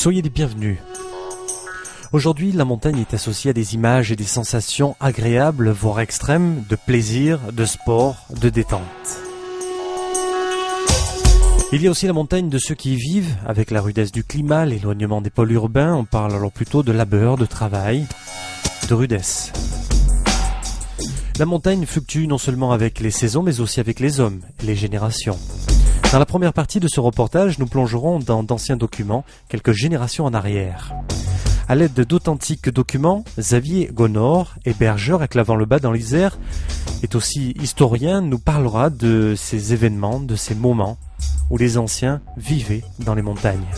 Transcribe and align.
Soyez 0.00 0.22
les 0.22 0.30
bienvenus. 0.30 0.78
Aujourd'hui, 2.14 2.52
la 2.52 2.64
montagne 2.64 3.00
est 3.00 3.12
associée 3.12 3.50
à 3.50 3.52
des 3.52 3.74
images 3.74 4.10
et 4.10 4.16
des 4.16 4.24
sensations 4.24 4.96
agréables, 4.98 5.68
voire 5.68 6.00
extrêmes, 6.00 6.64
de 6.70 6.74
plaisir, 6.74 7.38
de 7.52 7.66
sport, 7.66 8.16
de 8.40 8.48
détente. 8.48 8.80
Il 11.74 11.82
y 11.82 11.86
a 11.86 11.90
aussi 11.90 12.06
la 12.06 12.14
montagne 12.14 12.48
de 12.48 12.56
ceux 12.56 12.74
qui 12.74 12.94
y 12.94 12.96
vivent, 12.96 13.36
avec 13.44 13.70
la 13.70 13.82
rudesse 13.82 14.10
du 14.10 14.24
climat, 14.24 14.64
l'éloignement 14.64 15.20
des 15.20 15.28
pôles 15.28 15.52
urbains, 15.52 15.94
on 15.94 16.06
parle 16.06 16.32
alors 16.32 16.50
plutôt 16.50 16.82
de 16.82 16.92
labeur, 16.92 17.36
de 17.36 17.44
travail, 17.44 18.06
de 18.88 18.94
rudesse. 18.94 19.52
La 21.38 21.44
montagne 21.44 21.84
fluctue 21.84 22.26
non 22.26 22.38
seulement 22.38 22.72
avec 22.72 23.00
les 23.00 23.10
saisons, 23.10 23.42
mais 23.42 23.60
aussi 23.60 23.80
avec 23.80 24.00
les 24.00 24.18
hommes, 24.18 24.40
les 24.62 24.76
générations. 24.76 25.38
Dans 26.12 26.18
la 26.18 26.26
première 26.26 26.52
partie 26.52 26.80
de 26.80 26.88
ce 26.88 26.98
reportage, 26.98 27.60
nous 27.60 27.66
plongerons 27.66 28.18
dans 28.18 28.42
d'anciens 28.42 28.76
documents, 28.76 29.24
quelques 29.48 29.70
générations 29.70 30.24
en 30.24 30.34
arrière. 30.34 30.92
À 31.68 31.76
l'aide 31.76 32.00
d'authentiques 32.00 32.68
documents, 32.68 33.24
Xavier 33.38 33.90
Gonor, 33.92 34.56
hébergeur 34.64 35.22
à 35.22 35.28
Clavant-le-Bas 35.28 35.78
dans 35.78 35.92
l'Isère, 35.92 36.36
est 37.04 37.14
aussi 37.14 37.54
historien, 37.62 38.22
nous 38.22 38.40
parlera 38.40 38.90
de 38.90 39.34
ces 39.36 39.72
événements, 39.72 40.18
de 40.18 40.34
ces 40.34 40.56
moments 40.56 40.98
où 41.48 41.56
les 41.56 41.78
anciens 41.78 42.20
vivaient 42.36 42.82
dans 42.98 43.14
les 43.14 43.22
montagnes. 43.22 43.68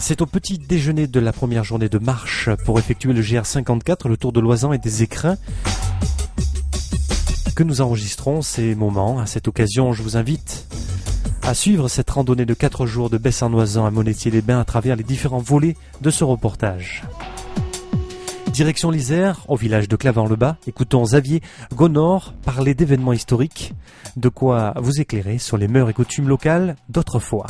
C'est 0.00 0.20
au 0.20 0.26
petit 0.26 0.58
déjeuner 0.58 1.06
de 1.06 1.18
la 1.18 1.32
première 1.32 1.64
journée 1.64 1.88
de 1.88 1.96
marche 1.96 2.50
pour 2.66 2.78
effectuer 2.78 3.14
le 3.14 3.22
GR54, 3.22 4.06
le 4.06 4.18
tour 4.18 4.32
de 4.32 4.40
Loisan 4.40 4.74
et 4.74 4.78
des 4.78 5.02
écrins, 5.02 5.38
que 7.54 7.62
nous 7.62 7.80
enregistrons 7.80 8.42
ces 8.42 8.74
moments. 8.74 9.20
À 9.20 9.26
cette 9.26 9.46
occasion, 9.46 9.92
je 9.92 10.02
vous 10.02 10.16
invite 10.16 10.66
à 11.42 11.54
suivre 11.54 11.88
cette 11.88 12.10
randonnée 12.10 12.46
de 12.46 12.54
4 12.54 12.86
jours 12.86 13.10
de 13.10 13.18
Bessin-Noisant 13.18 13.86
à 13.86 13.90
Monétier-les-Bains 13.90 14.60
à 14.60 14.64
travers 14.64 14.96
les 14.96 15.04
différents 15.04 15.38
volets 15.38 15.76
de 16.00 16.10
ce 16.10 16.24
reportage. 16.24 17.04
Direction 18.52 18.90
l'Isère, 18.90 19.44
au 19.48 19.56
village 19.56 19.88
de 19.88 19.96
Clavant-le-Bas, 19.96 20.56
écoutons 20.66 21.02
Xavier 21.02 21.42
Gonor 21.74 22.34
parler 22.44 22.74
d'événements 22.74 23.12
historiques, 23.12 23.72
de 24.16 24.28
quoi 24.28 24.74
vous 24.76 25.00
éclairer 25.00 25.38
sur 25.38 25.56
les 25.56 25.68
mœurs 25.68 25.90
et 25.90 25.92
coutumes 25.92 26.28
locales 26.28 26.76
d'autrefois. 26.88 27.46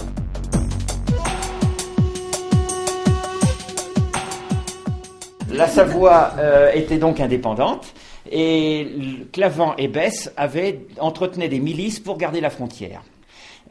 La 5.50 5.68
Savoie 5.68 6.32
euh, 6.38 6.72
était 6.72 6.98
donc 6.98 7.20
indépendante 7.20 7.94
et 8.30 8.86
Clavant 9.32 9.74
et 9.76 9.88
Besse 9.88 10.32
avaient, 10.36 10.86
entretenaient 10.98 11.48
des 11.48 11.60
milices 11.60 12.00
pour 12.00 12.18
garder 12.18 12.40
la 12.40 12.50
frontière. 12.50 13.02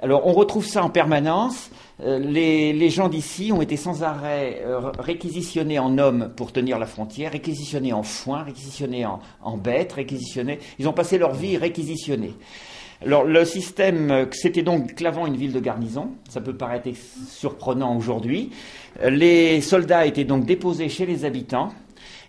Alors 0.01 0.27
on 0.27 0.33
retrouve 0.33 0.65
ça 0.65 0.83
en 0.83 0.89
permanence. 0.89 1.69
Euh, 2.01 2.19
les, 2.19 2.89
gens 2.89 3.07
d'ici 3.07 3.51
ont 3.53 3.61
été 3.61 3.77
sans 3.77 4.03
arrêt 4.03 4.61
euh, 4.65 4.91
réquisitionnés 4.99 5.79
en 5.79 5.97
hommes 5.97 6.33
pour 6.35 6.51
tenir 6.51 6.79
la 6.79 6.85
frontière, 6.87 7.31
réquisitionnés 7.31 7.93
en 7.93 8.03
foin, 8.03 8.43
réquisitionnés 8.43 9.05
en, 9.05 9.57
bêtes, 9.57 9.93
réquisitionnés. 9.93 10.59
Ils 10.79 10.89
ont 10.89 10.93
passé 10.93 11.17
leur 11.17 11.33
vie 11.33 11.55
réquisitionnés. 11.57 12.33
Alors 13.05 13.23
le 13.23 13.45
système, 13.45 14.11
euh, 14.11 14.25
c'était 14.31 14.63
donc 14.63 14.95
Clavant 14.95 15.27
une 15.27 15.37
ville 15.37 15.53
de 15.53 15.59
garnison. 15.59 16.09
Ça 16.27 16.41
peut 16.41 16.55
paraître 16.55 16.89
surprenant 17.29 17.95
aujourd'hui. 17.95 18.51
Les 19.07 19.61
soldats 19.61 20.05
étaient 20.05 20.25
donc 20.25 20.45
déposés 20.45 20.89
chez 20.89 21.05
les 21.05 21.23
habitants. 21.23 21.69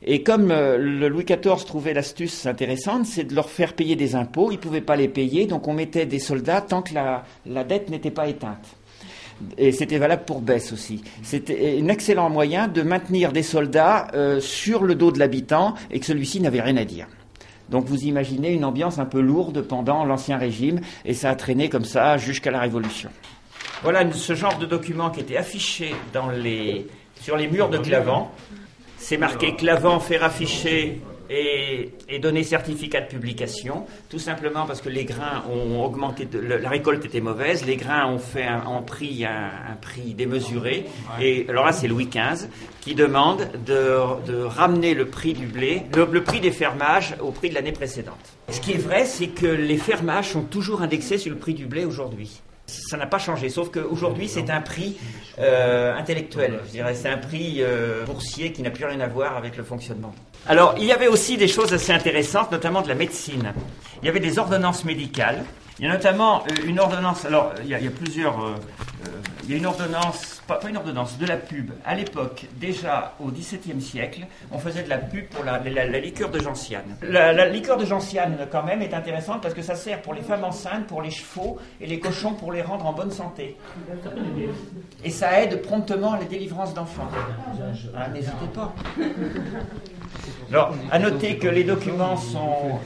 Et 0.07 0.23
comme 0.23 0.49
le 0.49 1.09
Louis 1.09 1.25
XIV 1.25 1.65
trouvait 1.65 1.95
l'astuce 1.95 2.47
intéressante, 2.47 3.07
c'est 3.07 3.25
de 3.25 3.35
leur 3.35 3.49
faire 3.49 3.73
payer 3.73 3.97
des 3.97 4.15
impôts. 4.15 4.51
Ils 4.51 4.57
ne 4.57 4.61
pouvaient 4.61 4.81
pas 4.81 4.97
les 4.97 5.09
payer, 5.09 5.47
donc 5.47 5.67
on 5.67 5.73
mettait 5.73 6.07
des 6.07 6.19
soldats 6.19 6.61
tant 6.61 6.83
que 6.83 6.93
la 6.95 7.65
dette 7.65 7.89
n'était 7.89 8.11
pas 8.11 8.29
éteinte. 8.29 8.77
Et 9.59 9.73
c'était 9.73 9.99
valable 9.99 10.25
pour 10.25 10.41
Bess 10.41 10.73
aussi. 10.73 11.03
C'était 11.23 11.79
un 11.81 11.89
excellent 11.89 12.31
moyen 12.31 12.69
de 12.69 12.83
maintenir 12.83 13.33
des 13.33 13.43
soldats 13.43 14.09
euh, 14.15 14.41
sur 14.41 14.85
le 14.85 14.95
dos 14.95 15.11
de 15.11 15.19
l'habitant 15.19 15.75
et 15.91 16.01
que 16.01 16.07
celui-ci 16.07 16.41
n'avait 16.41 16.61
rien 16.61 16.77
à 16.77 16.85
dire. 16.85 17.07
Donc 17.69 17.87
vous 17.87 18.05
imaginez 18.05 18.53
une 18.53 18.65
ambiance 18.65 18.99
un 18.99 19.07
peu 19.07 19.21
lourde 19.21 19.63
pendant 19.63 20.05
l'Ancien 20.05 20.37
Régime 20.37 20.81
et 21.05 21.15
ça 21.15 21.31
a 21.31 21.35
traîné 21.35 21.69
comme 21.69 21.85
ça 21.85 22.17
jusqu'à 22.17 22.51
la 22.51 22.61
Révolution. 22.61 23.11
Voilà 23.83 24.11
ce 24.13 24.35
genre 24.35 24.59
de 24.59 24.67
document 24.67 25.11
qui 25.11 25.21
était 25.21 25.37
affiché 25.37 25.95
sur 27.21 27.37
les 27.37 27.49
murs 27.49 27.71
de 27.71 27.79
Clavant. 27.79 28.31
C'est 29.07 29.19
marqué 29.19 29.55
Clavant 29.55 30.01
faire 30.01 30.25
afficher 30.25 31.03
et, 31.29 32.19
donner 32.21 32.43
certificat 32.43 33.03
de 33.03 33.09
publication, 33.09 33.85
tout 34.09 34.19
simplement 34.19 34.65
parce 34.65 34.81
que 34.81 34.89
les 34.89 35.05
grains 35.05 35.45
ont 35.51 35.85
augmenté, 35.85 36.27
la 36.33 36.71
récolte 36.71 37.05
était 37.05 37.21
mauvaise, 37.21 37.67
les 37.67 37.77
grains 37.77 38.07
ont 38.07 38.19
fait 38.19 38.45
un, 38.45 38.63
un, 38.67 38.81
prix 38.81 39.27
démesuré, 40.15 40.87
et 41.21 41.45
alors 41.51 41.67
là 41.67 41.73
c'est 41.73 41.87
Louis 41.87 42.07
XV 42.07 42.49
qui 42.81 42.95
demande 42.95 43.47
de, 43.67 44.43
ramener 44.43 44.95
le 44.95 45.05
prix 45.05 45.35
du 45.35 45.49
blé, 45.49 45.83
le, 45.95 46.25
prix 46.25 46.41
des 46.41 46.51
fermages 46.51 47.15
au 47.21 47.31
prix 47.31 47.51
de 47.51 47.55
l'année 47.55 47.73
précédente. 47.73 48.39
Ce 48.49 48.59
qui 48.59 48.73
est 48.73 48.79
vrai, 48.79 49.05
c'est 49.05 49.29
que 49.29 49.47
les 49.47 49.77
fermages 49.77 50.31
sont 50.31 50.45
toujours 50.45 50.81
indexés 50.81 51.19
sur 51.19 51.31
le 51.31 51.39
prix 51.39 51.53
du 51.53 51.67
blé 51.67 51.85
aujourd'hui. 51.85 52.41
Ça 52.67 52.97
n'a 52.97 53.07
pas 53.07 53.19
changé, 53.19 53.51
sauf 53.51 53.71
qu'aujourd'hui 53.71 54.27
c'est 54.27 54.49
un 54.51 54.61
prix 54.61 54.97
euh, 55.39 55.95
intellectuel, 55.95 56.61
je 56.67 56.71
dirais, 56.71 56.95
c'est 56.95 57.11
un 57.11 57.19
prix 57.19 57.59
euh, 57.61 58.05
boursier 58.05 58.53
qui 58.53 58.63
n'a 58.63 58.71
plus 58.71 58.87
rien 58.87 59.01
à 59.01 59.07
voir 59.07 59.37
avec 59.37 59.57
le 59.57 59.65
fonctionnement. 59.65 60.15
Alors, 60.47 60.75
il 60.79 60.85
y 60.85 60.93
avait 60.93 61.07
aussi 61.07 61.37
des 61.39 61.49
choses 61.49 61.73
assez 61.73 61.93
intéressantes, 61.93 62.53
notamment 62.53 62.83
de 62.83 62.89
la 62.89 62.95
médecine. 62.95 63.55
Il 64.03 64.07
y 64.07 64.09
avait 64.09 64.21
des 64.21 64.39
ordonnances 64.39 64.85
médicales. 64.85 65.43
Il 65.81 65.87
y 65.87 65.89
a 65.89 65.93
notamment 65.93 66.43
euh, 66.43 66.67
une 66.67 66.79
ordonnance, 66.79 67.25
alors 67.25 67.53
il 67.61 67.69
y 67.69 67.75
a, 67.75 67.91
plusieurs, 67.91 68.39
euh, 68.39 68.55
euh, 69.07 69.11
il 69.43 69.51
y 69.51 69.55
a 69.55 69.57
une 69.57 69.67
ordonnance, 69.67 70.41
pas, 70.47 70.61
une 70.69 70.77
ordonnance, 70.77 71.19
de 71.19 71.27
la 71.27 71.37
pub. 71.37 71.73
À 71.85 71.97
l'époque, 71.97 72.47
déjà 72.61 73.15
au 73.19 73.29
XVIIe 73.33 73.81
siècle, 73.83 74.21
on 74.53 74.59
faisait 74.61 74.85
de 74.85 74.89
la 74.89 74.99
pub 74.99 75.27
pour 75.31 75.45
la, 75.45 75.59
liqueur 75.59 76.31
de 76.31 76.39
gentiane. 76.39 76.97
La, 77.03 77.49
liqueur 77.49 77.77
de 77.77 77.85
gentiane, 77.85 78.47
quand 78.53 78.63
même, 78.63 78.83
est 78.83 78.95
intéressante 78.95 79.43
parce 79.43 79.55
que 79.55 79.63
ça 79.63 79.75
sert 79.75 80.01
pour 80.01 80.15
les 80.15 80.23
femmes 80.23 80.45
enceintes, 80.45 80.87
pour 80.87 81.03
les 81.03 81.11
chevaux 81.11 81.59
et 81.81 81.89
les 81.89 81.99
cochons 81.99 82.35
pour 82.35 82.53
les 82.53 82.63
rendre 82.63 82.87
en 82.87 82.93
bonne 82.93 83.11
santé. 83.11 83.57
Et 85.03 85.11
ça 85.11 85.43
aide 85.43 85.61
promptement 85.61 86.13
à 86.13 86.19
la 86.19 86.25
délivrance 86.25 86.73
d'enfants. 86.73 87.09
Ah, 87.97 88.09
n'hésitez 88.11 88.47
pas. 88.55 88.73
Alors, 90.51 90.75
à 90.91 90.99
noter 90.99 91.39
que 91.39 91.49
les 91.49 91.65
documents 91.65 92.17
sont, 92.17 92.79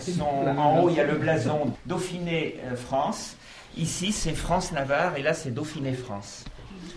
en 0.58 0.80
haut, 0.80 0.90
il 0.90 0.96
y 0.96 1.00
a 1.00 1.04
le 1.04 1.16
blason 1.16 1.72
Dauphiné 1.86 2.56
euh, 2.64 2.76
France. 2.76 3.36
Ici, 3.76 4.12
c'est 4.12 4.32
France-Navarre 4.32 5.16
et 5.16 5.22
là, 5.22 5.34
c'est 5.34 5.50
Dauphiné-France. 5.50 6.44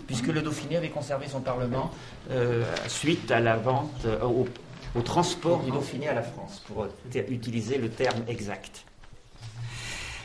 Puisque 0.06 0.28
le 0.28 0.42
Dauphiné 0.42 0.76
avait 0.76 0.88
conservé 0.88 1.26
son 1.28 1.40
Parlement 1.40 1.90
euh, 2.30 2.64
suite 2.88 3.30
à 3.30 3.40
la 3.40 3.56
vente, 3.56 3.92
euh, 4.04 4.22
au, 4.24 4.46
au, 4.94 5.02
transport 5.02 5.60
du 5.62 5.70
Dauphiné 5.70 6.08
à 6.08 6.14
la 6.14 6.22
France, 6.22 6.62
pour 6.66 6.86
utiliser 7.14 7.78
le 7.78 7.88
terme 7.88 8.22
exact. 8.28 8.84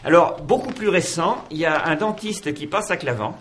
Alors, 0.03 0.41
beaucoup 0.41 0.71
plus 0.71 0.89
récent, 0.89 1.43
il 1.51 1.57
y 1.57 1.65
a 1.65 1.85
un 1.85 1.95
dentiste 1.95 2.53
qui 2.53 2.67
passe 2.67 2.91
à 2.91 2.97
Clavant 2.97 3.37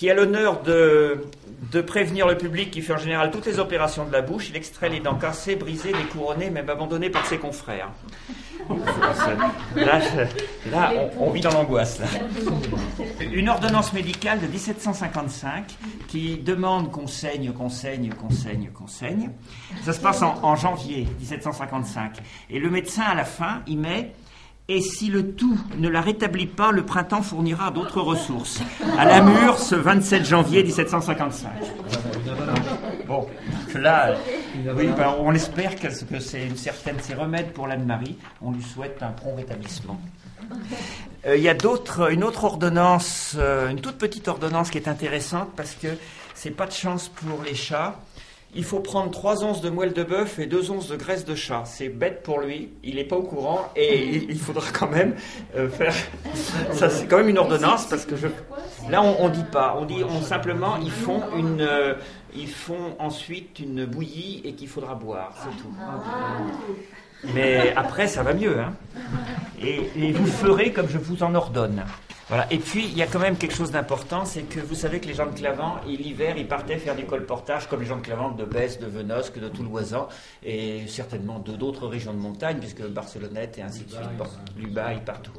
qui 0.00 0.08
a 0.08 0.14
l'honneur 0.14 0.62
de, 0.62 1.26
de, 1.72 1.82
prévenir 1.82 2.26
le 2.26 2.38
public 2.38 2.70
qui 2.70 2.80
fait 2.80 2.94
en 2.94 2.96
général 2.96 3.30
toutes 3.30 3.44
les 3.44 3.58
opérations 3.58 4.06
de 4.06 4.12
la 4.12 4.22
bouche. 4.22 4.48
Il 4.48 4.56
extrait 4.56 4.88
les 4.88 4.98
dents 4.98 5.16
cassées, 5.16 5.56
brisées, 5.56 5.92
découronnées, 5.92 6.48
même 6.48 6.70
abandonnées 6.70 7.10
par 7.10 7.26
ses 7.26 7.36
confrères. 7.36 7.90
Là, 9.76 10.00
là 10.70 10.92
on, 11.18 11.30
vit 11.30 11.42
dans 11.42 11.50
l'angoisse. 11.50 12.00
Une 13.20 13.50
ordonnance 13.50 13.92
médicale 13.92 14.40
de 14.40 14.46
1755 14.46 15.76
qui 16.08 16.38
demande 16.38 16.90
qu'on 16.90 17.06
saigne, 17.06 17.52
qu'on 17.52 17.68
saigne, 17.68 18.08
qu'on 18.08 18.30
saigne, 18.30 18.70
qu'on 18.72 18.86
saigne. 18.86 19.28
Ça 19.84 19.92
se 19.92 20.00
passe 20.00 20.22
en, 20.22 20.42
en 20.42 20.56
janvier 20.56 21.06
1755. 21.18 22.12
Et 22.48 22.58
le 22.58 22.70
médecin, 22.70 23.02
à 23.02 23.14
la 23.14 23.26
fin, 23.26 23.60
il 23.66 23.78
met 23.78 24.14
et 24.70 24.80
si 24.80 25.08
le 25.08 25.32
tout 25.32 25.58
ne 25.78 25.88
la 25.88 26.00
rétablit 26.00 26.46
pas, 26.46 26.70
le 26.70 26.84
printemps 26.86 27.22
fournira 27.22 27.72
d'autres 27.72 28.00
ressources. 28.00 28.60
À 28.96 29.04
la 29.04 29.20
mur, 29.20 29.58
ce 29.58 29.74
27 29.74 30.24
janvier 30.24 30.62
1755. 30.62 31.50
Bon, 33.08 33.26
là, 33.74 34.14
ben, 34.64 35.14
on 35.18 35.34
espère 35.34 35.74
que, 35.74 35.90
c'est 35.90 36.46
une 36.46 36.56
certaine, 36.56 36.94
c'est 37.02 37.14
remède 37.14 37.52
pour 37.52 37.66
l'Anne-Marie. 37.66 38.16
On 38.40 38.52
lui 38.52 38.62
souhaite 38.62 39.02
un 39.02 39.10
prompt 39.10 39.34
rétablissement. 39.34 40.00
Euh, 41.26 41.36
il 41.36 41.42
y 41.42 41.48
a 41.48 41.54
d'autres, 41.54 42.12
une 42.12 42.22
autre 42.22 42.44
ordonnance, 42.44 43.34
euh, 43.38 43.70
une 43.70 43.80
toute 43.80 43.98
petite 43.98 44.28
ordonnance 44.28 44.70
qui 44.70 44.78
est 44.78 44.86
intéressante 44.86 45.48
parce 45.56 45.74
que 45.74 45.88
c'est 46.34 46.50
pas 46.52 46.66
de 46.66 46.72
chance 46.72 47.08
pour 47.08 47.42
les 47.44 47.56
chats 47.56 47.98
il 48.54 48.64
faut 48.64 48.80
prendre 48.80 49.10
3 49.10 49.44
onces 49.44 49.60
de 49.60 49.70
moelle 49.70 49.92
de 49.92 50.02
bœuf 50.02 50.38
et 50.38 50.46
2 50.46 50.70
onces 50.70 50.88
de 50.88 50.96
graisse 50.96 51.24
de 51.24 51.34
chat. 51.34 51.64
C'est 51.66 51.88
bête 51.88 52.22
pour 52.22 52.40
lui, 52.40 52.70
il 52.82 52.96
n'est 52.96 53.04
pas 53.04 53.16
au 53.16 53.22
courant 53.22 53.70
et 53.76 54.16
il, 54.28 54.38
faudra 54.38 54.66
quand 54.72 54.88
même 54.88 55.14
euh, 55.56 55.68
faire. 55.68 55.94
Ça, 56.72 56.90
c'est 56.90 57.06
quand 57.06 57.18
même 57.18 57.28
une 57.28 57.38
ordonnance 57.38 57.86
parce 57.86 58.04
que 58.04 58.16
je. 58.16 58.26
Là, 58.88 59.02
on, 59.02 59.28
ne 59.28 59.34
dit 59.34 59.44
pas, 59.50 59.76
on 59.78 59.84
dit 59.84 60.02
on, 60.02 60.22
simplement 60.22 60.76
ils 60.78 60.90
font 60.90 61.22
une. 61.36 61.60
Euh, 61.60 61.94
ils 62.34 62.48
font 62.48 62.96
ensuite 62.98 63.58
une 63.58 63.84
bouillie 63.86 64.40
et 64.44 64.52
qu'il 64.54 64.68
faudra 64.68 64.94
boire, 64.94 65.32
c'est 65.36 65.62
tout. 65.62 65.74
Mais 67.34 67.72
après, 67.76 68.06
ça 68.06 68.22
va 68.22 68.34
mieux. 68.34 68.58
Hein. 68.60 68.72
et 69.62 70.12
vous 70.12 70.26
ferez 70.26 70.72
comme 70.72 70.88
je 70.88 70.98
vous 70.98 71.22
en 71.22 71.34
ordonne. 71.34 71.84
Voilà. 72.30 72.46
Et 72.52 72.58
puis, 72.58 72.84
il 72.84 72.96
y 72.96 73.02
a 73.02 73.08
quand 73.08 73.18
même 73.18 73.36
quelque 73.36 73.56
chose 73.56 73.72
d'important, 73.72 74.24
c'est 74.24 74.42
que 74.42 74.60
vous 74.60 74.76
savez 74.76 75.00
que 75.00 75.08
les 75.08 75.14
gens 75.14 75.26
de 75.26 75.36
Clavant, 75.36 75.80
l'hiver, 75.84 76.36
ils 76.36 76.46
partaient 76.46 76.76
faire 76.76 76.94
du 76.94 77.04
colportage 77.04 77.66
comme 77.66 77.80
les 77.80 77.86
gens 77.86 77.96
de 77.96 78.02
Clavant 78.02 78.30
de 78.30 78.44
Besse, 78.44 78.78
de 78.78 78.86
Venosque, 78.86 79.40
de 79.40 79.48
Touloisan, 79.48 80.06
et 80.44 80.86
certainement 80.86 81.40
de 81.40 81.56
d'autres 81.56 81.88
régions 81.88 82.14
de 82.14 82.20
montagne, 82.20 82.58
puisque 82.60 82.86
Barcelonnette 82.86 83.58
et 83.58 83.62
ainsi 83.62 83.82
de 83.82 83.90
suite, 83.90 84.04
Lubaï, 84.56 85.00
partout. 85.04 85.32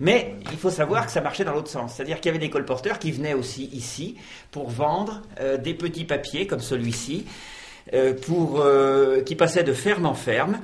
Mais 0.00 0.36
il 0.50 0.56
faut 0.56 0.70
savoir 0.70 1.04
que 1.04 1.12
ça 1.12 1.20
marchait 1.20 1.44
dans 1.44 1.52
l'autre 1.52 1.68
sens. 1.68 1.92
C'est-à-dire 1.92 2.22
qu'il 2.22 2.30
y 2.30 2.34
avait 2.34 2.38
des 2.38 2.48
colporteurs 2.48 2.98
qui 2.98 3.12
venaient 3.12 3.34
aussi 3.34 3.66
ici 3.74 4.16
pour 4.50 4.70
vendre 4.70 5.20
euh, 5.40 5.58
des 5.58 5.74
petits 5.74 6.06
papiers 6.06 6.46
comme 6.46 6.60
celui-ci. 6.60 7.26
Euh, 7.92 8.14
pour, 8.14 8.60
euh, 8.60 9.20
qui 9.22 9.34
passait 9.34 9.64
de 9.64 9.72
ferme 9.72 10.06
en 10.06 10.14
ferme. 10.14 10.58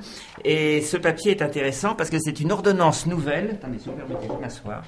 Et 0.45 0.81
ce 0.81 0.95
papier 0.95 1.31
est 1.31 1.41
intéressant 1.41 1.93
parce 1.93 2.09
que 2.09 2.19
c'est 2.19 2.39
une 2.39 2.51
ordonnance 2.51 3.05
nouvelle. 3.05 3.51
Attendez, 3.53 3.79
si 3.79 3.89
vous 3.89 3.95
permettez, 3.95 4.27
de 4.27 4.39
m'asseoir 4.39 4.83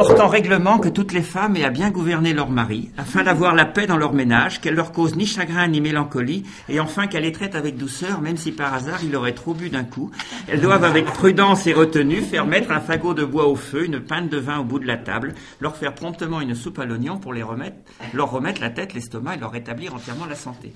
portant 0.00 0.28
règlement 0.28 0.78
que 0.78 0.88
toutes 0.88 1.12
les 1.12 1.22
femmes 1.22 1.56
aient 1.56 1.64
à 1.64 1.70
bien 1.70 1.90
gouverner 1.90 2.32
leur 2.32 2.48
mari, 2.48 2.90
afin 2.96 3.22
d'avoir 3.22 3.54
la 3.54 3.66
paix 3.66 3.86
dans 3.86 3.98
leur 3.98 4.14
ménage, 4.14 4.60
qu'elle 4.60 4.74
leur 4.74 4.92
cause 4.92 5.14
ni 5.14 5.26
chagrin 5.26 5.68
ni 5.68 5.80
mélancolie, 5.80 6.44
et 6.68 6.80
enfin 6.80 7.06
qu'elle 7.06 7.24
les 7.24 7.32
traite 7.32 7.54
avec 7.54 7.76
douceur, 7.76 8.20
même 8.22 8.36
si 8.36 8.50
par 8.52 8.72
hasard 8.72 9.00
il 9.04 9.14
aurait 9.14 9.34
trop 9.34 9.52
bu 9.52 9.68
d'un 9.68 9.84
coup. 9.84 10.10
Elles 10.48 10.60
doivent 10.60 10.84
avec 10.84 11.04
prudence 11.04 11.66
et 11.66 11.74
retenue 11.74 12.22
faire 12.22 12.46
mettre 12.46 12.70
un 12.72 12.80
fagot 12.80 13.12
de 13.12 13.24
bois 13.24 13.46
au 13.46 13.56
feu, 13.56 13.84
une 13.84 14.00
pinte 14.00 14.30
de 14.30 14.38
vin 14.38 14.58
au 14.60 14.64
bout 14.64 14.78
de 14.78 14.86
la 14.86 14.96
table, 14.96 15.34
leur 15.60 15.76
faire 15.76 15.94
promptement 15.94 16.40
une 16.40 16.54
soupe 16.54 16.78
à 16.78 16.86
l'oignon 16.86 17.18
pour 17.18 17.34
les 17.34 17.42
remettre, 17.42 17.76
leur 18.14 18.30
remettre 18.30 18.60
la 18.60 18.70
tête, 18.70 18.94
l'estomac 18.94 19.34
et 19.34 19.38
leur 19.38 19.52
rétablir 19.52 19.94
entièrement 19.94 20.26
la 20.26 20.34
santé. 20.34 20.72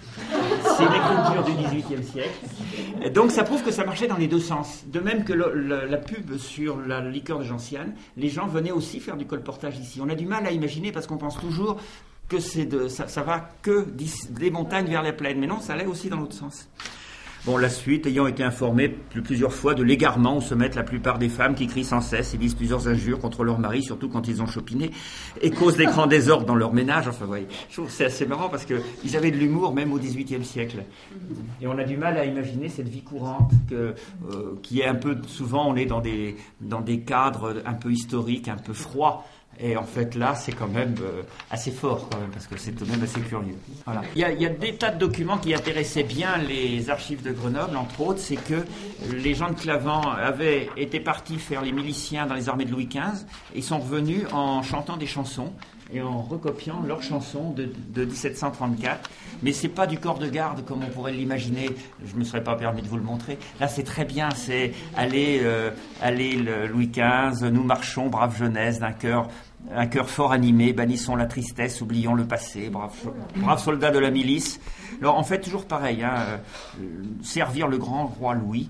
C'est 0.76 0.82
l'écriture 0.82 1.44
du 1.44 1.52
XVIIIe 1.52 2.04
siècle. 2.04 3.10
Donc 3.12 3.30
ça 3.30 3.44
prouve 3.44 3.62
que 3.62 3.70
ça 3.70 3.84
marchait 3.84 4.06
dans 4.06 4.18
les 4.18 4.28
deux 4.28 4.40
sens. 4.40 4.84
De 4.86 5.00
même 5.00 5.24
que 5.24 5.32
la 5.32 5.96
pub 5.96 6.36
sur 6.36 6.78
la 6.78 7.00
liqueur 7.00 7.38
de 7.38 7.44
gentiane, 7.44 7.94
les 8.16 8.28
gens 8.28 8.43
venaient 8.46 8.72
aussi 8.72 9.00
faire 9.00 9.16
du 9.16 9.26
colportage 9.26 9.78
ici. 9.78 10.00
On 10.02 10.08
a 10.08 10.14
du 10.14 10.26
mal 10.26 10.46
à 10.46 10.50
imaginer 10.50 10.92
parce 10.92 11.06
qu'on 11.06 11.18
pense 11.18 11.38
toujours 11.38 11.78
que 12.28 12.38
ça, 12.40 13.08
ça, 13.08 13.22
va 13.22 13.50
que 13.62 13.86
des 14.30 14.50
montagnes 14.50 14.86
vers 14.86 15.02
les 15.02 15.12
plaines. 15.12 15.38
Mais 15.38 15.46
non, 15.46 15.60
ça 15.60 15.74
allait 15.74 15.86
aussi 15.86 16.08
dans 16.08 16.16
l'autre 16.16 16.34
sens. 16.34 16.68
Bon, 17.46 17.58
la 17.58 17.68
suite, 17.68 18.06
ayant 18.06 18.26
été 18.26 18.42
informé 18.42 18.88
plusieurs 18.88 19.52
fois 19.52 19.74
de 19.74 19.82
l'égarement 19.82 20.38
où 20.38 20.40
se 20.40 20.54
mettent 20.54 20.76
la 20.76 20.82
plupart 20.82 21.18
des 21.18 21.28
femmes 21.28 21.54
qui 21.54 21.66
crient 21.66 21.84
sans 21.84 22.00
cesse 22.00 22.32
et 22.32 22.38
disent 22.38 22.54
plusieurs 22.54 22.88
injures 22.88 23.18
contre 23.18 23.44
leur 23.44 23.58
mari, 23.58 23.82
surtout 23.82 24.08
quand 24.08 24.28
ils 24.28 24.40
ont 24.40 24.46
chopiné, 24.46 24.90
et 25.42 25.50
causent 25.50 25.76
des 25.76 25.84
grands 25.84 26.06
désordres 26.06 26.46
dans 26.46 26.54
leur 26.54 26.72
ménage. 26.72 27.06
Enfin, 27.06 27.26
vous 27.26 27.30
voyez, 27.30 27.46
je 27.68 27.74
trouve 27.74 27.90
c'est 27.90 28.06
assez 28.06 28.24
marrant 28.24 28.48
parce 28.48 28.64
qu'ils 28.64 29.14
avaient 29.14 29.30
de 29.30 29.36
l'humour 29.36 29.74
même 29.74 29.92
au 29.92 29.98
XVIIIe 29.98 30.42
siècle. 30.42 30.84
Et 31.60 31.66
on 31.66 31.76
a 31.76 31.84
du 31.84 31.98
mal 31.98 32.16
à 32.16 32.24
imaginer 32.24 32.70
cette 32.70 32.88
vie 32.88 33.02
courante 33.02 33.52
que, 33.68 33.94
euh, 34.32 34.58
qui 34.62 34.80
est 34.80 34.86
un 34.86 34.94
peu, 34.94 35.18
souvent 35.26 35.68
on 35.68 35.76
est 35.76 35.84
dans 35.84 36.00
des, 36.00 36.36
dans 36.62 36.80
des 36.80 37.00
cadres 37.00 37.62
un 37.66 37.74
peu 37.74 37.92
historiques, 37.92 38.48
un 38.48 38.56
peu 38.56 38.72
froids. 38.72 39.26
Et 39.60 39.76
en 39.76 39.84
fait, 39.84 40.14
là, 40.14 40.34
c'est 40.34 40.52
quand 40.52 40.68
même 40.68 40.94
euh, 41.02 41.22
assez 41.50 41.70
fort, 41.70 42.08
parce 42.32 42.46
que 42.46 42.56
c'est 42.58 42.72
tout 42.72 42.84
de 42.84 42.90
même 42.90 43.02
assez 43.02 43.20
curieux. 43.20 43.56
Voilà. 43.84 44.02
Il, 44.14 44.20
y 44.20 44.24
a, 44.24 44.32
il 44.32 44.40
y, 44.40 44.46
a, 44.46 44.50
des 44.50 44.74
tas 44.74 44.90
de 44.90 44.98
documents 44.98 45.38
qui 45.38 45.54
intéressaient 45.54 46.02
bien 46.02 46.36
les 46.38 46.90
archives 46.90 47.22
de 47.22 47.32
Grenoble, 47.32 47.76
entre 47.76 48.00
autres, 48.00 48.20
c'est 48.20 48.36
que 48.36 48.64
les 49.12 49.34
gens 49.34 49.50
de 49.50 49.54
Clavant 49.54 50.02
avaient 50.02 50.68
été 50.76 51.00
partis 51.00 51.38
faire 51.38 51.62
les 51.62 51.72
miliciens 51.72 52.26
dans 52.26 52.34
les 52.34 52.48
armées 52.48 52.64
de 52.64 52.72
Louis 52.72 52.86
XV, 52.86 53.24
et 53.54 53.62
sont 53.62 53.78
revenus 53.78 54.24
en 54.32 54.62
chantant 54.62 54.96
des 54.96 55.06
chansons 55.06 55.52
et 55.92 56.00
en 56.00 56.22
recopiant 56.22 56.82
leurs 56.82 57.02
chansons 57.02 57.50
de, 57.50 57.68
de 57.94 58.04
1734. 58.04 59.10
Mais 59.42 59.52
c'est 59.52 59.68
pas 59.68 59.86
du 59.86 59.98
corps 59.98 60.18
de 60.18 60.28
garde 60.28 60.64
comme 60.64 60.82
on 60.82 60.90
pourrait 60.90 61.12
l'imaginer. 61.12 61.70
Je 62.04 62.16
me 62.16 62.24
serais 62.24 62.42
pas 62.42 62.56
permis 62.56 62.82
de 62.82 62.88
vous 62.88 62.96
le 62.96 63.02
montrer. 63.02 63.38
Là, 63.60 63.68
c'est 63.68 63.82
très 63.82 64.04
bien. 64.04 64.30
C'est 64.30 64.72
aller, 64.96 65.40
euh, 65.42 65.70
aller 66.00 66.36
le 66.36 66.66
Louis 66.66 66.88
XV. 66.88 67.50
Nous 67.50 67.62
marchons, 67.62 68.08
brave 68.08 68.36
jeunesse, 68.36 68.78
d'un 68.78 68.92
cœur 68.92 69.28
un 69.74 69.86
cœur 69.86 70.10
fort 70.10 70.32
animé, 70.32 70.72
bannissons 70.72 71.16
la 71.16 71.26
tristesse, 71.26 71.80
oublions 71.80 72.14
le 72.14 72.26
passé, 72.26 72.68
brave, 72.68 72.92
brave 73.36 73.62
soldat 73.62 73.90
de 73.90 73.98
la 73.98 74.10
milice. 74.10 74.60
Alors 75.00 75.16
en 75.16 75.22
fait, 75.22 75.40
toujours 75.40 75.66
pareil, 75.66 76.02
hein, 76.02 76.14
euh, 76.80 76.84
servir 77.22 77.66
le 77.66 77.78
grand 77.78 78.06
roi 78.06 78.34
Louis, 78.34 78.68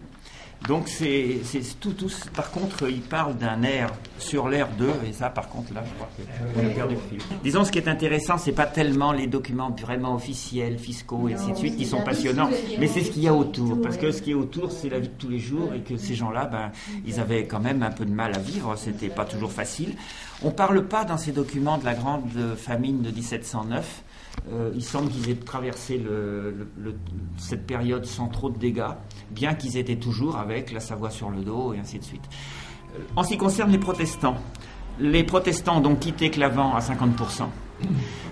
donc 0.69 0.89
c'est 0.89 1.41
tout, 1.81 1.93
tout, 1.93 2.11
Par 2.35 2.51
contre, 2.51 2.89
il 2.89 3.03
parle 3.03 3.37
d'un 3.37 3.63
air 3.63 3.91
sur 4.19 4.49
l'air 4.49 4.69
2, 4.79 4.89
et 5.07 5.13
ça, 5.13 5.29
par 5.29 5.49
contre, 5.49 5.75
là, 5.75 5.85
je 5.87 5.95
crois 5.95 6.09
que. 6.17 7.43
Disons, 7.43 7.65
ce 7.65 7.73
qui 7.73 7.79
est 7.79 7.89
intéressant, 7.89 8.39
c'est 8.39 8.53
pas 8.53 8.67
tellement 8.67 9.13
les 9.13 9.27
documents 9.27 9.71
vraiment 9.71 10.15
officiels, 10.15 10.79
fiscaux 10.79 11.29
et 11.29 11.35
ainsi 11.35 11.53
de 11.53 11.57
suite, 11.57 11.77
qui 11.77 11.85
sont 11.85 12.03
passionnants, 12.03 12.49
mais 12.79 12.87
c'est 12.87 13.03
ce 13.03 13.11
qu'il 13.11 13.23
y 13.23 13.29
a 13.29 13.35
autour. 13.35 13.81
Parce 13.83 13.99
que 13.99 14.11
ce 14.11 14.23
qui 14.23 14.31
est 14.31 14.35
autour, 14.35 14.73
c'est 14.73 14.89
la 14.89 15.01
vie 15.01 15.09
de 15.09 15.15
tous 15.19 15.29
les 15.29 15.39
jours, 15.39 15.73
et 15.75 15.81
que 15.81 15.97
ces 15.97 16.15
gens-là, 16.15 16.47
ben, 16.47 16.73
ils 17.07 17.21
avaient 17.21 17.47
quand 17.47 17.61
même 17.61 17.83
un 17.83 17.91
peu 17.91 18.05
de 18.05 18.13
mal 18.13 18.35
à 18.35 18.39
vivre. 18.39 18.75
C'était 18.77 19.09
pas 19.09 19.25
toujours 19.25 19.53
facile. 19.53 19.95
On 20.43 20.51
parle 20.51 20.87
pas 20.87 21.05
dans 21.05 21.19
ces 21.19 21.33
documents 21.33 21.79
de 21.79 21.85
la 21.85 21.95
grande 21.95 22.31
famine 22.57 23.03
de 23.03 23.11
1709. 23.11 24.03
Euh, 24.53 24.71
il 24.75 24.85
semble 24.85 25.11
qu'ils 25.11 25.31
aient 25.31 25.37
traversé 25.37 26.03
cette 27.39 27.67
période 27.67 28.05
sans 28.05 28.29
trop 28.29 28.51
de 28.51 28.59
dégâts, 28.59 28.93
bien 29.31 29.55
qu'ils 29.55 29.77
étaient 29.79 29.97
toujours 29.97 30.37
avec 30.37 30.71
la 30.73 30.81
Savoie 30.81 31.11
sur 31.11 31.31
le 31.31 31.43
dos 31.43 31.73
et 31.73 31.79
ainsi 31.79 31.99
de 31.99 32.05
suite. 32.05 32.25
Euh, 32.95 32.99
en 33.17 33.23
ce 33.23 33.31
qui 33.31 33.39
concerne 33.39 33.71
les 33.71 33.79
protestants, 33.79 34.37
les 34.99 35.25
protestants 35.25 35.79
ont 35.79 35.81
donc 35.81 36.01
quitté 36.01 36.31
Clavant 36.31 36.75
à 36.75 36.81
50%. 36.81 37.49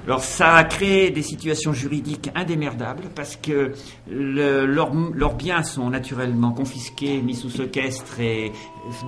Alors 0.05 0.25
ça 0.25 0.57
a 0.57 0.65
créé 0.65 1.11
des 1.11 1.23
situations 1.23 1.73
juridiques 1.73 2.29
indémerdables 2.35 3.05
parce 3.15 3.37
que 3.37 3.73
leurs 4.09 5.35
biens 5.35 5.63
sont 5.63 5.91
naturellement 5.91 6.51
confisqués, 6.51 7.23
mis 7.23 7.37
sous 7.37 7.51
séquestre 7.51 8.19
et 8.19 8.51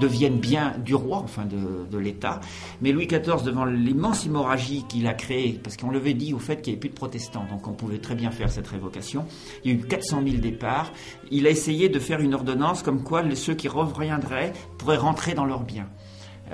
deviennent 0.00 0.38
bien 0.38 0.74
du 0.78 0.94
roi, 0.94 1.18
enfin 1.18 1.46
de, 1.46 1.98
l'État. 1.98 2.40
Mais 2.80 2.92
Louis 2.92 3.08
XIV, 3.08 3.42
devant 3.44 3.64
l'immense 3.64 4.26
hémorragie 4.26 4.84
qu'il 4.88 5.08
a 5.08 5.14
créée, 5.14 5.58
parce 5.62 5.76
qu'on 5.76 5.90
l'avait 5.90 6.14
dit 6.14 6.32
au 6.32 6.38
fait 6.38 6.62
qu'il 6.62 6.72
n'y 6.72 6.74
avait 6.74 6.80
plus 6.80 6.90
de 6.90 6.94
protestants, 6.94 7.46
donc 7.50 7.66
on 7.66 7.72
pouvait 7.72 7.98
très 7.98 8.14
bien 8.14 8.30
faire 8.30 8.50
cette 8.50 8.68
révocation, 8.68 9.26
il 9.64 9.72
y 9.72 9.74
a 9.74 9.78
eu 9.78 9.82
400 9.82 10.22
000 10.24 10.36
départs, 10.36 10.92
il 11.30 11.46
a 11.46 11.50
essayé 11.50 11.88
de 11.88 11.98
faire 11.98 12.20
une 12.20 12.34
ordonnance 12.34 12.82
comme 12.82 13.02
quoi 13.02 13.24
ceux 13.34 13.54
qui 13.54 13.66
reviendraient 13.66 14.52
pourraient 14.78 14.96
rentrer 14.96 15.34
dans 15.34 15.44
leurs 15.44 15.64
biens. 15.64 15.88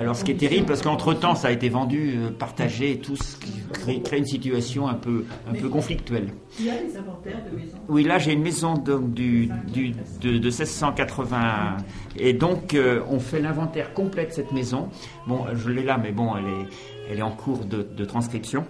Alors, 0.01 0.17
ce 0.17 0.25
qui 0.25 0.31
est 0.31 0.37
terrible, 0.37 0.65
parce 0.65 0.81
qu'entre-temps, 0.81 1.35
ça 1.35 1.49
a 1.49 1.51
été 1.51 1.69
vendu, 1.69 2.15
euh, 2.17 2.31
partagé, 2.31 2.93
et 2.93 2.99
tout, 3.01 3.17
ce 3.17 3.37
qui 3.37 4.01
crée, 4.03 4.17
une 4.17 4.25
situation 4.25 4.89
un 4.89 4.95
peu, 4.95 5.27
un 5.47 5.53
peu 5.53 5.69
conflictuelle. 5.69 6.33
Il 6.59 6.65
y 6.65 6.71
a 6.71 6.83
des 6.83 6.97
inventaires 6.97 7.45
de 7.53 7.55
maisons 7.55 7.77
Oui, 7.87 8.05
là, 8.05 8.19
j'ai 8.19 8.33
une 8.33 8.41
maison 8.41 8.73
donc, 8.79 9.13
du, 9.13 9.51
du, 9.71 9.91
de, 10.23 10.39
de, 10.39 10.45
1680. 10.49 11.77
Et 12.17 12.33
donc, 12.33 12.73
euh, 12.73 13.03
on 13.11 13.21
fait 13.21 13.41
l'inventaire 13.41 13.93
complet 13.93 14.25
de 14.25 14.33
cette 14.33 14.53
maison. 14.53 14.89
Bon, 15.27 15.45
je 15.55 15.69
l'ai 15.69 15.83
là, 15.83 15.99
mais 16.03 16.13
bon, 16.13 16.35
elle 16.35 16.47
est, 16.47 16.67
elle 17.13 17.19
est 17.19 17.23
en 17.23 17.33
cours 17.33 17.67
de, 17.67 17.83
de 17.83 18.05
transcription 18.07 18.65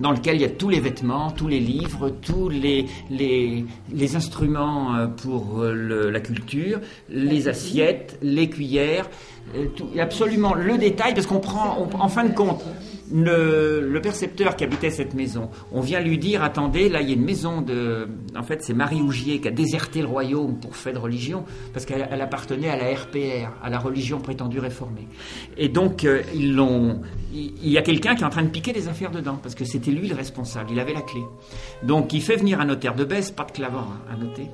dans 0.00 0.12
lequel 0.12 0.36
il 0.36 0.42
y 0.42 0.44
a 0.44 0.50
tous 0.50 0.68
les 0.68 0.80
vêtements, 0.80 1.30
tous 1.30 1.48
les 1.48 1.60
livres, 1.60 2.10
tous 2.10 2.48
les, 2.48 2.86
les, 3.10 4.16
instruments 4.16 4.94
euh, 4.94 5.06
pour 5.06 5.62
la 5.62 6.20
culture, 6.20 6.80
les 7.08 7.48
assiettes, 7.48 8.18
les 8.22 8.48
cuillères, 8.48 9.08
euh, 9.54 9.68
absolument 10.00 10.54
le 10.54 10.78
détail, 10.78 11.14
parce 11.14 11.26
qu'on 11.26 11.40
prend, 11.40 11.88
en 11.98 12.08
fin 12.08 12.24
de 12.24 12.34
compte, 12.34 12.64
le, 13.12 13.98
percepteur 14.00 14.56
qui 14.56 14.64
habitait 14.64 14.90
cette 14.90 15.14
maison, 15.14 15.50
on 15.72 15.80
vient 15.80 16.00
lui 16.00 16.18
dire 16.18 16.42
attendez, 16.42 16.88
là 16.88 17.00
il 17.00 17.08
y 17.08 17.12
a 17.12 17.14
une 17.14 17.24
maison 17.24 17.60
de. 17.60 18.08
En 18.36 18.42
fait, 18.42 18.62
c'est 18.62 18.74
Marie 18.74 19.00
Ougier 19.00 19.40
qui 19.40 19.48
a 19.48 19.50
déserté 19.50 20.00
le 20.00 20.06
royaume 20.06 20.58
pour 20.58 20.76
fait 20.76 20.92
de 20.92 20.98
religion, 20.98 21.44
parce 21.72 21.86
qu'elle 21.86 22.20
appartenait 22.20 22.68
à 22.68 22.76
la 22.76 22.94
RPR, 22.94 23.52
à 23.62 23.70
la 23.70 23.78
religion 23.78 24.20
prétendue 24.20 24.58
réformée. 24.58 25.08
Et 25.56 25.68
donc, 25.68 26.04
euh, 26.04 26.22
ils 26.34 26.54
l'ont. 26.54 27.00
Il 27.32 27.68
y 27.68 27.76
a 27.76 27.82
quelqu'un 27.82 28.14
qui 28.14 28.22
est 28.22 28.26
en 28.26 28.30
train 28.30 28.44
de 28.44 28.48
piquer 28.48 28.72
des 28.72 28.88
affaires 28.88 29.10
dedans, 29.10 29.38
parce 29.42 29.54
que 29.54 29.64
c'était 29.64 29.90
lui 29.90 30.08
le 30.08 30.14
responsable, 30.14 30.70
il 30.72 30.80
avait 30.80 30.94
la 30.94 31.02
clé. 31.02 31.20
Donc, 31.82 32.12
il 32.12 32.22
fait 32.22 32.36
venir 32.36 32.60
un 32.60 32.66
notaire 32.66 32.94
de 32.94 33.04
baisse, 33.04 33.30
pas 33.30 33.44
de 33.44 33.52
clavant 33.52 33.80
hein, 33.80 34.12
à 34.12 34.16
noter, 34.16 34.46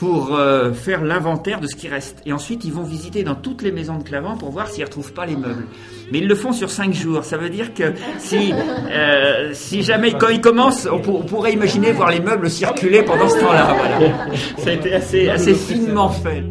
pour 0.00 0.34
euh, 0.34 0.72
faire 0.72 1.04
l'inventaire 1.04 1.60
de 1.60 1.66
ce 1.66 1.76
qui 1.76 1.86
reste. 1.86 2.22
Et 2.24 2.32
ensuite, 2.32 2.64
ils 2.64 2.72
vont 2.72 2.84
visiter 2.84 3.22
dans 3.22 3.34
toutes 3.34 3.60
les 3.60 3.70
maisons 3.70 3.98
de 3.98 4.02
clavant 4.02 4.34
pour 4.34 4.50
voir 4.50 4.68
s'ils 4.68 4.80
ne 4.80 4.86
retrouvent 4.86 5.12
pas 5.12 5.26
les 5.26 5.36
meubles. 5.36 5.66
Mais 6.10 6.20
ils 6.20 6.26
le 6.26 6.34
font 6.34 6.52
sur 6.52 6.70
cinq 6.70 6.94
jours. 6.94 7.22
Ça 7.22 7.36
veut 7.36 7.50
dire 7.50 7.74
que 7.74 7.92
si, 8.18 8.54
euh, 8.54 9.50
si 9.52 9.82
jamais, 9.82 10.12
quand 10.12 10.30
ils 10.30 10.40
commencent, 10.40 10.88
on, 10.90 11.00
pourrait 11.00 11.52
imaginer 11.52 11.92
voir 11.92 12.10
les 12.10 12.20
meubles 12.20 12.48
circuler 12.48 13.02
pendant 13.02 13.28
ce 13.28 13.40
temps-là. 13.40 13.76
Voilà. 13.76 14.34
Ça 14.56 14.70
a 14.70 14.72
été 14.72 14.94
assez, 14.94 15.28
assez 15.28 15.52
finement 15.52 16.08
fait. 16.08 16.44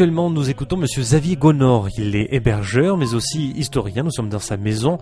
Actuellement, 0.00 0.30
nous 0.30 0.48
écoutons 0.48 0.78
Monsieur 0.78 1.02
Xavier 1.02 1.36
Gonor. 1.36 1.90
Il 1.98 2.16
est 2.16 2.32
hébergeur, 2.32 2.96
mais 2.96 3.12
aussi 3.12 3.50
historien. 3.50 4.02
Nous 4.02 4.10
sommes 4.10 4.30
dans 4.30 4.38
sa 4.38 4.56
maison 4.56 4.96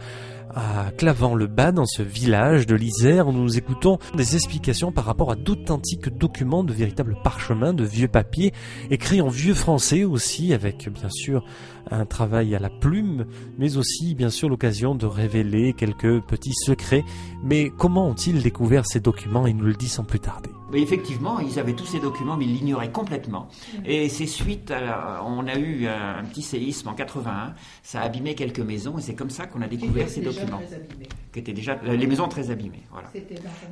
à 0.52 0.90
Clavant-le-Bas, 0.90 1.70
dans 1.70 1.86
ce 1.86 2.02
village 2.02 2.66
de 2.66 2.74
l'Isère, 2.74 3.28
où 3.28 3.32
nous 3.32 3.56
écoutons 3.56 3.98
des 4.16 4.34
explications 4.34 4.90
par 4.90 5.04
rapport 5.04 5.30
à 5.30 5.36
d'authentiques 5.36 6.08
documents, 6.08 6.64
de 6.64 6.72
véritables 6.72 7.16
parchemins, 7.22 7.72
de 7.72 7.84
vieux 7.84 8.08
papiers, 8.08 8.52
écrits 8.90 9.20
en 9.20 9.28
vieux 9.28 9.54
français 9.54 10.02
aussi, 10.02 10.52
avec 10.52 10.88
bien 10.92 11.10
sûr 11.10 11.44
un 11.92 12.04
travail 12.04 12.56
à 12.56 12.58
la 12.58 12.68
plume, 12.68 13.26
mais 13.56 13.76
aussi 13.76 14.16
bien 14.16 14.30
sûr 14.30 14.48
l'occasion 14.48 14.96
de 14.96 15.06
révéler 15.06 15.74
quelques 15.74 16.20
petits 16.22 16.54
secrets. 16.54 17.04
Mais 17.44 17.70
comment 17.78 18.08
ont-ils 18.08 18.42
découvert 18.42 18.84
ces 18.84 18.98
documents? 18.98 19.46
Il 19.46 19.58
nous 19.58 19.66
le 19.66 19.74
dit 19.74 19.88
sans 19.88 20.02
plus 20.02 20.18
tarder. 20.18 20.50
Mais 20.70 20.80
effectivement, 20.82 21.38
ils 21.40 21.58
avaient 21.58 21.74
tous 21.74 21.86
ces 21.86 22.00
documents, 22.00 22.36
mais 22.36 22.44
ils 22.44 22.54
l'ignoraient 22.54 22.92
complètement. 22.92 23.48
Et 23.84 24.08
c'est 24.08 24.26
suite 24.26 24.70
à 24.70 25.22
on 25.24 25.46
a 25.46 25.56
eu 25.56 25.86
un, 25.86 26.24
petit 26.24 26.42
séisme 26.42 26.88
en 26.88 26.94
81, 26.94 27.54
ça 27.82 28.00
a 28.00 28.04
abîmé 28.04 28.34
quelques 28.34 28.60
maisons, 28.60 28.98
et 28.98 29.02
c'est 29.02 29.14
comme 29.14 29.30
ça 29.30 29.46
qu'on 29.46 29.62
a 29.62 29.68
découvert 29.68 30.08
ces 30.08 30.20
documents. 30.20 30.60
Qui 31.32 31.40
étaient 31.40 31.52
déjà 31.52 31.78
les 31.82 32.06
maisons 32.06 32.28
très 32.28 32.50
abîmées. 32.50 32.82
Voilà. 32.90 33.10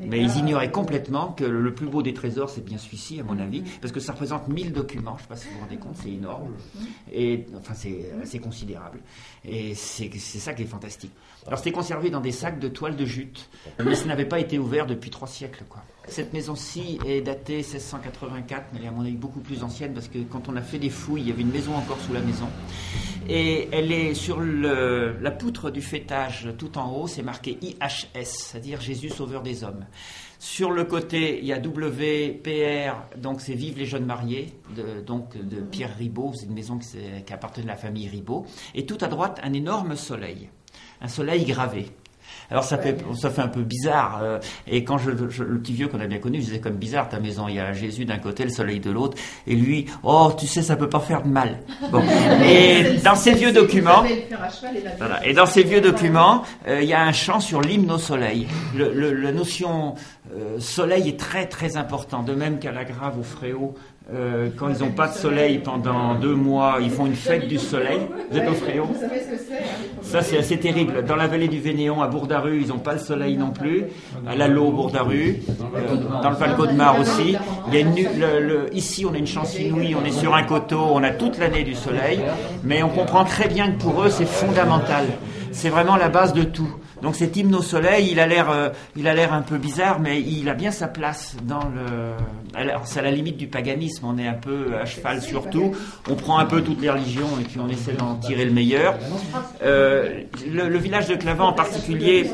Mais 0.00 0.20
ils 0.20 0.36
ignoraient 0.36 0.70
complètement 0.70 1.32
que 1.32 1.44
le 1.44 1.74
plus 1.74 1.86
beau 1.86 2.02
des 2.02 2.14
trésors, 2.14 2.50
c'est 2.50 2.64
bien 2.64 2.78
celui-ci, 2.78 3.20
à 3.20 3.24
mon 3.24 3.38
avis, 3.38 3.62
parce 3.80 3.92
que 3.92 4.00
ça 4.00 4.12
représente 4.12 4.48
1000 4.48 4.72
documents. 4.72 5.16
Je 5.16 5.22
ne 5.22 5.22
sais 5.22 5.28
pas 5.28 5.36
si 5.36 5.48
vous 5.48 5.54
vous 5.54 5.60
rendez 5.60 5.76
compte, 5.76 5.96
c'est 5.96 6.10
énorme. 6.10 6.52
Et 7.12 7.46
enfin, 7.56 7.74
c'est 7.74 8.38
considérable. 8.38 9.00
Et 9.44 9.74
c'est 9.74 10.10
ça 10.18 10.54
qui 10.54 10.62
est 10.62 10.66
fantastique. 10.66 11.12
Alors, 11.46 11.58
c'était 11.58 11.72
conservé 11.72 12.10
dans 12.10 12.20
des 12.20 12.32
sacs 12.32 12.58
de 12.58 12.68
toile 12.68 12.96
de 12.96 13.04
jute, 13.04 13.48
mais 13.84 13.94
ça 13.94 14.06
n'avait 14.06 14.24
pas 14.24 14.40
été 14.40 14.58
ouvert 14.58 14.86
depuis 14.86 15.10
trois 15.10 15.28
siècles, 15.28 15.64
quoi. 15.68 15.82
Cette 16.08 16.32
maison-ci 16.32 16.98
est 17.04 17.20
datée 17.20 17.56
1684, 17.56 18.66
mais 18.72 18.78
elle 18.78 18.84
est 18.84 18.88
à 18.88 18.92
mon 18.92 19.02
avis 19.02 19.16
beaucoup 19.16 19.40
plus 19.40 19.62
ancienne 19.64 19.92
parce 19.92 20.08
que 20.08 20.18
quand 20.18 20.48
on 20.48 20.56
a 20.56 20.62
fait 20.62 20.78
des 20.78 20.88
fouilles, 20.88 21.22
il 21.22 21.28
y 21.28 21.32
avait 21.32 21.42
une 21.42 21.50
maison 21.50 21.74
encore 21.74 21.98
sous 22.00 22.12
la 22.12 22.20
maison. 22.20 22.48
Et 23.28 23.68
elle 23.72 23.90
est 23.90 24.14
sur 24.14 24.40
la 24.40 25.30
poutre 25.32 25.70
du 25.70 25.82
fêtage 25.82 26.48
tout 26.58 26.78
en 26.78 26.92
haut, 26.92 27.06
c'est 27.08 27.22
marqué 27.22 27.58
IHS, 27.60 28.24
c'est-à-dire 28.24 28.80
Jésus 28.80 29.10
Sauveur 29.10 29.42
des 29.42 29.64
Hommes. 29.64 29.84
Sur 30.38 30.70
le 30.70 30.84
côté, 30.84 31.40
il 31.40 31.46
y 31.46 31.52
a 31.52 31.58
WPR, 31.58 33.18
donc 33.18 33.40
c'est 33.40 33.54
Vive 33.54 33.78
les 33.78 33.86
jeunes 33.86 34.06
mariés, 34.06 34.52
de, 34.76 35.00
donc 35.00 35.36
de 35.36 35.60
Pierre 35.60 35.96
Ribaud, 35.96 36.32
c'est 36.36 36.46
une 36.46 36.54
maison 36.54 36.78
qui, 36.78 36.98
qui 37.26 37.32
appartenait 37.32 37.66
à 37.66 37.72
la 37.72 37.76
famille 37.76 38.08
Ribaud. 38.08 38.46
Et 38.74 38.86
tout 38.86 38.98
à 39.00 39.08
droite, 39.08 39.40
un 39.42 39.52
énorme 39.54 39.96
soleil, 39.96 40.50
un 41.00 41.08
soleil 41.08 41.44
gravé. 41.44 41.88
Alors 42.50 42.64
ça 42.64 42.78
fait, 42.78 42.96
ça 43.18 43.30
fait 43.30 43.42
un 43.42 43.48
peu 43.48 43.62
bizarre. 43.62 44.20
Euh, 44.22 44.38
et 44.66 44.84
quand 44.84 44.98
je, 44.98 45.10
le 45.10 45.58
petit 45.58 45.72
vieux 45.72 45.88
qu'on 45.88 46.00
a 46.00 46.06
bien 46.06 46.18
connu, 46.18 46.38
je 46.40 46.46
disais 46.46 46.60
comme 46.60 46.76
bizarre 46.76 47.08
ta 47.08 47.20
maison, 47.20 47.48
il 47.48 47.56
y 47.56 47.60
a 47.60 47.72
Jésus 47.72 48.04
d'un 48.04 48.18
côté, 48.18 48.44
le 48.44 48.50
soleil 48.50 48.80
de 48.80 48.90
l'autre, 48.90 49.16
et 49.46 49.54
lui, 49.54 49.86
oh, 50.02 50.32
tu 50.38 50.46
sais, 50.46 50.62
ça 50.62 50.76
peut 50.76 50.88
pas 50.88 51.00
faire 51.00 51.22
de 51.22 51.28
mal. 51.28 51.58
Bon. 51.90 52.02
Et 52.44 52.98
dans 53.04 53.14
ces 53.14 53.32
vieux 53.32 53.52
documents, 53.52 54.04
et 55.24 55.32
dans 55.32 55.46
ces 55.46 55.62
vieux 55.62 55.80
documents, 55.80 56.42
euh, 56.68 56.82
il 56.82 56.88
y 56.88 56.94
a 56.94 57.02
un 57.02 57.12
chant 57.12 57.40
sur 57.40 57.60
l'hymne 57.60 57.90
au 57.90 57.98
soleil. 57.98 58.46
Le, 58.76 59.12
la 59.12 59.32
notion 59.32 59.94
euh, 60.34 60.58
soleil 60.58 61.08
est 61.08 61.18
très 61.18 61.46
très 61.46 61.76
important, 61.76 62.22
de 62.22 62.34
même 62.34 62.58
qu'à 62.58 62.72
la 62.72 62.84
grave 62.84 63.18
au 63.18 63.22
fréau, 63.22 63.74
euh, 64.14 64.50
quand 64.56 64.68
ils 64.68 64.84
n'ont 64.84 64.92
pas 64.92 65.08
de 65.08 65.14
soleil 65.14 65.58
pendant 65.58 66.14
deux 66.14 66.36
mois, 66.36 66.78
ils 66.80 66.90
font 66.90 67.06
une 67.06 67.16
fête 67.16 67.48
du 67.48 67.58
soleil. 67.58 67.98
Vous 68.30 68.38
êtes 68.38 68.48
au 68.48 68.54
Fréon 68.54 68.88
hein, 68.94 69.08
Ça, 70.00 70.22
c'est 70.22 70.38
assez 70.38 70.58
terrible. 70.58 71.04
Dans 71.04 71.16
la 71.16 71.26
vallée 71.26 71.48
du 71.48 71.58
Vénéon, 71.58 72.00
à 72.02 72.06
Bourdaru, 72.06 72.60
ils 72.60 72.68
n'ont 72.68 72.78
pas 72.78 72.92
le 72.92 73.00
soleil 73.00 73.36
non 73.36 73.50
plus. 73.50 73.86
À 74.28 74.36
Lalo, 74.36 74.70
Bourdaru. 74.70 75.42
Euh, 75.48 75.96
dans 76.22 76.30
le 76.30 76.36
Val 76.36 76.54
Gaudemar 76.54 77.00
aussi. 77.00 77.36
Il 77.66 77.74
y 77.74 77.78
a 77.78 77.80
une, 77.80 77.94
le, 77.94 78.72
ici, 78.72 79.04
on 79.04 79.12
a 79.12 79.18
une 79.18 79.26
chance 79.26 79.58
inouïe. 79.58 79.96
On 80.00 80.04
est 80.04 80.12
sur 80.12 80.36
un 80.36 80.44
coteau. 80.44 80.86
On 80.92 81.02
a 81.02 81.10
toute 81.10 81.38
l'année 81.38 81.64
du 81.64 81.74
soleil. 81.74 82.20
Mais 82.62 82.84
on 82.84 82.90
comprend 82.90 83.24
très 83.24 83.48
bien 83.48 83.72
que 83.72 83.78
pour 83.78 84.04
eux, 84.04 84.08
c'est 84.08 84.28
fondamental. 84.28 85.06
C'est 85.50 85.68
vraiment 85.68 85.96
la 85.96 86.10
base 86.10 86.32
de 86.32 86.44
tout. 86.44 86.72
Donc 87.02 87.14
cet 87.14 87.36
hymne 87.36 87.54
au 87.54 87.62
soleil, 87.62 88.08
il 88.10 88.20
a 88.20 88.26
l'air, 88.26 88.50
euh, 88.50 88.70
il 88.96 89.06
a 89.06 89.14
l'air 89.14 89.32
un 89.32 89.42
peu 89.42 89.58
bizarre, 89.58 90.00
mais 90.00 90.20
il 90.20 90.48
a 90.48 90.54
bien 90.54 90.70
sa 90.70 90.88
place 90.88 91.36
dans 91.42 91.64
le. 91.68 92.14
Alors 92.54 92.86
c'est 92.86 93.00
à 93.00 93.02
la 93.02 93.10
limite 93.10 93.36
du 93.36 93.48
paganisme. 93.48 94.06
On 94.06 94.16
est 94.18 94.26
un 94.26 94.34
peu 94.34 94.76
à 94.76 94.86
cheval 94.86 95.20
sur 95.20 95.50
tout. 95.50 95.72
On 96.08 96.14
prend 96.14 96.38
un 96.38 96.46
peu 96.46 96.62
toutes 96.62 96.80
les 96.80 96.88
religions 96.88 97.28
et 97.40 97.44
puis 97.44 97.60
on 97.60 97.68
essaie 97.68 97.92
d'en 97.92 98.16
tirer 98.16 98.44
le 98.44 98.52
meilleur. 98.52 98.94
Euh, 99.62 100.22
le, 100.50 100.78
village 100.78 101.08
de 101.08 101.16
Clavant 101.16 101.48
en 101.48 101.52
particulier, 101.52 102.30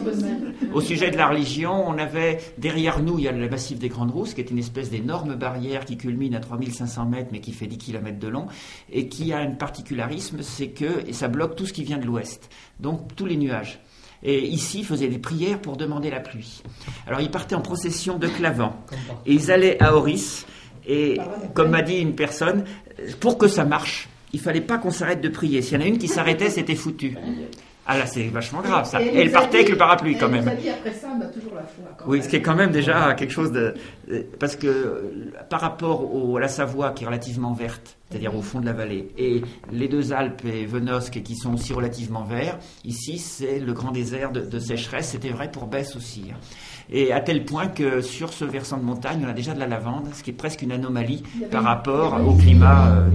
au 0.73 0.81
sujet 0.81 1.11
de 1.11 1.17
la 1.17 1.29
religion, 1.29 1.89
on 1.89 1.99
avait 1.99 2.39
derrière 2.59 3.01
nous, 3.01 3.19
il 3.19 3.25
y 3.25 3.29
a 3.29 3.33
le 3.33 3.49
massif 3.49 3.79
des 3.79 3.89
Grandes 3.89 4.11
Rousses, 4.11 4.35
qui 4.35 4.41
est 4.41 4.51
une 4.51 4.59
espèce 4.59 4.91
d'énorme 4.91 5.35
barrière 5.35 5.85
qui 5.85 5.97
culmine 5.97 6.35
à 6.35 6.41
3500 6.41 7.07
mètres, 7.07 7.29
mais 7.33 7.41
qui 7.41 7.53
fait 7.53 7.67
10 7.67 7.79
km 7.79 8.19
de 8.19 8.29
long, 8.29 8.47
et 8.91 9.09
qui 9.09 9.33
a 9.33 9.39
un 9.39 9.51
particularisme, 9.51 10.43
c'est 10.43 10.69
que 10.69 11.07
et 11.07 11.13
ça 11.13 11.29
bloque 11.29 11.57
tout 11.57 11.67
ce 11.67 11.73
qui 11.73 11.85
vient 11.85 11.99
de 11.99 12.07
l'ouest. 12.07 12.49
Donc 12.81 13.15
tous 13.17 13.27
les 13.27 13.37
nuages 13.37 13.81
et 14.23 14.47
ici 14.47 14.85
faisaient 14.85 15.09
des 15.09 15.19
prières 15.19 15.61
pour 15.61 15.77
demander 15.77 16.11
la 16.11 16.21
pluie. 16.21 16.63
Alors 17.07 17.21
ils 17.21 17.31
partaient 17.31 17.55
en 17.55 17.61
procession 17.61 18.19
de 18.19 18.29
Clavant 18.29 18.77
et 19.27 19.33
ils 19.33 19.51
allaient 19.51 19.83
à 19.83 19.95
Oris 19.95 20.47
et 20.87 21.19
comme 21.55 21.71
m'a 21.71 21.83
dit 21.83 21.99
une 21.99 22.15
personne, 22.15 22.65
pour 23.21 23.39
que 23.39 23.49
ça 23.49 23.65
marche, 23.65 24.09
il 24.33 24.41
fallait 24.41 24.61
pas 24.61 24.79
qu'on 24.79 24.91
s'arrête 24.91 25.21
de 25.21 25.29
prier. 25.29 25.63
S'il 25.63 25.79
y 25.79 25.83
en 25.83 25.85
a 25.85 25.89
une 25.89 25.99
qui 25.99 26.09
s'arrêtait, 26.09 26.51
c'était 26.51 26.75
foutu. 26.75 27.17
Ah 27.87 27.99
là, 27.99 28.07
c'est 28.07 28.29
vachement 28.29 28.61
grave 28.61 28.87
ça. 28.87 29.03
Et, 29.03 29.09
elle 29.15 29.33
partait 29.33 29.59
avec 29.59 29.71
le 29.71 29.77
parapluie 29.77 30.17
quand 30.17 30.29
même. 30.29 30.45
oui, 32.07 32.23
ce 32.23 32.29
qui 32.29 32.37
est 32.37 32.43
quand 32.43 32.55
même 32.55 32.71
déjà 32.71 33.15
quelque 33.15 33.33
chose 33.33 33.51
de. 33.51 33.75
Parce 34.39 34.55
que 34.55 35.33
par 35.49 35.61
rapport 35.61 36.09
à 36.37 36.41
la 36.41 36.49
Savoie 36.49 36.93
qui 36.93 37.03
est 37.03 37.07
relativement 37.07 37.53
verte, 37.53 37.97
c'est-à-dire 38.09 38.37
au 38.37 38.43
fond 38.43 38.61
de 38.61 38.67
la 38.67 38.73
vallée, 38.73 39.09
et 39.19 39.43
les 39.73 39.89
deux 39.89 40.13
Alpes 40.13 40.45
et 40.45 40.65
Venosque 40.65 41.23
qui 41.23 41.35
sont 41.35 41.55
aussi 41.55 41.73
relativement 41.73 42.23
verts, 42.23 42.59
ici 42.85 43.19
c'est 43.19 43.59
le 43.59 43.73
grand 43.73 43.91
désert 43.91 44.31
de, 44.31 44.59
sécheresse. 44.61 45.09
C'était 45.09 45.31
vrai 45.31 45.51
pour 45.51 45.67
Besse 45.67 45.97
aussi. 45.97 46.27
Hein. 46.31 46.37
Et 46.91 47.13
à 47.13 47.21
tel 47.21 47.45
point 47.45 47.67
que 47.67 48.01
sur 48.01 48.33
ce 48.33 48.45
versant 48.45 48.77
de 48.77 48.85
montagne, 48.85 49.23
on 49.25 49.29
a 49.29 49.33
déjà 49.33 49.55
de 49.55 49.59
la 49.59 49.67
lavande, 49.67 50.09
ce 50.13 50.23
qui 50.23 50.31
est 50.31 50.35
presque 50.35 50.63
une 50.63 50.73
anomalie 50.73 51.23
par 51.51 51.65
rapport 51.65 52.21
au 52.25 52.35
climat. 52.35 52.91
Euh, 52.91 53.09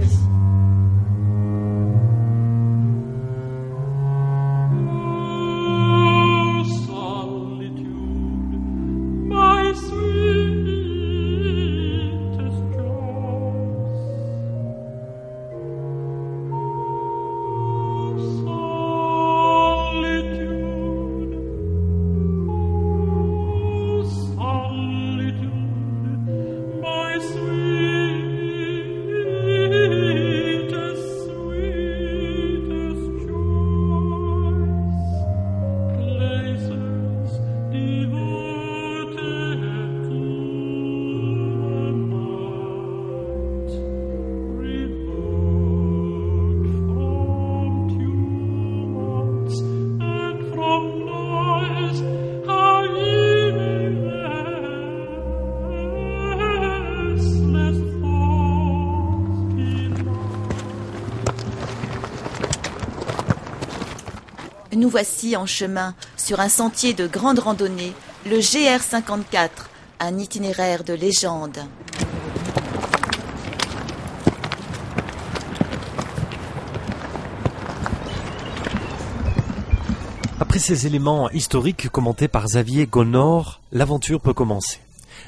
nous 64.88 64.92
voici 64.92 65.36
en 65.36 65.44
chemin 65.44 65.94
sur 66.16 66.40
un 66.40 66.48
sentier 66.48 66.94
de 66.94 67.06
grande 67.06 67.40
randonnée, 67.40 67.92
le 68.24 68.38
GR54, 68.38 69.50
un 70.00 70.16
itinéraire 70.16 70.82
de 70.82 70.94
légende. 70.94 71.58
Après 80.40 80.58
ces 80.58 80.86
éléments 80.86 81.28
historiques 81.32 81.90
commentés 81.90 82.28
par 82.28 82.46
Xavier 82.46 82.86
Gonor, 82.86 83.60
l'aventure 83.72 84.22
peut 84.22 84.32
commencer. 84.32 84.78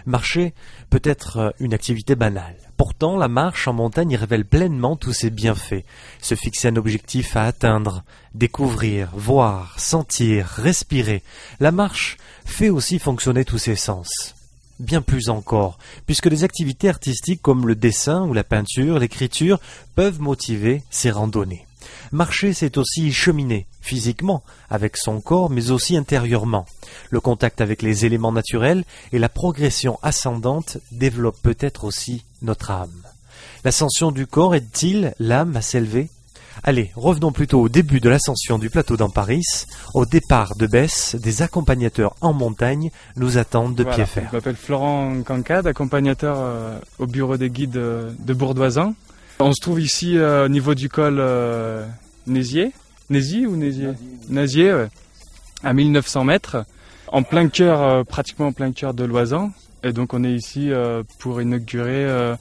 Marcher 0.06 0.54
peut 0.88 1.02
être 1.04 1.54
une 1.60 1.74
activité 1.74 2.14
banale. 2.14 2.56
Pourtant, 2.80 3.18
la 3.18 3.28
marche 3.28 3.68
en 3.68 3.74
montagne 3.74 4.16
révèle 4.16 4.46
pleinement 4.46 4.96
tous 4.96 5.12
ses 5.12 5.28
bienfaits. 5.28 5.84
Se 6.22 6.34
fixer 6.34 6.68
un 6.68 6.76
objectif 6.76 7.36
à 7.36 7.44
atteindre, 7.44 8.04
découvrir, 8.34 9.10
voir, 9.12 9.78
sentir, 9.78 10.46
respirer. 10.46 11.22
La 11.60 11.72
marche 11.72 12.16
fait 12.46 12.70
aussi 12.70 12.98
fonctionner 12.98 13.44
tous 13.44 13.58
ses 13.58 13.76
sens. 13.76 14.34
bien 14.78 15.02
plus 15.02 15.28
encore, 15.28 15.78
puisque 16.06 16.30
des 16.30 16.42
activités 16.42 16.88
artistiques 16.88 17.42
comme 17.42 17.68
le 17.68 17.74
dessin 17.74 18.24
ou 18.24 18.32
la 18.32 18.44
peinture, 18.44 18.98
l'écriture 18.98 19.60
peuvent 19.94 20.22
motiver 20.22 20.82
ces 20.88 21.10
randonnées. 21.10 21.66
Marcher, 22.12 22.52
c'est 22.52 22.78
aussi 22.78 23.12
cheminer, 23.12 23.66
physiquement, 23.80 24.42
avec 24.68 24.96
son 24.96 25.20
corps, 25.20 25.50
mais 25.50 25.70
aussi 25.70 25.96
intérieurement. 25.96 26.66
Le 27.10 27.20
contact 27.20 27.60
avec 27.60 27.82
les 27.82 28.04
éléments 28.04 28.32
naturels 28.32 28.84
et 29.12 29.18
la 29.18 29.28
progression 29.28 29.98
ascendante 30.02 30.78
développent 30.92 31.42
peut-être 31.42 31.84
aussi 31.84 32.24
notre 32.42 32.70
âme. 32.70 33.02
L'ascension 33.64 34.10
du 34.10 34.26
corps 34.26 34.54
aide-t-il 34.54 35.14
l'âme 35.18 35.56
à 35.56 35.62
s'élever? 35.62 36.08
Allez, 36.62 36.90
revenons 36.94 37.32
plutôt 37.32 37.60
au 37.60 37.68
début 37.68 38.00
de 38.00 38.08
l'ascension 38.10 38.58
du 38.58 38.70
plateau 38.70 38.96
d'Amparis. 38.96 39.66
Au 39.94 40.04
départ 40.04 40.56
de 40.56 40.66
Besse, 40.66 41.14
des 41.14 41.42
accompagnateurs 41.42 42.16
en 42.20 42.32
montagne 42.32 42.90
nous 43.16 43.38
attendent 43.38 43.74
de 43.74 43.84
pied 43.84 44.04
ferme. 44.04 44.28
Je 44.30 44.36
m'appelle 44.36 44.56
Florent 44.56 45.22
Cancade, 45.22 45.66
accompagnateur 45.66 46.36
euh, 46.38 46.78
au 46.98 47.06
bureau 47.06 47.36
des 47.36 47.50
guides 47.50 47.76
euh, 47.76 48.10
de. 48.18 48.34
On 49.42 49.54
se 49.54 49.60
trouve 49.60 49.80
ici 49.80 50.18
euh, 50.18 50.44
au 50.44 50.48
niveau 50.48 50.74
du 50.74 50.90
col 50.90 51.22
Nézier. 52.26 52.72
Nézier 53.08 53.46
ou 53.46 53.56
Nézier 53.56 53.88
Nézier, 54.28 54.86
à 55.64 55.72
1900 55.72 56.24
mètres, 56.24 56.64
en 57.08 57.22
plein 57.22 57.48
cœur, 57.48 58.04
pratiquement 58.04 58.48
en 58.48 58.52
plein 58.52 58.72
cœur 58.72 58.94
de 58.94 59.04
l'Oisan. 59.04 59.50
Et 59.82 59.92
donc 59.92 60.14
on 60.14 60.22
est 60.24 60.32
ici 60.32 60.70
pour 61.18 61.40
inaugurer 61.40 62.36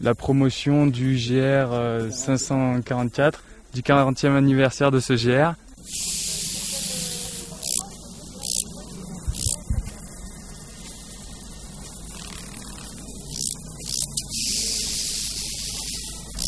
la 0.00 0.14
promotion 0.14 0.86
du 0.86 1.16
GR 1.16 1.74
544, 2.12 3.42
du 3.74 3.80
40e 3.80 4.36
anniversaire 4.36 4.90
de 4.90 5.00
ce 5.00 5.14
GR. 5.14 5.54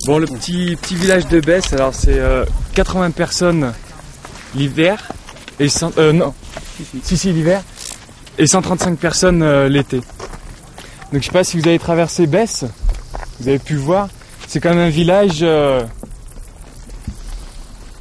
Bon, 0.09 0.19
le 0.19 0.27
petit, 0.27 0.75
petit 0.81 0.95
village 0.95 1.29
de 1.29 1.39
Besse, 1.39 1.75
alors 1.75 1.93
c'est 1.93 2.19
80 2.73 3.09
euh, 3.09 3.11
personnes 3.11 3.75
l'hiver 4.55 5.07
et 5.61 5.69
euh, 5.99 6.15
non, 6.15 6.33
si 7.03 7.19
si 7.19 7.31
l'hiver 7.31 7.63
et 8.39 8.47
135 8.47 8.99
personnes 8.99 9.43
euh, 9.43 9.69
l'été. 9.69 9.99
Donc 11.13 11.21
je 11.21 11.27
sais 11.27 11.31
pas 11.31 11.45
si 11.45 11.61
vous 11.61 11.69
avez 11.69 11.79
traversé 11.79 12.27
Besse, 12.27 12.65
vous 13.39 13.49
avez 13.49 13.59
pu 13.59 13.75
voir, 13.75 14.09
c'est 14.47 14.61
quand 14.61 14.71
même 14.71 14.79
un 14.79 14.89
village 14.89 15.45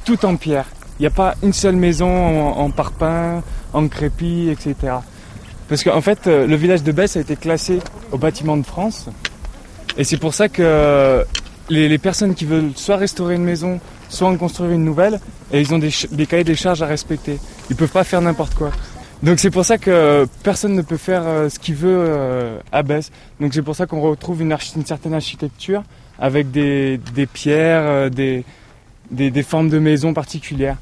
tout 0.06 0.24
en 0.24 0.36
pierre. 0.36 0.64
Il 0.98 1.02
n'y 1.02 1.08
a 1.08 1.10
pas 1.10 1.34
une 1.42 1.52
seule 1.52 1.76
maison 1.76 2.52
en, 2.52 2.70
parpaing, 2.70 3.42
en 3.74 3.86
crépi, 3.88 4.48
etc. 4.48 4.94
Parce 5.68 5.84
qu'en 5.84 6.00
fait, 6.00 6.24
le 6.24 6.56
village 6.56 6.82
de 6.82 6.90
Besse 6.90 7.18
a 7.18 7.20
été 7.20 7.36
classé 7.36 7.80
au 8.12 8.16
bâtiment 8.16 8.56
de 8.56 8.64
France. 8.64 9.10
Et 9.98 10.04
c'est 10.04 10.16
pour 10.16 10.32
ça 10.32 10.48
que 10.48 11.26
les, 11.68 11.98
personnes 11.98 12.34
qui 12.34 12.44
veulent 12.44 12.72
soit 12.74 12.96
restaurer 12.96 13.34
une 13.34 13.44
maison, 13.44 13.80
soit 14.08 14.28
en 14.28 14.36
construire 14.36 14.70
une 14.72 14.84
nouvelle, 14.84 15.20
et 15.52 15.60
ils 15.60 15.74
ont 15.74 15.78
des, 15.78 15.90
des 16.10 16.26
cahiers 16.26 16.44
des 16.44 16.54
charges 16.54 16.82
à 16.82 16.86
respecter. 16.86 17.38
Ils 17.70 17.76
peuvent 17.76 17.90
pas 17.90 18.04
faire 18.04 18.20
n'importe 18.20 18.54
quoi. 18.54 18.70
Donc 19.22 19.40
c'est 19.40 19.50
pour 19.50 19.64
ça 19.64 19.78
que 19.78 20.26
personne 20.44 20.74
ne 20.74 20.82
peut 20.82 20.96
faire 20.96 21.22
euh, 21.26 21.48
ce 21.48 21.58
qu'il 21.58 21.74
veut 21.74 21.96
euh, 21.98 22.58
à 22.70 22.84
Besse. 22.84 23.10
Donc 23.40 23.52
c'est 23.52 23.62
pour 23.62 23.74
ça 23.74 23.86
qu'on 23.86 24.00
retrouve 24.00 24.42
une, 24.42 24.56
certaine 24.84 25.14
architecture 25.14 25.82
avec 26.20 26.52
des, 26.52 27.00
pierres, 27.32 27.82
euh, 27.84 28.10
des, 28.10 28.44
des, 29.10 29.42
formes 29.42 29.70
de 29.70 29.80
maisons 29.80 30.14
particulières. 30.14 30.76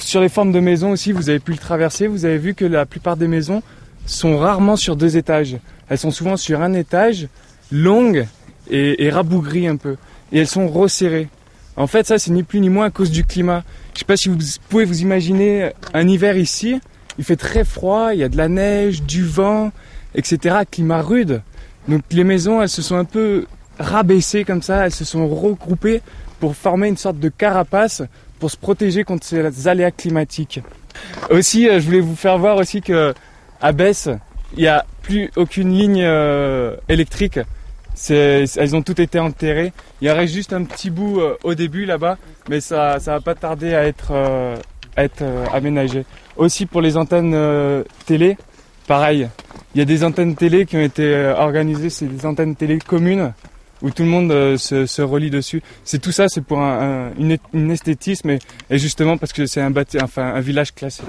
Sur 0.00 0.20
les 0.20 0.28
formes 0.28 0.52
de 0.52 0.60
maisons 0.60 0.90
aussi, 0.90 1.12
vous 1.12 1.30
avez 1.30 1.38
pu 1.38 1.52
le 1.52 1.58
traverser, 1.58 2.06
vous 2.06 2.26
avez 2.26 2.36
vu 2.36 2.54
que 2.54 2.66
la 2.66 2.84
plupart 2.84 3.16
des 3.16 3.28
maisons 3.28 3.62
sont 4.04 4.36
rarement 4.36 4.76
sur 4.76 4.94
deux 4.94 5.16
étages. 5.16 5.56
Elles 5.88 5.98
sont 5.98 6.10
souvent 6.10 6.36
sur 6.36 6.60
un 6.60 6.74
étage, 6.74 7.28
longues 7.72 8.26
et, 8.70 9.06
et 9.06 9.10
rabougries 9.10 9.66
un 9.66 9.76
peu. 9.76 9.96
Et 10.32 10.40
elles 10.40 10.46
sont 10.46 10.68
resserrées. 10.68 11.28
En 11.76 11.86
fait, 11.86 12.06
ça, 12.06 12.18
c'est 12.18 12.30
ni 12.30 12.42
plus 12.42 12.60
ni 12.60 12.68
moins 12.68 12.86
à 12.86 12.90
cause 12.90 13.10
du 13.10 13.24
climat. 13.24 13.62
Je 13.94 14.00
sais 14.00 14.04
pas 14.04 14.16
si 14.16 14.28
vous 14.28 14.36
pouvez 14.68 14.84
vous 14.84 15.00
imaginer 15.00 15.70
un 15.94 16.08
hiver 16.08 16.36
ici 16.36 16.80
il 17.18 17.24
fait 17.24 17.36
très 17.36 17.64
froid, 17.64 18.14
il 18.14 18.20
y 18.20 18.24
a 18.24 18.28
de 18.28 18.36
la 18.36 18.48
neige, 18.48 19.02
du 19.02 19.24
vent, 19.24 19.72
etc. 20.14 20.58
Climat 20.70 21.02
rude. 21.02 21.42
Donc 21.88 22.02
les 22.10 22.24
maisons, 22.24 22.62
elles 22.62 22.68
se 22.68 22.82
sont 22.82 22.96
un 22.96 23.04
peu 23.04 23.46
rabaissées 23.78 24.44
comme 24.44 24.62
ça, 24.62 24.86
elles 24.86 24.92
se 24.92 25.04
sont 25.04 25.28
regroupées 25.28 26.00
pour 26.40 26.54
former 26.54 26.88
une 26.88 26.96
sorte 26.96 27.18
de 27.18 27.28
carapace 27.28 28.02
pour 28.38 28.50
se 28.50 28.56
protéger 28.56 29.02
contre 29.02 29.26
ces 29.26 29.68
aléas 29.68 29.90
climatiques. 29.90 30.60
Aussi, 31.30 31.68
euh, 31.68 31.80
je 31.80 31.86
voulais 31.86 32.00
vous 32.00 32.14
faire 32.14 32.38
voir 32.38 32.56
aussi 32.56 32.80
que 32.80 33.12
à 33.60 33.72
Besse, 33.72 34.08
il 34.56 34.60
n'y 34.60 34.68
a 34.68 34.86
plus 35.02 35.30
aucune 35.34 35.76
ligne 35.76 36.02
euh, 36.04 36.76
électrique. 36.88 37.40
Elles 38.08 38.76
ont 38.76 38.82
toutes 38.82 39.00
été 39.00 39.18
enterrées. 39.18 39.72
Il 40.00 40.08
y 40.08 40.10
aurait 40.10 40.28
juste 40.28 40.52
un 40.52 40.64
petit 40.64 40.90
bout 40.90 41.20
euh, 41.20 41.36
au 41.42 41.54
début 41.54 41.84
là-bas, 41.84 42.18
mais 42.48 42.60
ça 42.60 42.98
ça 43.00 43.12
va 43.12 43.20
pas 43.20 43.34
tarder 43.34 43.74
à 43.74 43.84
être 43.84 44.12
être 44.98 45.22
euh, 45.22 45.46
aménagé. 45.52 46.04
Aussi 46.36 46.66
pour 46.66 46.80
les 46.80 46.96
antennes 46.96 47.32
euh, 47.34 47.84
télé, 48.06 48.36
pareil. 48.86 49.28
Il 49.74 49.78
y 49.78 49.82
a 49.82 49.84
des 49.84 50.04
antennes 50.04 50.34
télé 50.34 50.66
qui 50.66 50.76
ont 50.76 50.82
été 50.82 51.04
euh, 51.04 51.34
organisées, 51.36 51.90
c'est 51.90 52.06
des 52.06 52.26
antennes 52.26 52.56
télé 52.56 52.78
communes 52.78 53.32
où 53.80 53.90
tout 53.90 54.02
le 54.02 54.08
monde 54.08 54.56
se, 54.56 55.02
relie 55.02 55.30
dessus. 55.30 55.62
C'est 55.84 56.00
tout 56.00 56.10
ça, 56.10 56.26
c'est 56.28 56.40
pour 56.40 56.60
un, 56.60 57.12
une, 57.16 57.70
esthétisme 57.70 58.30
et, 58.30 58.40
justement 58.72 59.16
parce 59.16 59.32
que 59.32 59.46
c'est 59.46 59.60
un, 59.60 59.72
enfin, 60.02 60.34
un 60.34 60.40
village 60.40 60.74
classé. 60.74 61.04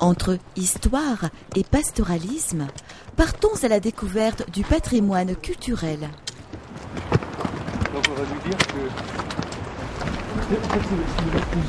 Entre 0.00 0.38
histoire 0.56 1.26
et 1.54 1.62
pastoralisme, 1.62 2.66
partons 3.16 3.52
à 3.62 3.68
la 3.68 3.80
découverte 3.80 4.50
du 4.50 4.64
patrimoine 4.64 5.36
culturel. 5.36 6.08
Donc 7.92 8.04
on 8.10 8.14
va 8.14 8.22
lui 8.22 8.48
dire 8.48 8.56
que 8.56 9.10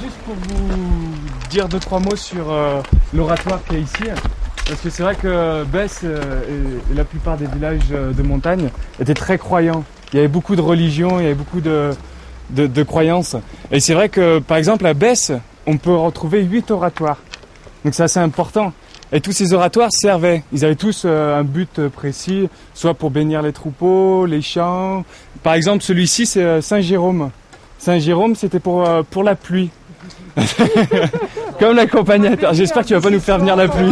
juste 0.01 0.17
pour 0.25 0.35
vous 0.35 1.11
dire 1.49 1.67
deux 1.67 1.79
trois 1.79 1.99
mots 1.99 2.15
sur 2.15 2.51
euh, 2.51 2.81
l'oratoire 3.13 3.59
qui 3.67 3.75
est 3.75 3.81
ici. 3.81 4.03
Parce 4.67 4.79
que 4.79 4.89
c'est 4.89 5.03
vrai 5.03 5.15
que 5.15 5.63
Besse 5.65 6.01
euh, 6.03 6.79
et, 6.89 6.95
la 6.95 7.03
plupart 7.03 7.37
des 7.37 7.47
villages 7.47 7.79
euh, 7.91 8.13
de 8.13 8.23
montagne 8.23 8.69
étaient 8.99 9.13
très 9.13 9.37
croyants. 9.37 9.83
Il 10.13 10.15
y 10.15 10.19
avait 10.19 10.27
beaucoup 10.29 10.55
de 10.55 10.61
religions, 10.61 11.19
il 11.19 11.23
y 11.23 11.25
avait 11.25 11.35
beaucoup 11.35 11.61
de, 11.61 11.91
de, 12.49 12.83
croyances. 12.83 13.35
Et 13.71 13.79
c'est 13.79 13.93
vrai 13.93 14.09
que 14.09 14.39
par 14.39 14.57
exemple 14.57 14.85
à 14.85 14.93
Besse, 14.93 15.31
on 15.67 15.77
peut 15.77 15.95
retrouver 15.95 16.43
huit 16.43 16.71
oratoires. 16.71 17.17
Donc 17.83 17.93
c'est 17.93 18.03
assez 18.03 18.19
important. 18.19 18.73
Et 19.11 19.19
tous 19.19 19.33
ces 19.33 19.53
oratoires 19.53 19.89
servaient. 19.91 20.43
Ils 20.53 20.63
avaient 20.63 20.75
tous 20.75 21.05
un 21.05 21.43
but 21.43 21.87
précis, 21.89 22.47
soit 22.73 22.93
pour 22.93 23.11
bénir 23.11 23.41
les 23.41 23.51
troupeaux, 23.51 24.25
les 24.25 24.41
champs. 24.41 25.03
Par 25.43 25.53
exemple, 25.53 25.83
celui-ci, 25.83 26.25
c'est 26.25 26.61
Saint 26.61 26.79
Jérôme. 26.79 27.31
Saint-Jérôme, 27.81 28.35
c'était 28.35 28.59
pour, 28.59 28.87
euh, 28.87 29.01
pour 29.01 29.23
la 29.23 29.33
pluie. 29.33 29.71
Comme 31.59 31.75
l'accompagnateur. 31.75 32.53
J'espère 32.53 32.83
que 32.83 32.89
tu 32.89 32.93
vas 32.93 33.01
pas 33.01 33.09
nous 33.09 33.19
faire 33.19 33.39
venir 33.39 33.55
la 33.55 33.67
pluie. 33.67 33.91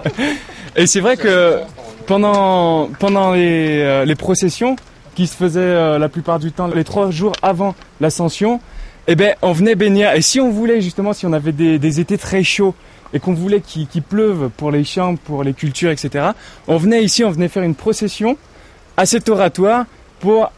Et 0.76 0.86
c'est 0.86 1.00
vrai 1.00 1.18
que 1.18 1.58
pendant, 2.06 2.88
pendant 2.98 3.32
les, 3.32 3.82
euh, 3.82 4.04
les 4.06 4.14
processions 4.14 4.74
qui 5.14 5.26
se 5.26 5.36
faisaient 5.36 5.60
euh, 5.60 5.98
la 5.98 6.08
plupart 6.08 6.38
du 6.38 6.50
temps 6.50 6.66
les 6.68 6.82
trois 6.82 7.10
jours 7.10 7.34
avant 7.42 7.74
l'ascension, 8.00 8.58
eh 9.06 9.16
ben, 9.16 9.34
on 9.42 9.52
venait 9.52 9.74
bénir. 9.74 10.14
Et 10.14 10.22
si 10.22 10.40
on 10.40 10.50
voulait 10.50 10.80
justement, 10.80 11.12
si 11.12 11.26
on 11.26 11.34
avait 11.34 11.52
des 11.52 12.00
étés 12.00 12.16
très 12.16 12.42
chauds 12.42 12.74
et 13.12 13.20
qu'on 13.20 13.34
voulait 13.34 13.60
qu'il 13.60 14.02
pleuve 14.02 14.50
pour 14.56 14.70
les 14.70 14.84
champs, 14.84 15.16
pour 15.16 15.44
les 15.44 15.52
cultures, 15.52 15.90
etc., 15.90 16.30
on 16.68 16.76
venait 16.76 17.02
ici, 17.02 17.24
on 17.24 17.30
venait 17.30 17.48
faire 17.48 17.62
une 17.62 17.74
procession 17.74 18.36
à 18.96 19.06
cet 19.06 19.28
oratoire 19.28 19.86
pour 20.20 20.50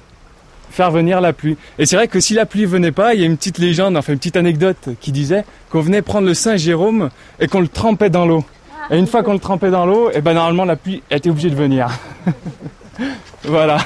faire 0.70 0.90
venir 0.90 1.20
la 1.20 1.32
pluie. 1.32 1.56
Et 1.78 1.86
c'est 1.86 1.96
vrai 1.96 2.08
que 2.08 2.18
si 2.18 2.34
la 2.34 2.46
pluie 2.46 2.64
venait 2.64 2.92
pas, 2.92 3.14
il 3.14 3.20
y 3.20 3.22
a 3.22 3.26
une 3.26 3.36
petite 3.36 3.58
légende, 3.58 3.96
enfin 3.96 4.12
une 4.12 4.18
petite 4.18 4.36
anecdote 4.36 4.88
qui 5.00 5.12
disait 5.12 5.44
qu'on 5.70 5.80
venait 5.80 6.02
prendre 6.02 6.26
le 6.26 6.34
Saint 6.34 6.56
Jérôme 6.56 7.10
et 7.38 7.46
qu'on 7.46 7.60
le 7.60 7.68
trempait 7.68 8.10
dans 8.10 8.26
l'eau. 8.26 8.44
Et 8.90 8.98
une 8.98 9.06
fois 9.06 9.22
qu'on 9.22 9.34
le 9.34 9.38
trempait 9.38 9.70
dans 9.70 9.86
l'eau, 9.86 10.10
et 10.10 10.14
eh 10.16 10.20
ben 10.20 10.34
normalement 10.34 10.64
la 10.64 10.76
pluie 10.76 11.02
était 11.10 11.30
obligée 11.30 11.50
de 11.50 11.54
venir. 11.54 11.88
voilà. 13.44 13.78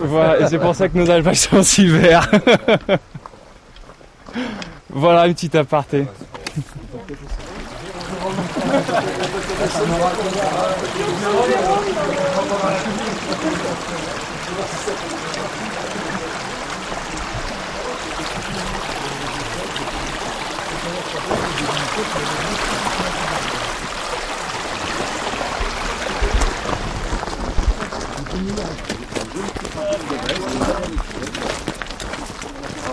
voilà, 0.00 0.40
et 0.40 0.46
c'est 0.48 0.58
pour 0.58 0.74
ça 0.74 0.88
que 0.88 0.96
nos 0.96 1.10
alpages 1.10 1.40
sont 1.40 1.62
si 1.62 1.86
verts. 1.86 2.30
voilà 4.94 5.26
une 5.26 5.34
petite 5.34 5.56
aparté. 5.56 6.06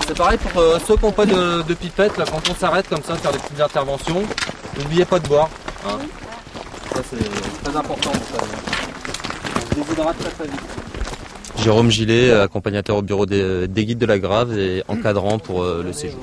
C'est 0.08 0.18
pareil 0.18 0.38
pour 0.38 0.62
euh, 0.62 0.78
ceux 0.86 0.96
qui 0.96 1.06
n'ont 1.06 1.12
pas 1.12 1.26
de, 1.26 1.74
pipette, 1.74 2.18
là, 2.18 2.26
quand 2.30 2.42
on 2.50 2.56
s'arrête 2.56 2.88
comme 2.90 3.04
ça, 3.04 3.16
faire 3.16 3.32
des 3.32 3.40
petites 3.40 3.62
interventions, 3.62 4.24
n'oubliez 4.78 5.06
pas 5.06 5.20
de 5.20 5.28
boire. 5.28 5.50
Hein. 5.88 6.00
Ça, 6.94 7.02
c'est 7.10 7.64
très 7.64 7.78
important. 7.78 8.12
Ça. 8.12 8.44
On 9.56 9.70
se 9.70 9.76
déshydrate 9.76 10.18
très 10.20 10.30
très 10.32 10.44
vite. 10.46 10.62
Jérôme 11.58 11.92
Gillet, 11.92 12.32
accompagnateur 12.32 12.98
au 12.98 13.02
bureau 13.02 13.26
des, 13.26 13.68
des 13.68 13.86
guides 13.86 14.00
de 14.00 14.06
la 14.06 14.18
Grave 14.18 14.58
et 14.58 14.84
encadrant 14.88 15.38
pour 15.38 15.62
euh, 15.62 15.84
le 15.86 15.94
séjour. 15.94 16.22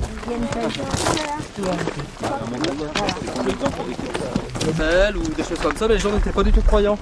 ou 5.14 5.34
des 5.34 5.42
choses 5.42 5.58
comme 5.62 5.76
ça, 5.76 5.88
mais 5.88 5.94
les 5.94 6.00
gens 6.00 6.12
n'étaient 6.12 6.30
pas 6.30 6.42
du 6.42 6.52
tout 6.52 6.62
croyants. 6.62 6.98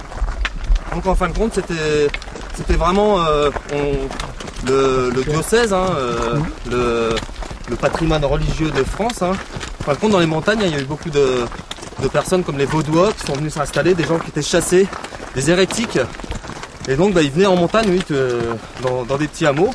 Donc 0.95 1.07
en 1.07 1.15
fin 1.15 1.29
de 1.29 1.37
compte, 1.37 1.55
c'était 1.55 2.09
c'était 2.57 2.75
vraiment 2.75 3.21
euh, 3.25 3.51
on- 3.73 4.67
le, 4.67 5.11
le 5.15 5.23
diocèse, 5.25 5.73
hein, 5.73 5.87
euh, 5.97 6.39
le, 6.71 7.11
le 7.71 7.77
patrimoine 7.77 8.25
religieux 8.25 8.71
de 8.71 8.83
France. 8.85 9.23
Hein. 9.23 9.33
Fin 9.85 9.93
de 9.93 9.99
compte, 9.99 10.11
dans 10.13 10.19
les 10.19 10.27
montagnes, 10.27 10.61
il 10.65 10.71
y 10.73 10.75
a 10.75 10.81
eu 10.81 10.85
beaucoup 10.85 11.11
de, 11.11 11.45
de 12.03 12.09
personnes 12.09 12.43
comme 12.43 12.59
les 12.59 12.65
Vaudois 12.67 13.13
qui 13.13 13.27
sont 13.27 13.35
venus 13.35 13.53
s'installer, 13.55 13.95
des 13.95 14.05
gens 14.05 14.19
qui 14.19 14.29
étaient 14.29 14.43
chassés, 14.43 14.89
des 15.35 15.51
hérétiques. 15.51 15.99
Et 16.89 16.97
donc, 16.97 17.15
bah, 17.15 17.23
ils 17.23 17.31
venaient 17.31 17.47
en 17.47 17.57
montagne, 17.57 17.87
oui, 17.91 18.03
que- 18.09 18.41
dans, 18.83 19.05
dans 19.05 19.17
des 19.19 19.29
petits 19.29 19.47
hameaux. 19.47 19.73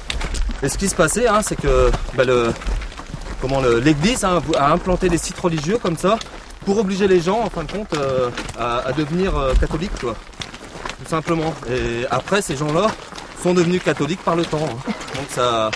Et 0.63 0.67
ce 0.69 0.77
qui 0.77 0.89
se 0.89 0.95
passait, 0.95 1.27
hein, 1.27 1.39
c'est 1.41 1.55
que 1.59 1.89
bah, 2.15 2.23
le, 2.25 2.51
comment 3.41 3.61
l'Église 3.61 4.23
hein, 4.25 4.41
a 4.57 4.71
implanté 4.73 5.07
des 5.09 5.17
sites 5.17 5.39
religieux 5.39 5.77
comme 5.81 5.97
ça 5.97 6.17
pour 6.65 6.77
obliger 6.79 7.07
les 7.07 7.21
gens, 7.21 7.39
en 7.39 7.49
fin 7.49 7.63
de 7.63 7.71
compte, 7.71 7.93
euh, 7.95 8.29
à, 8.59 8.79
à 8.87 8.91
devenir 8.91 9.35
euh, 9.37 9.53
catholiques, 9.59 9.97
quoi. 9.99 10.15
Tout 11.03 11.09
simplement. 11.09 11.53
Et 11.69 12.05
après, 12.11 12.41
ces 12.41 12.55
gens-là 12.55 12.87
sont 13.41 13.53
devenus 13.53 13.81
catholiques 13.83 14.21
par 14.23 14.35
le 14.35 14.45
temps. 14.45 14.63
hein. 14.69 14.91
Donc 15.15 15.25
ça, 15.29 15.71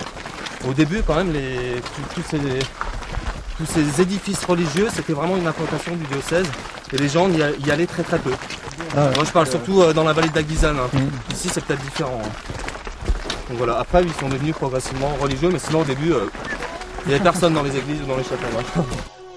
au 0.67 0.73
début, 0.73 1.01
quand 1.05 1.15
même, 1.15 1.33
les, 1.33 1.81
tous- 2.13 2.21
ces, 2.29 2.37
tous 3.57 3.65
ces 3.65 4.01
édifices 4.01 4.43
religieux, 4.45 4.87
c'était 4.93 5.13
vraiment 5.13 5.35
une 5.37 5.47
implantation 5.47 5.95
du 5.95 6.05
diocèse. 6.05 6.45
Et 6.93 6.97
les 6.97 7.09
gens 7.09 7.27
y, 7.29 7.71
allaient 7.71 7.87
très 7.87 8.03
très 8.03 8.19
peu. 8.19 8.31
Moi, 8.95 9.23
je 9.25 9.31
parle 9.31 9.47
surtout 9.47 9.81
euh, 9.81 9.93
dans 9.93 10.03
la 10.03 10.13
vallée 10.13 10.29
de 10.29 10.35
la 10.35 10.43
Guisane. 10.43 10.77
hein. 10.77 10.99
Ici, 11.33 11.49
c'est 11.51 11.63
peut-être 11.65 11.81
différent. 11.81 12.21
hein. 12.23 12.29
Donc 13.49 13.57
voilà. 13.57 13.79
Après, 13.79 14.03
ils 14.03 14.13
sont 14.13 14.29
devenus 14.29 14.53
progressivement 14.55 15.15
religieux, 15.19 15.49
mais 15.51 15.59
sinon, 15.59 15.81
au 15.81 15.85
début, 15.85 16.11
euh, 16.13 16.29
il 17.05 17.09
n'y 17.09 17.15
avait 17.15 17.23
personne 17.23 17.53
dans 17.53 17.63
les 17.63 17.75
églises 17.75 18.01
ou 18.03 18.05
dans 18.05 18.17
les 18.17 18.23
hein. 18.23 18.83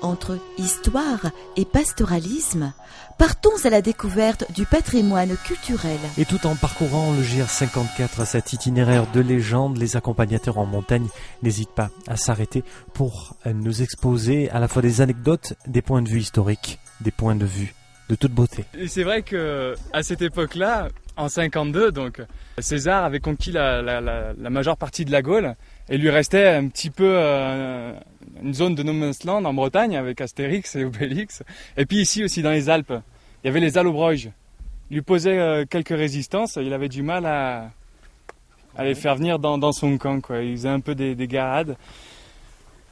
Entre 0.01 0.39
histoire 0.59 1.31
et 1.57 1.65
pastoralisme, 1.65 2.73
partons 3.19 3.51
à 3.65 3.71
la 3.71 3.83
découverte 3.83 4.45
du 4.55 4.65
patrimoine 4.65 5.37
culturel. 5.45 5.99
Et 6.17 6.25
tout 6.25 6.47
en 6.47 6.55
parcourant 6.55 7.13
le 7.13 7.23
GR54, 7.23 8.25
cet 8.25 8.53
itinéraire 8.53 9.11
de 9.13 9.21
légende, 9.21 9.77
les 9.77 9.97
accompagnateurs 9.97 10.59
en 10.59 10.67
montagne 10.67 11.09
n'hésitent 11.43 11.75
pas 11.75 11.91
à 12.07 12.17
s'arrêter 12.17 12.63
pour 12.95 13.35
nous 13.45 13.83
exposer 13.83 14.49
à 14.51 14.61
la 14.61 14.69
fois 14.69 14.83
des 14.83 15.01
anecdotes, 15.01 15.55
des 15.67 15.83
points 15.83 16.03
de 16.03 16.09
vue 16.09 16.21
historiques, 16.21 16.79
des 17.01 17.11
points 17.11 17.35
de 17.37 17.45
vue 17.47 17.75
de 18.09 18.15
toute 18.15 18.33
beauté. 18.33 18.65
Et 18.79 18.87
c'est 18.89 19.03
vrai 19.05 19.23
que 19.23 19.75
à 19.93 20.03
cette 20.05 20.23
époque-là, 20.23 20.89
en 21.17 21.29
52, 21.29 21.91
donc 21.91 22.23
César 22.61 23.05
avait 23.05 23.19
conquis 23.21 23.51
la, 23.51 23.83
la- 23.83 24.01
la- 24.01 24.33
la 24.39 24.51
majeure 24.51 24.77
partie 24.77 25.05
de 25.05 25.11
la 25.11 25.21
Gaule 25.23 25.57
et 25.89 25.99
lui 25.99 26.11
restait 26.11 26.49
un 26.49 26.69
petit 26.69 26.91
peu 26.91 27.09
euh, 27.09 27.93
une 28.43 28.55
zone 28.55 28.75
de 28.75 28.83
no 28.83 28.93
en 29.29 29.55
Bretagne 29.55 29.97
avec 29.97 30.21
Astérix 30.21 30.77
et 30.77 30.85
Obélix. 30.85 31.43
Et 31.77 31.87
puis 31.87 31.99
ici 31.99 32.25
aussi 32.25 32.43
dans 32.43 32.51
les 32.51 32.69
Alpes, 32.69 32.95
il 33.43 33.47
y 33.47 33.51
avait 33.51 33.61
les 33.61 33.79
Allobroges. 33.79 34.31
Il 34.91 34.95
lui 34.95 35.03
posait 35.03 35.39
euh, 35.39 35.65
quelques 35.69 35.89
résistances, 35.89 36.59
il 36.61 36.73
avait 36.73 36.89
du 36.89 37.03
mal 37.03 37.27
à, 37.27 37.71
les 38.81 38.95
faire 38.95 39.17
venir 39.17 39.39
dans, 39.39 39.73
son 39.73 39.99
camp. 39.99 40.21
Quoi. 40.21 40.43
Il 40.43 40.57
faisait 40.57 40.69
un 40.69 40.81
peu 40.81 40.95
des, 40.95 41.15
des 41.15 41.27
garades. 41.27 41.77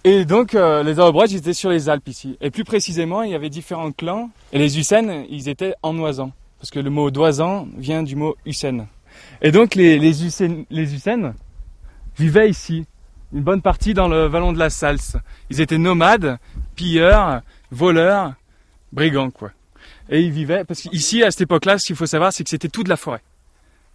Et 0.04 0.24
donc 0.24 0.54
euh, 0.54 0.82
les 0.82 1.00
Allobroges, 1.00 1.34
étaient 1.34 1.52
sur 1.52 1.70
les 1.70 1.88
Alpes 1.88 2.08
ici. 2.08 2.36
Et 2.40 2.50
plus 2.50 2.64
précisément, 2.64 3.22
il 3.22 3.30
y 3.30 3.34
avait 3.34 3.50
différents 3.50 3.92
clans. 3.92 4.30
Et 4.52 4.58
les 4.58 4.78
Ucènes, 4.78 5.26
ils 5.30 5.48
étaient 5.48 5.74
en 5.82 5.98
oisans. 5.98 6.32
Parce 6.58 6.70
que 6.70 6.80
le 6.80 6.90
mot 6.90 7.10
d'oisan 7.10 7.68
vient 7.76 8.02
du 8.02 8.16
mot 8.16 8.36
Ucène. 8.46 8.86
Et 9.42 9.50
donc 9.50 9.74
les, 9.74 9.98
les, 9.98 10.12
les 10.70 10.94
vivaient 12.18 12.48
ici, 12.48 12.86
une 13.32 13.42
bonne 13.42 13.62
partie 13.62 13.94
dans 13.94 14.08
le 14.08 14.26
vallon 14.26 14.52
de 14.52 14.58
la 14.58 14.70
Salse. 14.70 15.16
Ils 15.50 15.60
étaient 15.60 15.78
nomades, 15.78 16.38
pilleurs, 16.74 17.42
voleurs, 17.70 18.34
brigands, 18.92 19.30
quoi. 19.30 19.50
Et 20.08 20.20
ils 20.22 20.30
vivaient, 20.30 20.64
parce 20.64 20.82
qu'ici, 20.82 21.22
à 21.22 21.30
cette 21.30 21.42
époque-là, 21.42 21.78
ce 21.78 21.86
qu'il 21.86 21.96
faut 21.96 22.06
savoir, 22.06 22.32
c'est 22.32 22.44
que 22.44 22.50
c'était 22.50 22.68
toute 22.68 22.88
la 22.88 22.96
forêt. 22.96 23.22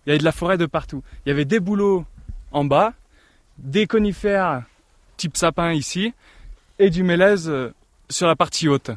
Il 0.05 0.09
y 0.09 0.11
avait 0.11 0.19
de 0.19 0.23
la 0.23 0.31
forêt 0.31 0.57
de 0.57 0.65
partout. 0.65 1.03
Il 1.25 1.29
y 1.29 1.31
avait 1.31 1.45
des 1.45 1.59
bouleaux 1.59 2.05
en 2.51 2.65
bas, 2.65 2.93
des 3.57 3.87
conifères 3.87 4.63
type 5.17 5.37
sapin 5.37 5.71
ici, 5.71 6.13
et 6.79 6.89
du 6.89 7.03
mélèze 7.03 7.47
euh, 7.47 7.73
sur 8.09 8.27
la 8.27 8.35
partie 8.35 8.67
haute. 8.67 8.91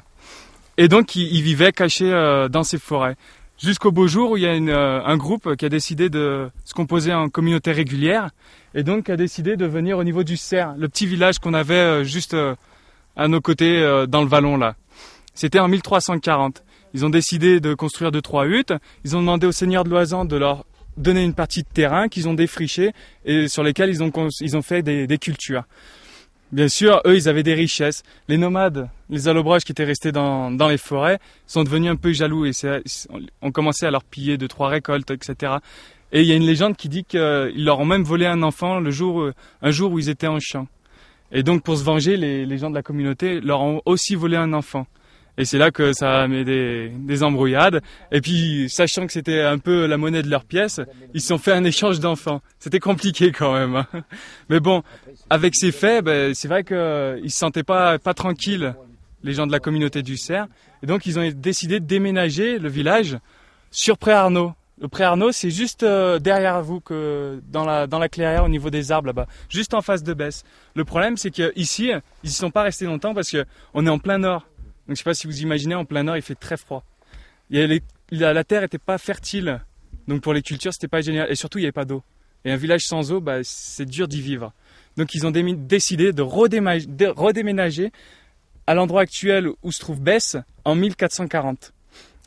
Et 0.76 0.88
donc, 0.88 1.14
ils, 1.14 1.42
vivaient 1.42 1.72
cachés 1.72 2.12
euh, 2.12 2.48
dans 2.48 2.64
ces 2.64 2.78
forêts. 2.78 3.16
Jusqu'au 3.62 3.92
beau 3.92 4.08
jour 4.08 4.32
où 4.32 4.36
il 4.36 4.42
y 4.42 4.46
a 4.46 4.54
une, 4.54 4.68
euh, 4.68 5.00
un 5.04 5.16
groupe 5.16 5.54
qui 5.54 5.64
a 5.64 5.68
décidé 5.68 6.10
de 6.10 6.50
se 6.64 6.74
composer 6.74 7.14
en 7.14 7.28
communauté 7.28 7.70
régulière 7.70 8.30
et 8.74 8.82
donc 8.82 9.06
qui 9.06 9.12
a 9.12 9.16
décidé 9.16 9.56
de 9.56 9.64
venir 9.64 9.96
au 9.96 10.02
niveau 10.02 10.24
du 10.24 10.36
Cerf, 10.36 10.74
le 10.76 10.88
petit 10.88 11.06
village 11.06 11.38
qu'on 11.38 11.54
avait 11.54 11.74
euh, 11.74 12.04
juste 12.04 12.34
euh, 12.34 12.56
à 13.14 13.28
nos 13.28 13.40
côtés 13.40 13.80
dans 14.08 14.22
le 14.22 14.26
vallon 14.26 14.56
là. 14.56 14.74
C'était 15.34 15.60
en 15.60 15.68
1340. 15.68 16.64
Ils 16.94 17.06
ont 17.06 17.10
décidé 17.10 17.60
de 17.60 17.74
construire 17.74 18.10
deux 18.10 18.22
trois 18.22 18.46
huttes. 18.46 18.74
Ils 19.04 19.16
ont 19.16 19.20
demandé 19.20 19.46
au 19.46 19.52
seigneur 19.52 19.84
de 19.84 19.90
Loisan 19.90 20.24
de 20.24 20.36
leur 20.36 20.64
donner 20.96 21.22
une 21.22 21.34
partie 21.34 21.62
de 21.62 21.68
terrain 21.72 22.08
qu'ils 22.08 22.28
ont 22.28 22.34
défriché 22.34 22.92
et 23.24 23.46
sur 23.46 23.62
lesquels 23.62 23.90
ils 23.90 24.02
ont 24.02 24.10
ils 24.40 24.56
ont 24.56 24.62
fait 24.62 24.82
des, 24.82 25.06
des 25.06 25.18
cultures. 25.18 25.62
Bien 26.54 26.68
sûr, 26.68 27.00
eux, 27.04 27.16
ils 27.16 27.28
avaient 27.28 27.42
des 27.42 27.54
richesses. 27.54 28.04
Les 28.28 28.36
nomades, 28.38 28.88
les 29.10 29.26
allobroges 29.26 29.64
qui 29.64 29.72
étaient 29.72 29.82
restés 29.82 30.12
dans, 30.12 30.52
dans 30.52 30.68
les 30.68 30.78
forêts, 30.78 31.18
sont 31.48 31.64
devenus 31.64 31.90
un 31.90 31.96
peu 31.96 32.12
jaloux 32.12 32.46
et 32.46 32.52
ont 33.42 33.50
commencé 33.50 33.86
à 33.86 33.90
leur 33.90 34.04
piller 34.04 34.38
deux, 34.38 34.46
trois 34.46 34.68
récoltes, 34.68 35.10
etc. 35.10 35.54
Et 36.12 36.20
il 36.20 36.28
y 36.28 36.32
a 36.32 36.36
une 36.36 36.46
légende 36.46 36.76
qui 36.76 36.88
dit 36.88 37.02
qu'ils 37.02 37.64
leur 37.64 37.80
ont 37.80 37.84
même 37.84 38.04
volé 38.04 38.26
un 38.26 38.40
enfant 38.44 38.78
le 38.78 38.92
jour, 38.92 39.16
où- 39.16 39.30
un 39.62 39.70
jour 39.72 39.90
où 39.90 39.98
ils 39.98 40.08
étaient 40.10 40.28
en 40.28 40.38
champ. 40.38 40.68
Et 41.32 41.42
donc, 41.42 41.64
pour 41.64 41.76
se 41.76 41.82
venger, 41.82 42.16
les, 42.16 42.46
les 42.46 42.58
gens 42.58 42.70
de 42.70 42.76
la 42.76 42.82
communauté 42.84 43.40
leur 43.40 43.60
ont 43.60 43.82
aussi 43.84 44.14
volé 44.14 44.36
un 44.36 44.52
enfant. 44.52 44.86
Et 45.36 45.44
c'est 45.44 45.58
là 45.58 45.70
que 45.70 45.92
ça 45.92 46.26
mis 46.28 46.44
des, 46.44 46.88
des 46.90 47.22
embrouillades. 47.22 47.82
Et 48.12 48.20
puis, 48.20 48.68
sachant 48.70 49.06
que 49.06 49.12
c'était 49.12 49.40
un 49.40 49.58
peu 49.58 49.86
la 49.86 49.96
monnaie 49.96 50.22
de 50.22 50.30
leur 50.30 50.44
pièce, 50.44 50.80
ils 51.12 51.20
se 51.20 51.28
sont 51.28 51.38
fait 51.38 51.52
un 51.52 51.64
échange 51.64 51.98
d'enfants. 51.98 52.40
C'était 52.58 52.78
compliqué 52.78 53.32
quand 53.32 53.52
même. 53.54 53.74
hein. 53.76 53.86
Mais 54.48 54.60
bon, 54.60 54.82
avec 55.30 55.54
ces 55.56 55.72
faits, 55.72 56.04
ben, 56.04 56.34
c'est 56.34 56.46
vrai 56.48 56.62
qu'ils 56.62 56.76
ne 56.76 57.28
se 57.28 57.36
sentaient 57.36 57.64
pas, 57.64 57.98
pas 57.98 58.14
tranquilles, 58.14 58.74
les 59.24 59.32
gens 59.32 59.46
de 59.46 59.52
la 59.52 59.58
communauté 59.60 60.02
du 60.02 60.16
Cerf. 60.16 60.46
Et 60.82 60.86
donc, 60.86 61.06
ils 61.06 61.18
ont 61.18 61.28
décidé 61.34 61.80
de 61.80 61.86
déménager 61.86 62.58
le 62.58 62.68
village 62.68 63.18
sur 63.70 63.98
Pré-Arnaud. 63.98 64.52
Le 64.80 64.88
Pré-Arnaud, 64.88 65.32
c'est 65.32 65.50
juste 65.50 65.82
euh, 65.82 66.18
derrière 66.18 66.60
vous, 66.62 66.80
que 66.80 67.40
dans 67.50 67.64
la, 67.64 67.86
dans 67.86 67.98
la 67.98 68.08
clairière 68.08 68.44
au 68.44 68.48
niveau 68.48 68.70
des 68.70 68.92
arbres 68.92 69.06
là-bas, 69.06 69.26
juste 69.48 69.72
en 69.72 69.82
face 69.82 70.02
de 70.02 70.12
Besse. 70.14 70.44
Le 70.74 70.84
problème, 70.84 71.16
c'est 71.16 71.30
qu'ici, 71.30 71.92
ils 72.22 72.30
y 72.30 72.32
sont 72.32 72.50
pas 72.50 72.62
restés 72.62 72.84
longtemps 72.84 73.14
parce 73.14 73.30
qu'on 73.30 73.86
est 73.86 73.90
en 73.90 73.98
plein 73.98 74.18
nord. 74.18 74.46
Donc, 74.86 74.96
je 74.96 74.98
sais 74.98 75.04
pas 75.04 75.14
si 75.14 75.26
vous 75.26 75.40
imaginez, 75.40 75.74
en 75.74 75.84
plein 75.84 76.02
nord, 76.02 76.16
il 76.16 76.22
fait 76.22 76.34
très 76.34 76.56
froid. 76.56 76.84
La, 77.50 78.44
terre 78.44 78.62
était 78.62 78.78
pas 78.78 78.98
fertile. 78.98 79.60
Donc, 80.08 80.22
pour 80.22 80.34
les 80.34 80.42
cultures, 80.42 80.72
c'était 80.72 80.88
pas 80.88 81.00
génial. 81.00 81.30
Et 81.30 81.34
surtout, 81.34 81.58
il 81.58 81.62
n'y 81.62 81.66
avait 81.66 81.72
pas 81.72 81.84
d'eau. 81.84 82.02
Et 82.44 82.50
un 82.52 82.56
village 82.56 82.86
sans 82.86 83.10
eau, 83.12 83.20
bah, 83.20 83.38
c'est 83.42 83.86
dur 83.86 84.08
d'y 84.08 84.20
vivre. 84.20 84.52
Donc 84.96 85.14
ils 85.14 85.26
ont 85.26 85.30
décidé 85.30 86.12
de, 86.12 86.22
redéménager 86.22 87.90
à 88.66 88.74
l'endroit 88.74 89.02
actuel 89.02 89.48
où 89.62 89.72
se 89.72 89.80
trouve 89.80 90.00
Besse 90.00 90.36
en 90.64 90.74
1440. 90.74 91.72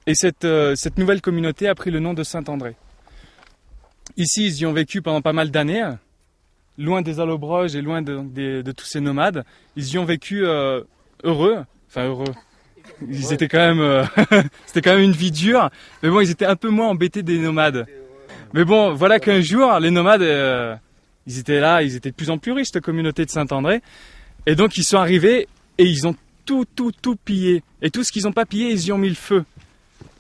Et 0.06 0.16
cette, 0.16 0.46
euh, 0.46 0.76
cette 0.76 0.98
nouvelle 0.98 1.22
communauté 1.22 1.68
a 1.68 1.76
pris 1.76 1.92
le 1.92 2.00
nom 2.00 2.14
de 2.14 2.24
Saint-André. 2.24 2.76
Ici, 4.16 4.48
ils 4.48 4.60
y 4.60 4.66
ont 4.66 4.74
vécu 4.74 5.02
pendant 5.02 5.22
pas 5.22 5.34
mal 5.34 5.52
d'années, 5.52 5.90
loin 6.78 7.02
des 7.02 7.20
allobroges 7.20 7.76
et 7.76 7.82
loin 7.82 8.02
de 8.02 8.72
tous 8.72 8.86
ces 8.86 9.02
nomades. 9.02 9.44
Ils 9.76 9.94
y 9.94 9.98
ont 9.98 10.06
vécu 10.06 10.46
euh, 10.46 10.82
heureux, 11.24 11.64
enfin 11.90 12.06
heureux. 12.06 12.34
Ils 13.10 13.34
étaient 13.34 13.48
quand 13.48 13.58
même, 13.58 13.80
euh, 13.80 14.04
c'était 14.66 14.82
quand 14.82 14.96
même 14.96 15.04
une 15.04 15.12
vie 15.12 15.32
dure, 15.32 15.70
mais 16.02 16.10
bon, 16.10 16.22
ils 16.22 16.30
étaient 16.30 16.46
un 16.46 16.56
peu 16.56 16.70
moins 16.70 16.88
embêtés 16.88 17.24
des 17.24 17.38
nomades. 17.38 17.86
Mais 18.54 18.66
bon, 18.66 18.94
voilà 18.94 19.20
qu'un 19.20 19.42
jour, 19.42 19.78
les 19.80 19.92
nomades, 19.92 20.22
euh, 20.22 20.76
ils 21.26 21.40
étaient 21.40 21.60
là, 21.60 21.84
ils 21.84 21.96
étaient 21.96 22.12
de 22.12 22.16
plus 22.16 22.30
en 22.30 22.38
plus 22.38 22.52
riches, 22.54 22.70
cette 22.72 22.84
communauté 22.84 23.26
de 23.26 23.30
Saint-André. 23.30 23.82
Et 24.46 24.56
donc, 24.56 24.78
ils 24.78 24.84
sont 24.84 24.98
arrivés 24.98 25.48
et 25.78 25.86
ils 25.86 26.08
ont 26.08 26.16
tout, 26.46 26.66
tout, 26.76 26.92
tout 27.02 27.16
pillé. 27.16 27.62
Et 27.82 27.90
tout 27.90 28.04
ce 28.04 28.12
qu'ils 28.12 28.24
n'ont 28.24 28.32
pas 28.32 28.46
pillé, 28.46 28.72
ils 28.72 28.86
y 28.86 28.92
ont 28.92 28.98
mis 28.98 29.10
le 29.10 29.16
feu. 29.16 29.44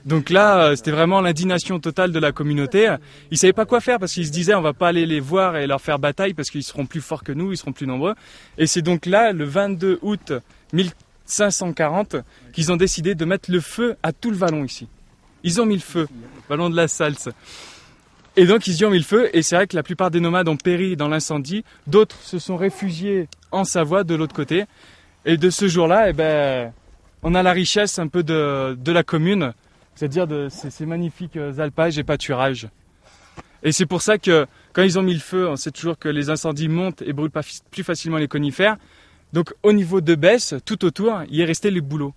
Donc 0.05 0.29
là, 0.29 0.59
euh, 0.59 0.75
c'était 0.75 0.91
vraiment 0.91 1.19
l'indignation 1.19 1.79
totale 1.79 2.11
de 2.11 2.19
la 2.19 2.31
communauté. 2.31 2.95
Ils 3.31 3.37
savaient 3.37 3.53
pas 3.53 3.65
quoi 3.65 3.81
faire 3.81 3.99
parce 3.99 4.13
qu'ils 4.13 4.27
se 4.27 4.31
disaient 4.31 4.55
on 4.55 4.61
va 4.61 4.73
pas 4.73 4.87
aller 4.87 5.05
les 5.05 5.19
voir 5.19 5.57
et 5.57 5.67
leur 5.67 5.81
faire 5.81 5.99
bataille 5.99 6.33
parce 6.33 6.49
qu'ils 6.49 6.63
seront 6.63 6.85
plus 6.85 7.01
forts 7.01 7.23
que 7.23 7.33
nous, 7.33 7.51
ils 7.51 7.57
seront 7.57 7.73
plus 7.73 7.87
nombreux. 7.87 8.15
Et 8.57 8.67
c'est 8.67 8.81
donc 8.81 9.05
là, 9.05 9.33
le 9.33 9.43
22 9.43 9.99
août 10.01 10.31
1540, 11.27 12.17
qu'ils 12.53 12.71
ont 12.71 12.77
décidé 12.77 13.15
de 13.15 13.25
mettre 13.25 13.51
le 13.51 13.59
feu 13.59 13.95
à 14.03 14.11
tout 14.11 14.31
le 14.31 14.37
vallon 14.37 14.63
ici. 14.63 14.87
Ils 15.43 15.61
ont 15.61 15.65
mis 15.65 15.75
le 15.75 15.81
feu, 15.81 16.07
vallon 16.49 16.69
de 16.69 16.75
la 16.75 16.87
Salse. 16.87 17.29
Et 18.35 18.45
donc 18.45 18.67
ils 18.67 18.75
y 18.75 18.85
ont 18.85 18.91
mis 18.91 18.99
le 18.99 19.03
feu, 19.03 19.29
et 19.33 19.41
c'est 19.41 19.55
vrai 19.55 19.67
que 19.67 19.75
la 19.75 19.83
plupart 19.83 20.11
des 20.11 20.19
nomades 20.19 20.47
ont 20.47 20.57
péri 20.57 20.95
dans 20.95 21.07
l'incendie, 21.07 21.63
d'autres 21.87 22.17
se 22.21 22.39
sont 22.39 22.55
réfugiés 22.55 23.27
en 23.51 23.63
Savoie 23.63 24.03
de 24.03 24.15
l'autre 24.15 24.35
côté. 24.35 24.65
Et 25.25 25.37
de 25.37 25.49
ce 25.49 25.67
jour-là, 25.67 26.09
eh 26.09 26.13
ben, 26.13 26.71
on 27.23 27.35
a 27.35 27.43
la 27.43 27.51
richesse 27.51 27.99
un 27.99 28.07
peu 28.07 28.23
de, 28.23 28.77
la 28.85 29.03
commune 29.03 29.53
c'est-à-dire 29.95 30.27
de 30.27 30.47
ces, 30.49 30.85
magnifiques 30.85 31.37
euh, 31.37 31.57
alpages 31.57 31.97
et 31.97 32.03
pâturages. 32.03 32.67
Et 33.63 33.71
c'est 33.71 33.87
pour 33.87 34.03
ça 34.03 34.19
que 34.19 34.45
quand 34.71 34.83
ils 34.83 34.99
ont 34.99 35.01
mis 35.01 35.15
le 35.15 35.19
feu, 35.19 35.49
on 35.49 35.55
sait 35.55 35.71
toujours 35.71 35.97
que 35.97 36.07
les 36.07 36.29
incendies 36.29 36.67
montent 36.67 37.01
et 37.01 37.13
brûlent 37.13 37.31
plus 37.71 37.83
facilement 37.83 38.17
les 38.17 38.27
conifères. 38.27 38.77
Donc 39.33 39.53
au 39.63 39.73
niveau 39.73 40.01
de 40.01 40.15
Besse, 40.15 40.55
tout 40.65 40.85
autour, 40.85 41.21
il 41.29 41.41
est 41.41 41.45
resté 41.45 41.71
les 41.71 41.81
bouleaux. 41.81 42.13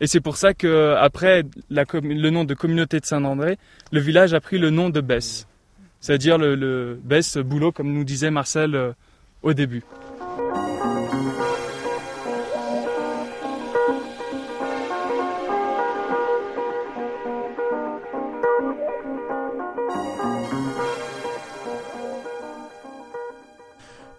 Et 0.00 0.06
c'est 0.06 0.20
pour 0.20 0.36
ça 0.36 0.54
que 0.54 0.94
après 0.98 1.44
le 1.70 2.30
nom 2.30 2.44
de 2.44 2.54
communauté 2.54 3.00
de 3.00 3.06
Saint-André, 3.06 3.58
le 3.92 4.00
village 4.00 4.34
a 4.34 4.40
pris 4.40 4.58
le 4.58 4.70
nom 4.70 4.90
de 4.90 5.00
Besse. 5.00 5.46
C'est-à-dire 6.00 6.36
le, 6.36 6.54
le 6.54 7.00
Besse 7.02 7.38
boulot, 7.38 7.72
comme 7.72 7.92
nous 7.92 8.04
disait 8.04 8.30
Marcel 8.30 8.74
euh, 8.74 8.92
au 9.42 9.54
début. 9.54 9.82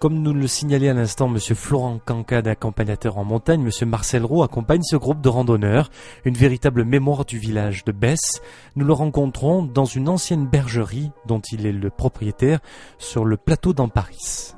Comme 0.06 0.22
nous 0.22 0.36
le 0.36 0.46
signalait 0.46 0.90
à 0.90 0.94
l'instant 0.94 1.28
Monsieur 1.28 1.56
Florent 1.56 1.98
Cancade, 1.98 2.48
accompagnateur 2.48 3.18
en 3.18 3.24
montagne, 3.24 3.64
Monsieur 3.64 3.88
Marcel 3.88 4.24
Roux 4.24 4.44
accompagne 4.44 4.84
ce 4.84 4.96
groupe 4.96 5.20
de 5.20 5.30
randonneurs, 5.30 5.90
une 6.26 6.36
véritable 6.36 6.86
mémoire 6.86 7.26
du 7.26 7.40
village 7.40 7.84
de 7.86 7.92
Besse. 7.92 8.44
Nous 8.76 8.86
le 8.86 8.94
rencontrons 8.94 9.64
dans 9.64 9.86
une 9.86 10.08
ancienne 10.08 10.46
bergerie 10.46 11.10
dont 11.26 11.40
il 11.40 11.66
est 11.66 11.72
le 11.72 11.90
propriétaire 11.90 12.60
sur 13.00 13.26
le 13.26 13.36
plateau 13.36 13.74
d'Amparis. 13.74 14.54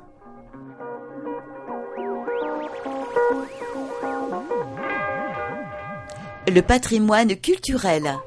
Le 6.46 6.60
patrimoine 6.60 7.34
culturel, 7.36 8.18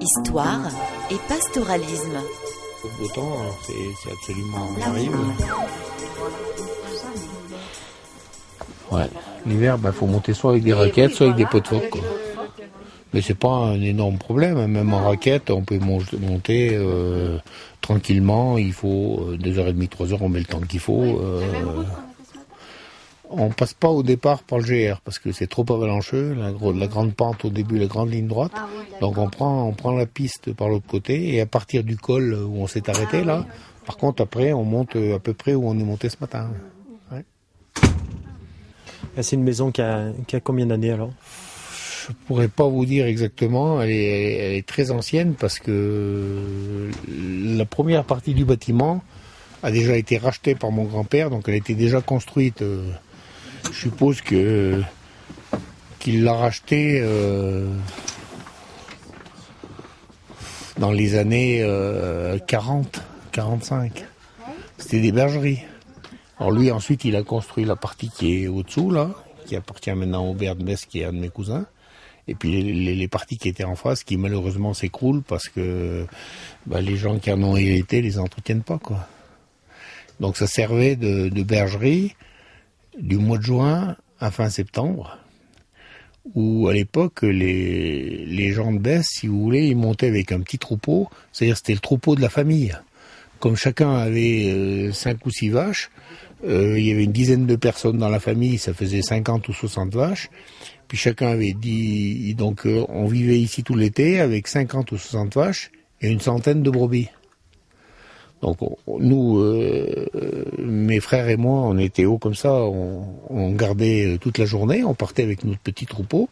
histoire 0.00 0.68
et 1.10 1.18
pastoralisme. 1.26 2.20
Au 2.84 2.88
beau 2.96 3.08
temps, 3.08 3.42
c'est 3.66 3.72
c'est 4.04 4.12
absolument 4.12 4.70
merveilleux. 4.78 5.10
Ouais. 8.92 9.06
L'hiver, 9.46 9.78
il 9.84 9.92
faut 9.92 10.06
monter 10.06 10.34
soit 10.34 10.50
avec 10.52 10.62
des 10.64 10.72
raquettes, 10.72 11.12
soit 11.12 11.26
avec 11.26 11.36
des 11.38 11.46
pots 11.46 11.60
de 11.60 11.66
phoque. 11.68 11.90
quoi. 11.90 12.00
Mais 13.12 13.22
c'est 13.22 13.34
pas 13.34 13.48
un 13.48 13.80
énorme 13.80 14.18
problème. 14.18 14.56
hein. 14.58 14.68
Même 14.68 14.92
en 14.94 15.02
raquette, 15.04 15.50
on 15.50 15.62
peut 15.62 15.78
mon- 15.78 16.00
monter 16.20 16.70
euh, 16.74 17.38
tranquillement. 17.80 18.56
Il 18.58 18.72
faut 18.72 19.26
euh, 19.30 19.36
deux 19.36 19.58
heures 19.58 19.66
et 19.68 19.72
demie, 19.72 19.88
trois 19.88 20.12
heures, 20.12 20.22
on 20.22 20.28
met 20.28 20.38
le 20.38 20.44
temps 20.44 20.60
qu'il 20.60 20.78
faut. 20.80 21.02
euh. 21.02 21.42
on 23.30 23.50
passe 23.50 23.74
pas 23.74 23.88
au 23.88 24.02
départ 24.02 24.42
par 24.42 24.58
le 24.58 24.64
GR 24.64 25.00
parce 25.04 25.18
que 25.20 25.30
c'est 25.32 25.46
trop 25.46 25.64
avalancheux. 25.72 26.34
La, 26.34 26.86
grande 26.86 27.14
pente 27.14 27.44
au 27.44 27.50
début, 27.50 27.78
la 27.78 27.86
grande 27.86 28.10
ligne 28.12 28.26
droite. 28.26 28.52
Donc 29.00 29.18
on 29.18 29.28
prend, 29.28 29.64
on 29.68 29.72
prend 29.72 29.92
la 29.92 30.06
piste 30.06 30.52
par 30.52 30.68
l'autre 30.68 30.86
côté 30.88 31.34
et 31.34 31.40
à 31.40 31.46
partir 31.46 31.84
du 31.84 31.96
col 31.96 32.34
où 32.34 32.60
on 32.62 32.66
s'est 32.66 32.88
arrêté 32.90 33.22
là, 33.24 33.44
par 33.86 33.96
contre 33.96 34.22
après 34.22 34.52
on 34.52 34.64
monte 34.64 34.96
à 34.96 35.18
peu 35.20 35.32
près 35.32 35.54
où 35.54 35.68
on 35.68 35.78
est 35.78 35.84
monté 35.84 36.08
ce 36.08 36.16
matin. 36.20 36.48
C'est 39.18 39.36
une 39.36 39.42
maison 39.42 39.70
qui 39.70 39.82
a, 39.82 40.12
combien 40.42 40.66
d'années 40.66 40.92
alors? 40.92 41.12
Je 42.08 42.12
pourrais 42.26 42.48
pas 42.48 42.66
vous 42.66 42.86
dire 42.86 43.06
exactement, 43.06 43.80
elle 43.80 43.90
est, 43.90 44.66
très 44.66 44.90
ancienne 44.90 45.34
parce 45.34 45.58
que 45.58 46.90
la 47.08 47.64
première 47.64 48.04
partie 48.04 48.34
du 48.34 48.44
bâtiment 48.44 49.02
a 49.62 49.70
déjà 49.70 49.96
été 49.96 50.16
rachetée 50.16 50.54
par 50.54 50.70
mon 50.70 50.84
grand-père, 50.84 51.30
donc 51.30 51.44
elle 51.48 51.54
était 51.54 51.74
déjà 51.74 52.00
construite. 52.00 52.62
euh, 52.62 52.90
Je 53.70 53.78
suppose 53.78 54.22
que 54.22 54.82
qu'il 55.98 56.24
l'a 56.24 56.32
rachetée 56.32 57.00
euh, 57.02 57.66
dans 60.78 60.90
les 60.90 61.16
années 61.16 61.60
euh, 61.62 62.38
40, 62.38 63.02
45. 63.32 64.06
C'était 64.78 65.00
des 65.00 65.12
bergeries. 65.12 65.60
Alors 66.40 66.52
lui, 66.52 66.70
ensuite, 66.70 67.04
il 67.04 67.16
a 67.16 67.22
construit 67.22 67.66
la 67.66 67.76
partie 67.76 68.08
qui 68.08 68.42
est 68.42 68.48
au-dessous, 68.48 68.90
là, 68.90 69.10
qui 69.44 69.56
appartient 69.56 69.92
maintenant 69.92 70.26
au 70.26 70.34
Metz, 70.34 70.86
qui 70.86 71.00
est 71.00 71.04
un 71.04 71.12
de 71.12 71.18
mes 71.18 71.28
cousins. 71.28 71.66
Et 72.28 72.34
puis 72.34 72.62
les, 72.62 73.08
parties 73.08 73.36
qui 73.36 73.48
étaient 73.48 73.64
en 73.64 73.76
face, 73.76 74.04
qui 74.04 74.16
malheureusement 74.16 74.72
s'écroulent 74.72 75.22
parce 75.22 75.48
que 75.48 76.06
bah, 76.66 76.80
les 76.80 76.96
gens 76.96 77.18
qui 77.18 77.30
en 77.30 77.42
ont 77.42 77.56
hérité 77.56 78.00
les 78.00 78.18
entretiennent 78.18 78.62
pas, 78.62 78.78
quoi. 78.78 79.06
Donc 80.18 80.36
ça 80.36 80.46
servait 80.46 80.96
de, 80.96 81.28
de 81.28 81.42
bergerie 81.42 82.14
du 82.98 83.18
mois 83.18 83.38
de 83.38 83.42
juin 83.42 83.96
à 84.18 84.30
fin 84.30 84.48
septembre, 84.48 85.18
où 86.34 86.68
à 86.68 86.72
l'époque, 86.72 87.22
les, 87.22 88.24
les 88.26 88.52
gens 88.52 88.72
de 88.72 88.78
Besse, 88.78 89.08
si 89.10 89.26
vous 89.26 89.40
voulez, 89.42 89.66
ils 89.66 89.76
montaient 89.76 90.08
avec 90.08 90.32
un 90.32 90.40
petit 90.40 90.58
troupeau, 90.58 91.10
c'est-à-dire 91.32 91.56
c'était 91.56 91.74
le 91.74 91.80
troupeau 91.80 92.14
de 92.14 92.22
la 92.22 92.30
famille. 92.30 92.74
Comme 93.40 93.56
chacun 93.56 93.94
avait 93.96 94.50
euh, 94.50 94.92
cinq 94.92 95.24
ou 95.24 95.30
six 95.30 95.48
vaches, 95.48 95.90
euh, 96.46 96.78
il 96.78 96.86
y 96.86 96.92
avait 96.92 97.04
une 97.04 97.12
dizaine 97.12 97.46
de 97.46 97.56
personnes 97.56 97.98
dans 97.98 98.08
la 98.08 98.20
famille, 98.20 98.58
ça 98.58 98.72
faisait 98.74 99.02
50 99.02 99.48
ou 99.48 99.52
60 99.52 99.94
vaches. 99.94 100.30
Puis 100.88 100.98
chacun 100.98 101.28
avait 101.28 101.52
dit, 101.52 102.34
donc 102.34 102.66
euh, 102.66 102.84
on 102.88 103.06
vivait 103.06 103.38
ici 103.38 103.62
tout 103.62 103.76
l'été 103.76 104.20
avec 104.20 104.48
50 104.48 104.90
ou 104.92 104.98
60 104.98 105.34
vaches 105.36 105.70
et 106.00 106.08
une 106.08 106.20
centaine 106.20 106.62
de 106.62 106.70
brebis. 106.70 107.08
Donc 108.42 108.62
on- 108.62 108.76
on- 108.86 108.98
nous, 108.98 109.38
euh, 109.38 110.06
euh, 110.14 110.44
mes 110.58 110.98
frères 111.00 111.28
et 111.28 111.36
moi, 111.36 111.60
on 111.60 111.76
était 111.78 112.06
haut 112.06 112.18
comme 112.18 112.34
ça, 112.34 112.52
on, 112.54 113.06
on 113.28 113.52
gardait 113.52 114.06
euh, 114.14 114.18
toute 114.18 114.38
la 114.38 114.46
journée, 114.46 114.82
on 114.82 114.94
partait 114.94 115.22
avec 115.22 115.44
notre 115.44 115.60
petit 115.60 115.86
troupeau. 115.86 116.28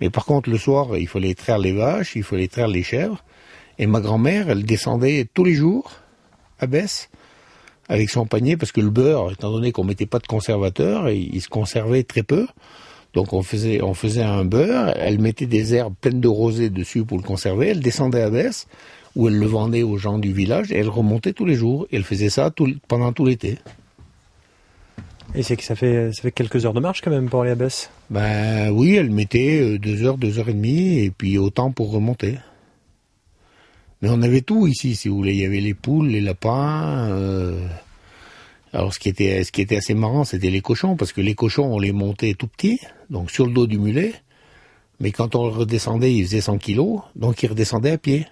Mais 0.00 0.10
par 0.10 0.24
contre, 0.26 0.50
le 0.50 0.58
soir, 0.58 0.96
il 0.96 1.08
fallait 1.08 1.34
traire 1.34 1.58
les 1.58 1.72
vaches, 1.72 2.14
il 2.16 2.22
fallait 2.24 2.48
traire 2.48 2.68
les 2.68 2.82
chèvres. 2.82 3.24
Et 3.78 3.86
ma 3.86 4.00
grand-mère, 4.00 4.50
elle 4.50 4.64
descendait 4.64 5.26
tous 5.32 5.44
les 5.44 5.54
jours 5.54 5.92
à 6.58 6.66
Besse 6.66 7.08
avec 7.88 8.10
son 8.10 8.26
panier 8.26 8.56
parce 8.56 8.72
que 8.72 8.80
le 8.80 8.90
beurre, 8.90 9.32
étant 9.32 9.50
donné 9.50 9.72
qu'on 9.72 9.84
mettait 9.84 10.06
pas 10.06 10.18
de 10.18 10.26
conservateur, 10.26 11.10
il, 11.10 11.34
il 11.34 11.40
se 11.40 11.48
conservait 11.48 12.02
très 12.02 12.22
peu. 12.22 12.46
Donc 13.14 13.32
on 13.32 13.42
faisait, 13.42 13.82
on 13.82 13.94
faisait 13.94 14.22
un 14.22 14.44
beurre, 14.44 14.92
elle 14.96 15.18
mettait 15.18 15.46
des 15.46 15.74
herbes 15.74 15.94
pleines 16.00 16.20
de 16.20 16.28
rosée 16.28 16.70
dessus 16.70 17.04
pour 17.04 17.16
le 17.16 17.22
conserver, 17.22 17.68
elle 17.68 17.80
descendait 17.80 18.20
à 18.20 18.30
Besse, 18.30 18.66
où 19.16 19.28
elle 19.28 19.38
le 19.38 19.46
vendait 19.46 19.82
aux 19.82 19.96
gens 19.96 20.18
du 20.18 20.32
village, 20.32 20.70
et 20.70 20.76
elle 20.76 20.88
remontait 20.88 21.32
tous 21.32 21.44
les 21.44 21.54
jours. 21.54 21.86
Et 21.90 21.96
elle 21.96 22.04
faisait 22.04 22.28
ça 22.28 22.50
tout, 22.50 22.68
pendant 22.86 23.12
tout 23.12 23.24
l'été. 23.24 23.58
Et 25.34 25.42
c'est 25.42 25.56
que 25.56 25.64
ça 25.64 25.74
fait, 25.74 26.12
ça 26.12 26.22
fait 26.22 26.32
quelques 26.32 26.64
heures 26.64 26.72
de 26.72 26.80
marche 26.80 27.02
quand 27.02 27.10
même 27.10 27.28
pour 27.28 27.42
aller 27.42 27.50
à 27.50 27.54
Besse. 27.54 27.90
Ben 28.10 28.70
oui, 28.70 28.96
elle 28.96 29.10
mettait 29.10 29.60
euh, 29.60 29.78
deux 29.78 30.04
heures, 30.04 30.16
deux 30.16 30.38
heures 30.38 30.48
et 30.48 30.54
demie, 30.54 31.00
et 31.00 31.10
puis 31.10 31.36
autant 31.36 31.70
pour 31.70 31.90
remonter. 31.90 32.38
Mais 34.02 34.08
on 34.10 34.22
avait 34.22 34.42
tout 34.42 34.66
ici, 34.66 34.94
si 34.94 35.08
vous 35.08 35.16
voulez. 35.16 35.32
Il 35.32 35.40
y 35.40 35.44
avait 35.44 35.60
les 35.60 35.74
poules, 35.74 36.08
les 36.08 36.20
lapins. 36.20 37.10
euh, 37.10 37.66
Alors 38.72 38.94
ce 38.94 38.98
qui 38.98 39.08
était, 39.08 39.42
ce 39.42 39.50
qui 39.50 39.60
était 39.60 39.76
assez 39.76 39.94
marrant, 39.94 40.24
c'était 40.24 40.50
les 40.50 40.60
cochons, 40.60 40.96
parce 40.96 41.12
que 41.12 41.20
les 41.20 41.34
cochons, 41.34 41.64
on 41.64 41.78
les 41.78 41.92
montait 41.92 42.34
tout 42.34 42.46
petits, 42.46 42.80
donc 43.10 43.30
sur 43.30 43.46
le 43.46 43.52
dos 43.52 43.66
du 43.66 43.78
mulet. 43.78 44.14
Mais 45.00 45.12
quand 45.12 45.34
on 45.34 45.50
redescendait, 45.50 46.14
il 46.14 46.24
faisait 46.24 46.40
100 46.40 46.58
kilos, 46.58 47.00
donc 47.16 47.42
il 47.42 47.48
redescendait 47.48 47.92
à 47.92 47.98
pied. 47.98 48.26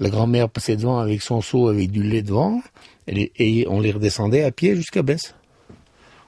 La 0.00 0.10
grand-mère 0.10 0.48
passait 0.48 0.76
devant 0.76 0.98
avec 0.98 1.22
son 1.22 1.40
seau 1.40 1.68
avec 1.68 1.90
du 1.90 2.02
lait 2.02 2.22
devant, 2.22 2.62
et, 3.08 3.66
on 3.68 3.80
les 3.80 3.90
redescendait 3.90 4.44
à 4.44 4.52
pied 4.52 4.76
jusqu'à 4.76 5.02
Besse. 5.02 5.34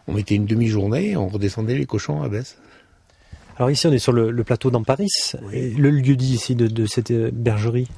On 0.07 0.15
mettait 0.15 0.35
une 0.35 0.47
demi-journée 0.47 1.17
on 1.17 1.29
redescendait 1.29 1.77
les 1.77 1.87
cochons 1.87 2.23
à 2.23 2.29
Besse. 2.29 2.59
Alors 3.61 3.71
ici 3.71 3.87
on 3.87 3.93
est 3.93 3.99
sur 3.99 4.13
le, 4.13 4.31
le 4.31 4.43
plateau 4.43 4.71
d'Amparis, 4.71 5.35
Et 5.53 5.69
le 5.69 5.91
lieu 5.91 6.17
dit 6.17 6.33
ici 6.33 6.55
de, 6.55 6.67
de 6.67 6.87
cette 6.87 7.11
euh, 7.11 7.31
bergerie. 7.31 7.89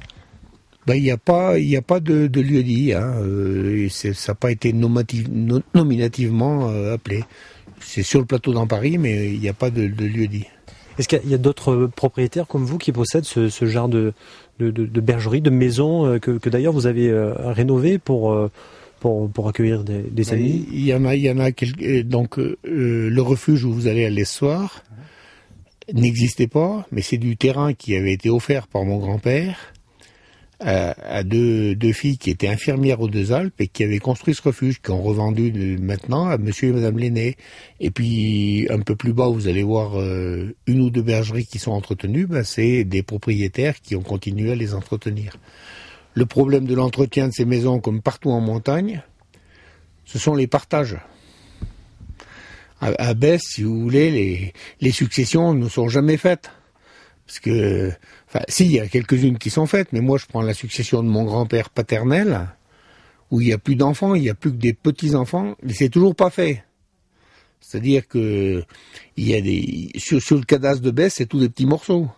Ben, 0.89 0.97
il 0.97 1.03
n'y 1.05 1.13
a 1.13 1.17
pas, 1.17 1.57
il 1.61 1.77
a 1.77 1.83
pas 1.83 2.01
de, 2.01 2.27
de 2.27 2.41
lieu 2.41 2.65
dit. 2.65 2.93
Hein. 2.93 3.13
euh, 3.23 3.89
ça 3.89 4.11
n'a 4.33 4.35
pas 4.35 4.51
été 4.51 4.73
nominativement 4.73 6.69
euh, 6.69 6.95
appelé. 6.95 7.23
C'est 7.79 8.03
sur 8.03 8.19
le 8.19 8.27
plateau 8.27 8.53
dans 8.53 8.67
Paris, 8.67 8.99
mais 8.99 9.33
il 9.33 9.39
n'y 9.39 9.49
a 9.49 9.53
pas 9.53 9.71
de, 9.71 9.87
de 9.87 10.05
lieu 10.05 10.27
dit. 10.27 10.47
Est-ce 10.99 11.07
qu'il 11.07 11.31
y 11.31 11.35
a- 11.35 11.39
d'autres 11.39 11.87
propriétaires 11.95 12.49
comme 12.49 12.65
vous 12.65 12.79
qui 12.79 12.91
possèdent 12.91 13.25
ce, 13.25 13.49
ce 13.49 13.65
genre 13.67 13.89
de, 13.89 14.13
de, 14.59 14.73
de- 14.73 14.87
de 14.87 15.01
bergerie, 15.01 15.43
de 15.43 15.51
maison 15.51 16.19
que, 16.19 16.33
que 16.39 16.51
d'ailleurs 16.51 16.73
vous 16.73 16.87
avez 16.89 17.09
rénové 17.39 17.99
pour, 17.99 18.37
pour, 18.99 19.31
pour 19.31 19.49
accueillir 19.49 19.85
des, 19.85 20.03
des 20.03 20.25
Ben, 20.25 20.35
amis? 20.35 20.67
Il 20.73 20.85
y 20.85 20.93
en 20.93 21.05
a, 21.05 21.15
il 21.15 21.23
y 21.23 21.31
en 21.31 21.39
a 21.39 21.53
quelques. 21.53 22.03
Donc 22.03 22.41
euh, 22.41 22.57
le 22.65 23.23
refuge 23.23 23.65
où 23.65 23.73
vous 23.73 23.87
allez 23.87 24.05
aller 24.05 24.25
ce 24.25 24.35
soir 24.39 24.83
n'existait 25.93 26.47
pas, 26.47 26.87
mais 26.93 27.03
c'est 27.03 27.19
du 27.19 27.37
terrain 27.37 27.75
qui 27.75 27.97
avait 27.97 28.13
été 28.13 28.31
offert 28.31 28.67
par 28.69 28.85
mon 28.85 28.99
grand-père 28.99 29.73
à, 30.65 31.23
deux, 31.25 31.93
filles 31.93 32.19
qui 32.19 32.31
étaient 32.31 32.49
infirmières 32.49 33.01
aux 33.01 33.09
Deux 33.09 33.33
Alpes 33.33 33.61
et 33.61 33.69
qui 33.69 33.85
avaient 33.85 33.99
construit 33.99 34.35
ce 34.35 34.43
refuge, 34.43 34.81
qui 34.81 34.91
ont 34.91 35.03
revendu 35.03 35.79
maintenant 35.81 36.29
à 36.29 36.39
Monsieur 36.39 36.69
et 36.69 36.73
Madame 36.73 36.99
Lenné. 36.99 37.37
Et 37.81 37.91
puis 37.91 38.67
un 38.71 38.81
peu 38.81 38.97
plus 38.97 39.13
bas, 39.13 39.29
vous 39.29 39.49
allez 39.49 39.63
voir 39.63 39.99
euh, 39.99 40.55
une 40.67 40.81
ou 40.81 40.91
deux 40.91 41.03
bergeries 41.03 41.47
qui 41.47 41.59
sont 41.59 41.73
entretenues. 41.73 42.27
Ben, 42.27 42.45
c'est 42.45 42.85
des 42.85 43.03
propriétaires 43.03 43.81
qui 43.81 43.97
ont 43.97 44.03
continué 44.03 44.53
à 44.53 44.55
les 44.55 44.75
entretenir. 44.75 45.37
Le 46.15 46.27
problème 46.27 46.67
de 46.67 46.75
l'entretien 46.75 47.29
de 47.29 47.33
ces 47.33 47.45
maisons, 47.45 47.81
comme 47.81 48.03
partout 48.03 48.31
en 48.31 48.41
montagne, 48.41 49.03
ce 50.05 50.19
sont 50.19 50.35
les 50.35 50.47
partages. 50.47 50.99
À, 52.83 53.15
Besse, 53.15 53.43
si 53.45 53.63
vous 53.63 53.81
voulez, 53.81 54.53
les, 54.81 54.91
successions 54.91 55.55
ne 55.55 55.69
sont 55.69 55.89
jamais 55.89 56.17
faites. 56.17 56.51
Parce 57.27 57.39
que, 57.39 57.93
enfin, 58.27 58.45
si, 58.49 58.65
il 58.65 58.73
y 58.73 58.81
a 58.81 58.89
quelques-unes 58.89 59.39
qui 59.39 59.51
sont 59.51 59.67
faites, 59.67 59.93
mais 59.93 60.01
moi, 60.01 60.19
je 60.19 60.27
prends 60.27 60.43
la 60.43 60.53
succession 60.53 61.05
de 61.05 61.09
mon 61.09 61.23
grand-père 61.23 61.71
paternel, 61.71 62.49
où 63.31 63.41
il 63.41 63.47
n'y 63.47 63.53
a 63.53 63.59
plus 63.59 63.77
d'enfants, 63.77 64.17
il 64.17 64.23
n'y 64.23 64.31
a 64.31 64.35
plus 64.35 64.51
que 64.51 64.57
des 64.57 64.73
petits-enfants, 64.73 65.55
mais 65.63 65.73
c'est 65.75 65.91
toujours 65.91 66.17
pas 66.17 66.31
fait. 66.31 66.65
C'est-à-dire 67.61 68.09
que 68.09 68.65
il 69.17 69.29
y 69.29 69.35
a 69.35 69.41
des 69.41 69.91
sur, 69.97 70.21
sur 70.21 70.37
le 70.37 70.43
cadastre 70.43 70.83
de 70.83 70.91
Besse, 70.91 71.15
c'est 71.19 71.27
tous 71.27 71.39
des 71.39 71.49
petits 71.49 71.67
morceaux. 71.67 72.09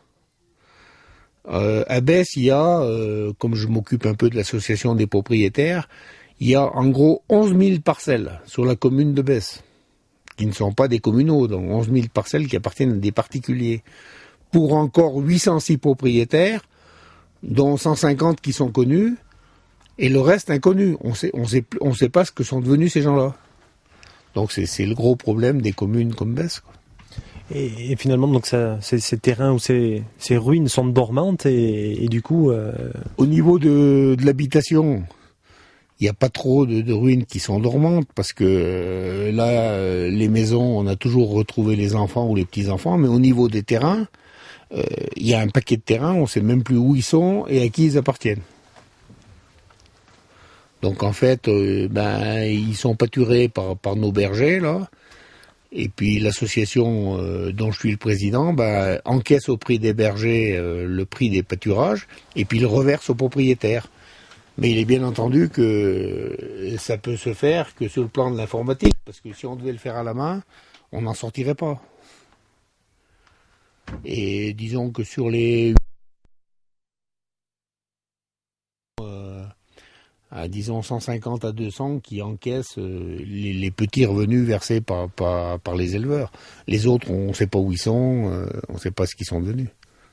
Euh, 1.46 1.84
à 1.88 2.00
Besse, 2.00 2.36
il 2.36 2.44
y 2.44 2.50
a, 2.50 2.80
euh, 2.80 3.34
comme 3.38 3.54
je 3.54 3.66
m'occupe 3.66 4.06
un 4.06 4.14
peu 4.14 4.30
de 4.30 4.36
l'association 4.36 4.94
des 4.94 5.06
propriétaires, 5.06 5.90
il 6.40 6.48
y 6.48 6.54
a 6.54 6.64
en 6.64 6.88
gros 6.88 7.22
11 7.28 7.56
000 7.56 7.80
parcelles 7.80 8.40
sur 8.46 8.64
la 8.64 8.76
commune 8.76 9.12
de 9.12 9.20
Besse, 9.20 9.62
qui 10.36 10.46
ne 10.46 10.52
sont 10.52 10.72
pas 10.72 10.88
des 10.88 10.98
communaux, 10.98 11.46
donc 11.46 11.68
11 11.68 11.90
000 11.92 12.06
parcelles 12.12 12.46
qui 12.46 12.56
appartiennent 12.56 12.92
à 12.92 12.96
des 12.96 13.12
particuliers, 13.12 13.82
pour 14.50 14.74
encore 14.74 15.16
806 15.16 15.78
propriétaires, 15.78 16.62
dont 17.42 17.76
150 17.76 18.40
qui 18.40 18.52
sont 18.52 18.70
connus, 18.70 19.16
et 19.98 20.08
le 20.08 20.20
reste 20.20 20.50
inconnu. 20.50 20.96
On 21.00 21.14
sait, 21.14 21.30
on 21.34 21.44
sait, 21.44 21.64
on 21.80 21.92
sait 21.92 22.08
pas 22.08 22.24
ce 22.24 22.32
que 22.32 22.42
sont 22.42 22.60
devenus 22.60 22.92
ces 22.92 23.02
gens-là. 23.02 23.34
Donc 24.34 24.50
c'est 24.52 24.86
le 24.86 24.94
gros 24.94 25.14
problème 25.14 25.62
des 25.62 25.72
communes 25.72 26.14
comme 26.14 26.34
Besse. 26.34 26.62
Et, 27.54 27.92
et, 27.92 27.96
finalement, 27.96 28.26
donc 28.26 28.46
ça, 28.46 28.78
ces, 28.80 28.98
ces, 28.98 29.18
terrains 29.18 29.52
ou 29.52 29.58
ces, 29.58 30.02
ces, 30.18 30.38
ruines 30.38 30.68
sont 30.68 30.86
dormantes 30.86 31.44
et, 31.44 32.02
et 32.02 32.08
du 32.08 32.22
coup. 32.22 32.50
Euh... 32.50 32.72
Au 33.18 33.26
niveau 33.26 33.58
de, 33.58 34.16
de 34.18 34.24
l'habitation, 34.24 35.04
il 36.00 36.04
n'y 36.04 36.08
a 36.08 36.14
pas 36.14 36.28
trop 36.28 36.66
de, 36.66 36.92
ruines 36.92 37.24
qui 37.24 37.38
sont 37.38 37.60
dormantes 37.60 38.08
parce 38.14 38.32
que 38.32 38.44
euh, 38.44 39.32
là, 39.32 39.48
euh, 39.48 40.10
les 40.10 40.28
maisons, 40.28 40.78
on 40.78 40.86
a 40.86 40.96
toujours 40.96 41.30
retrouvé 41.30 41.76
les 41.76 41.94
enfants 41.94 42.28
ou 42.28 42.34
les 42.34 42.44
petits 42.44 42.68
enfants, 42.68 42.98
mais 42.98 43.08
au 43.08 43.18
niveau 43.18 43.48
des 43.48 43.62
terrains, 43.62 44.06
euh, 44.72 44.82
il 45.16 45.26
y 45.26 45.34
a 45.34 45.40
un 45.40 45.48
paquet 45.48 45.76
de 45.76 45.82
terrains, 45.82 46.14
on 46.14 46.22
ne 46.22 46.26
sait 46.26 46.40
même 46.40 46.62
plus 46.62 46.76
où 46.76 46.96
ils 46.96 47.02
sont 47.02 47.46
et 47.48 47.62
à 47.62 47.68
qui 47.68 47.86
ils 47.86 47.98
appartiennent. 47.98 48.42
Donc 50.84 51.02
en 51.02 51.14
fait, 51.14 51.48
euh, 51.48 51.88
ben 51.90 52.42
ils 52.42 52.76
sont 52.76 52.94
pâturés 52.94 53.48
par, 53.48 53.96
nos 53.96 54.12
bergers 54.12 54.60
là. 54.60 54.86
Et 55.72 55.88
puis 55.88 56.18
l'association 56.18 57.16
euh, 57.18 57.52
dont 57.52 57.72
je 57.72 57.78
suis 57.78 57.90
le 57.90 57.96
président 57.96 58.52
ben, 58.52 59.00
encaisse 59.06 59.48
au 59.48 59.56
prix 59.56 59.78
des 59.78 59.94
bergers 59.94 60.54
euh, 60.58 60.86
le 60.86 61.04
prix 61.06 61.30
des 61.30 61.42
pâturages 61.42 62.06
et 62.36 62.44
puis 62.44 62.58
le 62.58 62.66
reverse 62.66 63.08
aux 63.08 63.14
propriétaires. 63.14 63.88
Mais 64.56 64.70
il 64.70 64.78
est 64.78 64.84
bien 64.84 65.02
entendu 65.02 65.48
que 65.48 66.76
ça 66.78 66.96
peut 66.96 67.16
se 67.16 67.34
faire 67.34 67.74
que 67.74 67.88
sur 67.88 68.02
le 68.02 68.08
plan 68.08 68.30
de 68.30 68.36
l'informatique, 68.36 68.94
parce 69.04 69.20
que 69.20 69.32
si 69.32 69.46
on 69.46 69.56
devait 69.56 69.72
le 69.72 69.78
faire 69.78 69.96
à 69.96 70.02
la 70.02 70.14
main, 70.14 70.42
on 70.92 71.02
n'en 71.02 71.14
sortirait 71.14 71.56
pas. 71.56 71.82
Et 74.04 74.54
disons 74.54 74.90
que 74.90 75.02
sur 75.02 75.28
les 75.28 75.74
à 80.34 80.48
disons 80.48 80.82
150 80.82 81.44
à 81.44 81.52
200 81.52 82.00
qui 82.00 82.20
encaissent 82.20 82.78
euh, 82.78 83.18
les, 83.24 83.70
petits 83.70 84.04
revenus 84.04 84.44
versés 84.44 84.80
par, 84.80 85.08
par, 85.08 85.76
les 85.76 85.94
éleveurs. 85.94 86.32
Les 86.66 86.88
autres, 86.88 87.08
on 87.10 87.28
ne 87.28 87.32
sait 87.32 87.46
pas 87.46 87.60
où 87.60 87.70
ils 87.70 87.78
sont, 87.78 88.30
euh, 88.32 88.46
on 88.68 88.74
ne 88.74 88.78
sait 88.78 88.90
pas 88.90 89.06
ce 89.06 89.14
qu'ils 89.14 89.26
sont 89.26 89.40
devenus. 89.40 89.68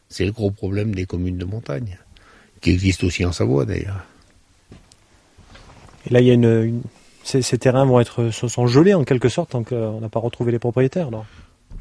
C'est 0.09 0.25
le 0.25 0.31
gros 0.31 0.51
problème 0.51 0.93
des 0.93 1.05
communes 1.05 1.39
de 1.39 1.45
montagne, 1.45 1.97
qui 2.61 2.69
existent 2.69 3.07
aussi 3.07 3.25
en 3.25 3.31
Savoie 3.31 3.65
d'ailleurs. 3.65 4.05
Et 6.09 6.13
là, 6.13 6.21
il 6.21 6.27
y 6.27 6.31
a 6.31 6.33
une, 6.33 6.81
ces, 7.23 7.57
terrains 7.57 7.85
vont 7.85 7.99
être 7.99 8.29
sont 8.31 8.67
gelés 8.67 8.93
en 8.93 9.03
quelque 9.03 9.29
sorte 9.29 9.51
tant 9.51 9.63
qu'on 9.63 9.99
n'a 9.99 10.09
pas 10.09 10.19
retrouvé 10.19 10.51
les 10.51 10.59
propriétaires. 10.59 11.11
Non 11.11 11.23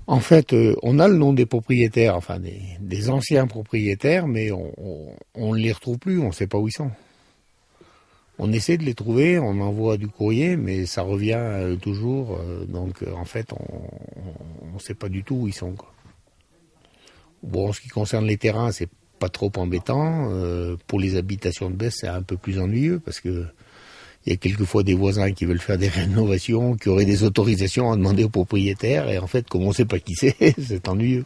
en 0.06 0.18
fait, 0.18 0.52
euh, 0.52 0.74
on 0.82 0.98
a 0.98 1.06
le 1.06 1.16
nom 1.16 1.32
des 1.32 1.46
propriétaires, 1.46 2.16
enfin 2.16 2.40
des, 2.40 3.10
anciens 3.10 3.46
propriétaires, 3.46 4.26
mais 4.26 4.50
on 4.50 5.54
ne 5.54 5.56
les 5.56 5.70
retrouve 5.70 5.98
plus, 5.98 6.18
on 6.18 6.28
ne 6.28 6.32
sait 6.32 6.48
pas 6.48 6.58
où 6.58 6.66
ils 6.66 6.72
sont 6.72 6.90
on 8.42 8.52
essaie 8.52 8.78
de 8.78 8.84
les 8.84 8.94
trouver, 8.94 9.38
on 9.38 9.60
envoie 9.60 9.98
du 9.98 10.08
courrier, 10.08 10.56
mais 10.56 10.86
ça 10.86 11.02
revient 11.02 11.34
euh, 11.36 11.76
toujours. 11.76 12.38
Euh, 12.40 12.64
donc 12.64 13.04
en 13.14 13.26
fait, 13.26 13.52
on 13.52 14.74
ne 14.74 14.78
sait 14.78 14.94
pas 14.94 15.10
du 15.10 15.22
tout 15.22 15.34
où 15.36 15.46
ils 15.46 15.54
sont. 15.54 15.74
Bon, 17.42 17.68
en 17.68 17.72
ce 17.74 17.82
qui 17.82 17.88
concerne 17.88 18.26
les 18.26 18.38
terrains, 18.38 18.72
c'est 18.72 18.88
pas 19.18 19.28
trop 19.28 19.52
embêtant. 19.56 20.30
pour 20.86 20.98
les 20.98 21.16
habitations 21.16 21.68
de 21.68 21.76
baisse, 21.76 21.98
c'est 22.00 22.08
un 22.08 22.22
peu 22.22 22.38
plus 22.38 22.58
ennuyeux 22.58 22.98
parce 22.98 23.20
que 23.20 23.44
il 24.26 24.30
y 24.30 24.34
a 24.34 24.36
quelquefois 24.36 24.82
des 24.82 24.94
voisins 24.94 25.32
qui 25.32 25.46
veulent 25.46 25.60
faire 25.60 25.78
des 25.78 25.88
rénovations, 25.88 26.76
qui 26.76 26.88
auraient 26.88 27.06
des 27.06 27.24
autorisations 27.24 27.90
à 27.90 27.96
demander 27.96 28.24
aux 28.24 28.28
propriétaires, 28.28 29.08
et 29.08 29.18
en 29.18 29.26
fait, 29.26 29.48
comme 29.48 29.62
on 29.62 29.68
ne 29.68 29.74
sait 29.74 29.86
pas 29.86 29.98
qui 29.98 30.14
c'est, 30.14 30.36
c'est 30.58 30.88
ennuyeux. 30.88 31.24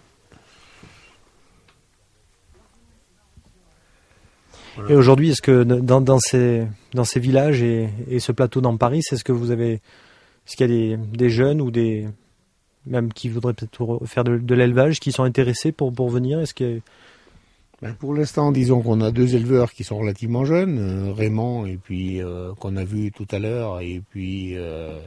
Et 4.88 4.94
aujourd'hui, 4.94 5.30
est-ce 5.30 5.42
que 5.42 5.62
dans, 5.62 6.00
dans, 6.00 6.18
ces, 6.18 6.66
dans 6.94 7.04
ces 7.04 7.20
villages 7.20 7.62
et, 7.62 7.88
ce 8.18 8.32
plateau 8.32 8.60
dans 8.60 8.76
Paris, 8.76 9.02
est-ce 9.10 9.22
que 9.22 9.32
vous 9.32 9.50
avez, 9.52 9.74
est-ce 9.74 10.56
qu'il 10.56 10.68
y 10.68 10.94
a 10.94 10.96
des, 10.96 11.30
jeunes 11.30 11.60
ou 11.60 11.70
des 11.70 12.08
même 12.86 13.12
qui 13.12 13.28
voudraient 13.28 13.54
peut-être 13.54 14.00
faire 14.04 14.24
de, 14.24 14.54
l'élevage, 14.54 14.98
qui 14.98 15.12
sont 15.12 15.22
intéressés 15.22 15.70
pour, 15.70 15.92
pour 15.92 16.10
venir? 16.10 16.40
Est-ce 16.40 16.54
que 16.54 16.80
pour 17.98 18.14
l'instant, 18.14 18.52
disons 18.52 18.82
qu'on 18.82 19.00
a 19.00 19.10
deux 19.10 19.34
éleveurs 19.34 19.72
qui 19.72 19.84
sont 19.84 19.98
relativement 19.98 20.44
jeunes, 20.44 20.78
euh, 20.78 21.12
Raymond 21.12 21.66
et 21.66 21.76
puis 21.76 22.22
euh, 22.22 22.54
qu'on 22.54 22.76
a 22.76 22.84
vu 22.84 23.12
tout 23.12 23.26
à 23.30 23.38
l'heure, 23.38 23.80
et 23.80 24.00
puis 24.10 24.56
euh, 24.56 24.98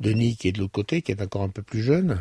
Denis 0.00 0.36
qui 0.36 0.48
est 0.48 0.52
de 0.52 0.58
l'autre 0.58 0.72
côté, 0.72 1.02
qui 1.02 1.12
est 1.12 1.22
encore 1.22 1.42
un 1.42 1.48
peu 1.48 1.62
plus 1.62 1.82
jeune. 1.82 2.20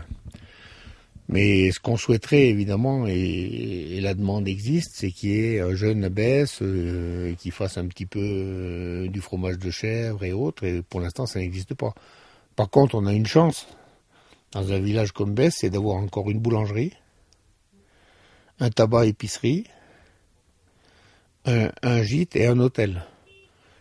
Mais 1.27 1.71
ce 1.71 1.79
qu'on 1.79 1.97
souhaiterait 1.97 2.47
évidemment, 2.49 3.07
et, 3.07 3.99
la 4.01 4.13
demande 4.13 4.47
existe, 4.47 4.91
c'est 4.93 5.09
qu'il 5.09 5.29
y 5.31 5.55
ait 5.55 5.59
un 5.59 5.73
jeune 5.73 6.03
abbesse 6.03 6.59
euh, 6.61 7.33
qui 7.35 7.49
fasse 7.49 7.77
un 7.77 7.87
petit 7.87 8.05
peu 8.05 9.07
du 9.09 9.21
fromage 9.21 9.57
de 9.57 9.71
chèvre 9.71 10.23
et 10.23 10.33
autres, 10.33 10.63
et 10.63 10.81
pour 10.83 10.99
l'instant 11.01 11.25
ça 11.25 11.39
n'existe 11.39 11.73
pas. 11.73 11.93
Par 12.55 12.69
contre, 12.69 12.95
on 12.95 13.05
a 13.05 13.13
une 13.13 13.25
chance 13.25 13.67
dans 14.51 14.71
un 14.71 14.79
village 14.79 15.11
comme 15.11 15.33
Besse, 15.33 15.57
c'est 15.59 15.69
d'avoir 15.69 15.97
encore 15.97 16.29
une 16.29 16.39
boulangerie, 16.39 16.93
un 18.59 18.69
tabac 18.69 19.05
épicerie, 19.05 19.65
un, 21.45 22.03
gîte 22.03 22.35
et 22.35 22.47
un 22.47 22.59
hôtel. 22.59 23.03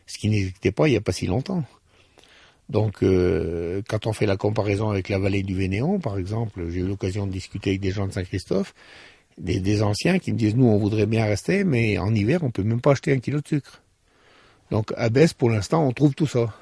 Ce 0.07 0.19
qui 0.19 0.29
n'existait 0.29 0.73
pas 0.73 0.89
il 0.89 0.93
n'y 0.93 0.97
a 0.97 1.01
pas 1.01 1.13
si 1.13 1.27
longtemps. 1.27 1.65
Donc, 2.69 3.03
euh, 3.03 3.83
quand 3.89 4.07
on 4.07 4.13
fait 4.13 4.27
la 4.27 4.37
comparaison 4.37 4.91
avec 4.91 5.11
la 5.11 5.19
vallée 5.19 5.43
du 5.43 5.55
Vénéon, 5.55 5.99
par 6.01 6.19
exemple, 6.19 6.67
j'ai 6.71 6.81
eu 6.81 6.87
l'occasion 6.87 7.27
de 7.27 7.33
discuter 7.33 7.71
avec 7.71 7.81
des 7.81 7.91
gens 7.91 8.07
de 8.07 8.13
Saint-Christophe, 8.13 8.75
des, 9.37 9.61
des, 9.61 9.83
anciens 9.83 10.19
qui 10.19 10.33
me 10.33 10.39
disent 10.39 10.57
nous 10.57 10.67
on 10.67 10.79
voudrait 10.79 11.07
bien 11.07 11.25
rester, 11.25 11.65
mais 11.65 11.99
en 11.99 12.15
hiver 12.15 12.43
on 12.43 12.51
peut 12.51 12.63
même 12.63 12.81
pas 12.81 12.93
acheter 12.93 13.13
un 13.13 13.19
kilo 13.19 13.41
de 13.41 13.49
sucre. 13.49 13.83
Donc 14.71 14.93
à 14.97 15.09
Besse 15.09 15.35
pour 15.35 15.51
l'instant 15.51 15.87
on 15.87 15.93
trouve 15.93 16.15
tout 16.15 16.27
ça. 16.27 16.55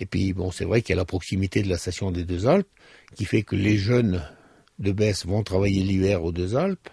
Et 0.00 0.06
puis 0.06 0.32
bon 0.32 0.50
c'est 0.50 0.64
vrai 0.64 0.82
qu'il 0.82 0.94
y 0.94 0.98
a 0.98 1.00
la 1.00 1.04
proximité 1.04 1.62
de 1.62 1.68
la 1.68 1.78
station 1.78 2.10
des 2.10 2.24
Deux 2.24 2.46
Alpes 2.48 2.68
qui 3.14 3.24
fait 3.24 3.42
que 3.42 3.54
les 3.54 3.76
jeunes 3.76 4.22
de 4.80 4.90
Besse 4.90 5.24
vont 5.24 5.44
travailler 5.44 5.82
l'hiver 5.84 6.24
aux 6.24 6.32
Deux 6.32 6.56
Alpes 6.56 6.90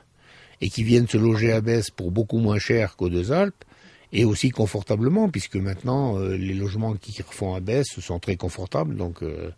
et 0.62 0.70
qui 0.70 0.84
viennent 0.84 1.08
se 1.08 1.18
loger 1.18 1.52
à 1.52 1.62
Besse 1.62 1.90
pour 1.90 2.12
beaucoup 2.12 2.38
moins 2.38 2.60
cher 2.60 2.96
qu'aux 2.96 3.10
Deux 3.10 3.32
Alpes 3.32 3.66
et 4.14 4.26
aussi 4.26 4.50
confortablement, 4.50 5.30
puisque 5.30 5.56
maintenant 5.56 6.18
euh, 6.18 6.36
les 6.36 6.54
logements 6.54 6.94
qui 6.96 7.22
refont 7.22 7.56
à 7.56 7.60
Besse 7.60 8.00
sont 8.00 8.20
très 8.20 8.36
confortables, 8.36 8.96
donc 8.96 9.24
euh, 9.24 9.52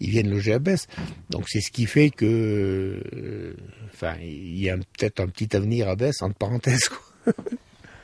ils 0.00 0.10
viennent 0.10 0.30
loger 0.30 0.54
à 0.54 0.58
Besse. 0.58 0.86
Donc 1.30 1.48
c'est 1.48 1.60
ce 1.60 1.70
qui 1.70 1.86
fait 1.86 2.10
que, 2.10 3.02
euh, 3.14 3.54
enfin, 3.92 4.14
il 4.22 4.58
y 4.58 4.70
a 4.70 4.76
peut-être 4.76 5.20
un 5.20 5.28
petit 5.28 5.54
avenir 5.54 5.88
à 5.88 5.96
Besse 5.96 6.22
entre 6.22 6.36
parenthèses. 6.36 6.88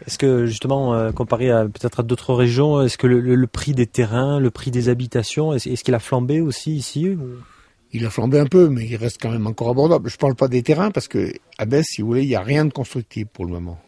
Est-ce 0.07 0.19
que 0.19 0.45
justement, 0.45 1.13
comparé 1.13 1.51
à 1.51 1.65
peut-être 1.65 2.01
à 2.01 2.03
d'autres 2.03 2.35
régions, 2.35 2.83
est-ce 2.83 2.99
que 2.99 3.07
le, 3.07 3.21
le, 3.21 3.47
prix 3.47 3.73
des 3.73 3.87
terrains, 3.87 4.39
le 4.39 4.51
prix 4.51 4.71
des 4.71 4.91
habitations, 4.91 5.55
est-ce, 5.55 5.71
est 5.71 5.83
qu'il 5.83 5.95
a 5.95 5.99
flambé 5.99 6.43
aussi 6.43 6.77
ici 6.77 7.09
ou... 7.09 7.39
Il 7.95 8.05
a 8.05 8.11
flambé 8.11 8.41
un 8.41 8.47
peu, 8.47 8.69
mais 8.69 8.85
il 8.87 8.97
reste 8.97 9.23
quand 9.23 9.31
même 9.31 9.47
encore 9.47 9.71
abordable. 9.71 10.11
Je 10.11 10.17
parle 10.17 10.35
pas 10.35 10.49
des 10.49 10.65
terrains 10.65 10.91
parce 10.91 11.07
que 11.07 11.33
à 11.59 11.65
Besse, 11.65 11.87
si 11.91 12.03
vous 12.03 12.09
voulez, 12.09 12.25
il 12.25 12.29
n'y 12.29 12.35
a 12.35 12.43
rien 12.43 12.65
de 12.65 12.73
constructible 12.73 13.31
pour 13.33 13.45
le 13.45 13.53
moment. 13.53 13.81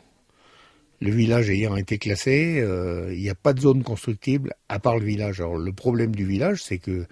Le 1.01 1.11
village 1.11 1.51
ayant 1.51 1.75
été 1.77 1.99
classé, 1.99 2.61
euh, 2.61 3.13
il 3.13 3.21
n'y 3.21 3.29
a 3.29 3.35
pas 3.35 3.53
de 3.53 3.61
zone 3.61 3.83
constructible 3.83 4.55
à 4.69 4.79
part 4.79 4.97
le 4.97 5.05
village. 5.05 5.41
Alors 5.41 5.59
le 5.59 5.73
problème 5.73 6.15
du 6.15 6.25
village, 6.25 6.63
c'est 6.63 6.79
que 6.79 7.05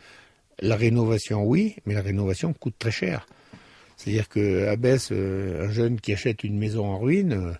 la 0.60 0.76
rénovation, 0.76 1.44
oui, 1.44 1.74
mais 1.84 1.94
la 1.94 2.00
rénovation 2.00 2.52
coûte 2.52 2.76
très 2.78 2.92
cher. 2.92 3.26
C'est-à-dire 3.96 4.28
que 4.28 4.68
à 4.68 4.76
Besse, 4.76 5.08
euh, 5.10 5.66
un 5.66 5.72
jeune 5.72 6.00
qui 6.00 6.12
achète 6.12 6.44
une 6.44 6.56
maison 6.56 6.86
en 6.86 7.00
ruine, 7.00 7.32
euh, 7.32 7.52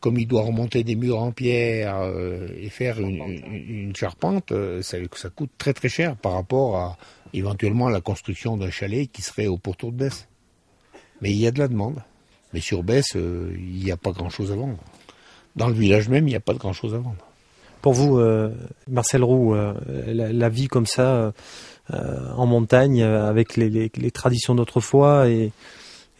comme 0.00 0.18
il 0.18 0.26
doit 0.26 0.42
remonter 0.42 0.82
des 0.82 0.96
murs 0.96 1.20
en 1.20 1.30
pierre 1.30 2.00
euh, 2.00 2.48
et 2.58 2.70
faire 2.70 2.98
une, 3.00 3.22
une, 3.22 3.68
une 3.68 3.96
charpente, 3.96 4.52
euh, 4.52 4.82
ça, 4.82 4.96
ça, 5.14 5.28
coûte 5.28 5.50
très 5.58 5.74
très 5.74 5.88
cher 5.88 6.16
par 6.16 6.32
rapport 6.32 6.76
à 6.76 6.96
éventuellement 7.32 7.88
la 7.88 8.00
construction 8.00 8.56
d'un 8.56 8.70
chalet 8.70 9.10
qui 9.10 9.22
serait 9.22 9.46
au 9.46 9.58
pourtour 9.58 9.92
de 9.92 9.98
Besse. 9.98 10.26
Mais 11.20 11.30
il 11.30 11.36
y 11.36 11.46
a 11.46 11.50
de 11.50 11.58
la 11.58 11.68
demande. 11.68 12.02
Mais 12.52 12.60
sur 12.60 12.82
Besse, 12.82 13.14
euh, 13.14 13.54
il 13.56 13.84
n'y 13.84 13.92
a 13.92 13.96
pas 13.96 14.10
grand-chose 14.12 14.50
à 14.50 14.56
vendre 14.56 14.78
dans 15.56 15.68
le 15.68 15.74
village 15.74 16.08
même, 16.08 16.26
il 16.26 16.30
n'y 16.30 16.36
a 16.36 16.40
pas 16.40 16.52
de 16.52 16.58
grand-chose 16.58 16.94
à 16.94 16.98
vendre. 16.98 17.26
Pour 17.82 17.94
vous, 17.94 18.18
euh, 18.18 18.50
Marcel 18.88 19.24
Roux, 19.24 19.54
euh, 19.54 19.74
la, 20.06 20.32
la, 20.32 20.48
vie 20.48 20.68
comme 20.68 20.86
ça, 20.86 21.32
euh, 21.92 22.32
en 22.36 22.46
montagne, 22.46 23.02
avec 23.02 23.56
les, 23.56 23.70
les, 23.70 23.90
les 23.94 24.10
traditions 24.10 24.54
d'autrefois 24.54 25.28
et, 25.28 25.52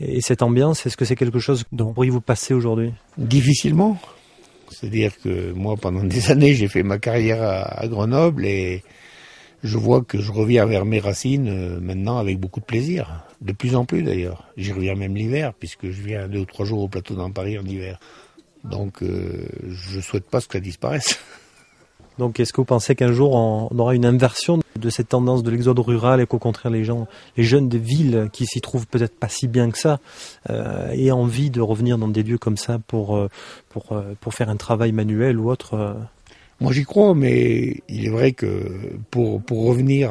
Et 0.01 0.23
cette 0.23 0.43
ambiance, 0.43 0.87
est-ce 0.87 0.97
que 0.97 1.05
c'est 1.05 1.17
quelque 1.17 1.39
chose 1.39 1.65
dont 1.73 1.87
vous 1.87 1.93
pourriez 1.93 2.11
vous 2.11 2.23
passer 2.23 2.55
aujourd'hui? 2.55 2.93
Difficilement. 3.19 3.99
C'est-à-dire 4.71 5.13
que 5.23 5.53
moi, 5.53 5.77
pendant 5.77 6.05
des 6.05 6.31
années, 6.31 6.55
j'ai 6.55 6.69
fait 6.69 6.83
ma 6.83 6.99
carrière 6.99 7.43
à, 7.43 7.87
Grenoble 7.87 8.47
et 8.47 8.83
je 9.63 9.77
vois 9.77 10.03
que 10.03 10.19
je 10.19 10.33
reviens 10.33 10.65
vers 10.65 10.87
mes 10.87 11.01
racines 11.01 11.49
euh, 11.49 11.81
maintenant 11.81 12.17
avec 12.17 12.41
beaucoup 12.41 12.61
de 12.61 12.65
plaisir. 12.65 13.25
De 13.43 13.53
plus 13.53 13.75
en 13.75 13.85
plus 13.85 14.03
d'ailleurs. 14.03 14.49
J'y 14.57 14.73
reviens 14.73 14.95
même 14.95 15.15
l'hiver, 15.15 15.53
puisque 15.53 15.91
je 15.91 16.03
viens 16.03 16.29
deux 16.29 16.41
ou 16.41 16.45
trois 16.47 16.65
jours 16.65 16.81
au 16.81 16.89
plateau 16.89 17.15
dans 17.15 17.31
Paris 17.31 17.59
en 17.59 17.65
hiver. 17.65 17.99
Donc 18.65 19.03
euh, 19.03 19.47
je 19.69 20.01
souhaite 20.01 20.29
pas 20.31 20.41
que 20.41 20.53
ça 20.53 20.61
disparaisse. 20.61 21.21
Donc 22.19 22.41
est-ce 22.41 22.53
que 22.53 22.61
vous 22.61 22.67
pensez 22.67 22.95
qu'un 22.95 23.13
jour 23.13 23.35
on 23.35 23.79
aura 23.79 23.95
une 23.95 24.05
inversion 24.05 24.61
de 24.81 24.91
cette 24.91 25.09
tendance 25.09 25.43
de 25.43 25.51
l'exode 25.51 25.79
rural 25.79 26.21
et 26.21 26.27
qu'au 26.27 26.39
contraire 26.39 26.73
les 26.73 26.85
gens, 26.85 27.07
les 27.37 27.45
jeunes 27.45 27.69
des 27.69 27.79
villes 27.79 28.29
qui 28.33 28.47
s'y 28.47 28.61
trouvent 28.61 28.87
peut-être 28.87 29.19
pas 29.19 29.29
si 29.29 29.47
bien 29.49 29.71
que 29.71 29.79
ça, 29.79 30.01
euh, 30.49 30.91
aient 30.91 31.11
envie 31.11 31.51
de 31.51 31.61
revenir 31.61 31.99
dans 31.99 32.09
des 32.09 32.23
lieux 32.23 32.39
comme 32.39 32.57
ça 32.57 32.79
pour, 32.79 33.17
euh, 33.17 33.29
pour, 33.69 33.93
euh, 33.93 34.15
pour 34.21 34.35
faire 34.35 34.49
un 34.49 34.57
travail 34.57 34.93
manuel 34.93 35.39
ou 35.39 35.51
autre 35.51 35.97
Moi 36.61 36.73
j'y 36.73 36.85
crois, 36.85 37.15
mais 37.15 37.83
il 37.89 38.07
est 38.07 38.11
vrai 38.11 38.33
que 38.33 38.99
pour, 39.11 39.41
pour 39.43 39.67
revenir 39.67 40.11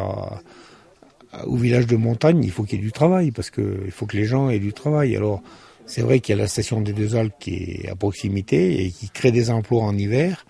au 1.45 1.55
village 1.55 1.85
de 1.85 1.95
montagne, 1.95 2.43
il 2.43 2.51
faut 2.51 2.63
qu'il 2.63 2.79
y 2.79 2.81
ait 2.81 2.85
du 2.85 2.91
travail, 2.91 3.31
parce 3.31 3.49
qu'il 3.51 3.91
faut 3.91 4.05
que 4.05 4.17
les 4.17 4.25
gens 4.25 4.49
aient 4.49 4.59
du 4.59 4.73
travail. 4.73 5.15
Alors 5.15 5.41
c'est 5.85 6.01
vrai 6.01 6.19
qu'il 6.19 6.35
y 6.35 6.39
a 6.39 6.41
la 6.41 6.47
station 6.47 6.81
des 6.81 6.93
Deux 6.93 7.15
Alpes 7.15 7.33
qui 7.39 7.81
est 7.83 7.89
à 7.89 7.95
proximité 7.95 8.85
et 8.85 8.91
qui 8.91 9.09
crée 9.09 9.31
des 9.31 9.49
emplois 9.49 9.83
en 9.83 9.97
hiver 9.97 10.45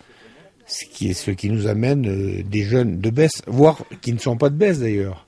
ce 0.70 0.86
qui 0.86 1.10
est 1.10 1.14
ce 1.14 1.32
qui 1.32 1.50
nous 1.50 1.68
amène 1.68 2.08
euh, 2.08 2.44
des 2.44 2.64
jeunes 2.64 3.00
de 3.00 3.10
baisse, 3.10 3.42
voire 3.48 3.84
qui 4.02 4.14
ne 4.14 4.20
sont 4.20 4.38
pas 4.38 4.50
de 4.50 4.56
baisse 4.56 4.80
d'ailleurs, 4.80 5.28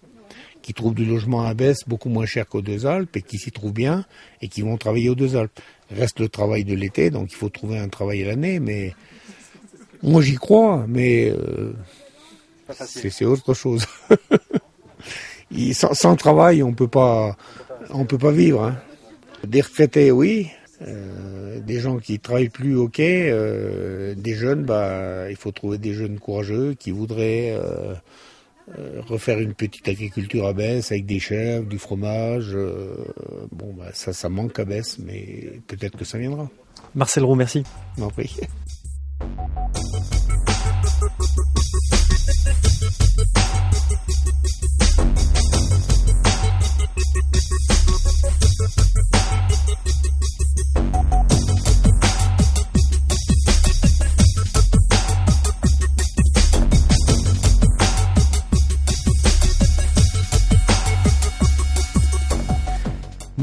qui 0.62 0.74
trouvent 0.74 0.94
du 0.94 1.04
logement 1.04 1.44
à 1.44 1.54
baisse 1.54 1.80
beaucoup 1.88 2.10
moins 2.10 2.26
cher 2.26 2.48
qu'aux 2.48 2.62
Deux 2.62 2.86
Alpes 2.86 3.18
et 3.18 3.22
qui 3.22 3.38
s'y 3.38 3.52
trouvent 3.52 3.74
bien 3.74 4.06
et 4.42 4.48
qui 4.48 4.62
vont 4.62 4.78
travailler 4.78 5.10
aux 5.10 5.16
Deux 5.16 5.36
Alpes. 5.36 5.60
Reste 5.90 6.20
le 6.20 6.30
travail 6.30 6.64
de 6.64 6.76
l'été, 6.76 7.10
donc 7.10 7.32
il 7.32 7.36
faut 7.36 7.50
trouver 7.50 7.80
un 7.80 7.90
travail 7.90 8.24
l'année, 8.24 8.60
mais 8.60 8.94
moi 10.04 10.22
j'y 10.22 10.36
crois, 10.36 10.86
mais 10.88 11.32
euh, 11.32 11.74
c'est 12.86 13.26
autre 13.26 13.54
chose. 13.54 13.86
sans, 15.74 15.94
sans, 15.94 16.16
travail, 16.16 16.64
on 16.64 16.74
peut 16.74 16.88
pas, 16.88 17.36
on 17.90 18.06
peut 18.06 18.20
pas 18.20 18.32
vivre. 18.32 18.64
Hein. 18.64 18.78
Des 19.46 19.62
retraités, 19.62 20.12
oui, 20.12 20.50
euh, 20.88 21.60
des 21.60 21.80
gens 21.80 21.98
qui 21.98 22.20
travaillent 22.20 22.50
plus, 22.50 22.76
ok. 22.76 23.00
Euh, 23.00 24.16
des 24.16 24.34
jeunes, 24.34 24.64
bah, 24.64 25.30
il 25.30 25.36
faut 25.36 25.52
trouver 25.52 25.78
des 25.78 25.94
jeunes 25.94 26.20
courageux 26.20 26.74
qui 26.74 26.92
voudraient 26.92 27.52
euh, 27.52 27.94
refaire 29.08 29.40
une 29.40 29.54
petite 29.54 29.88
agriculture 29.88 30.48
à 30.48 30.54
Besse 30.54 30.92
avec 30.92 31.06
des 31.06 31.20
chèvres, 31.20 31.68
du 31.68 31.78
fromage. 31.78 32.58
bon, 33.52 33.74
bah, 33.78 33.90
ça, 33.94 34.14
ça 34.14 34.30
manque 34.30 34.58
à 34.60 34.66
Besse, 34.66 34.98
mais 35.00 35.60
peut-être 35.68 35.98
que 35.98 36.06
ça 36.06 36.18
viendra. 36.18 36.50
Marcel 36.96 37.24
Roux, 37.24 37.36
merci. 37.36 37.64
Prie. 38.16 38.40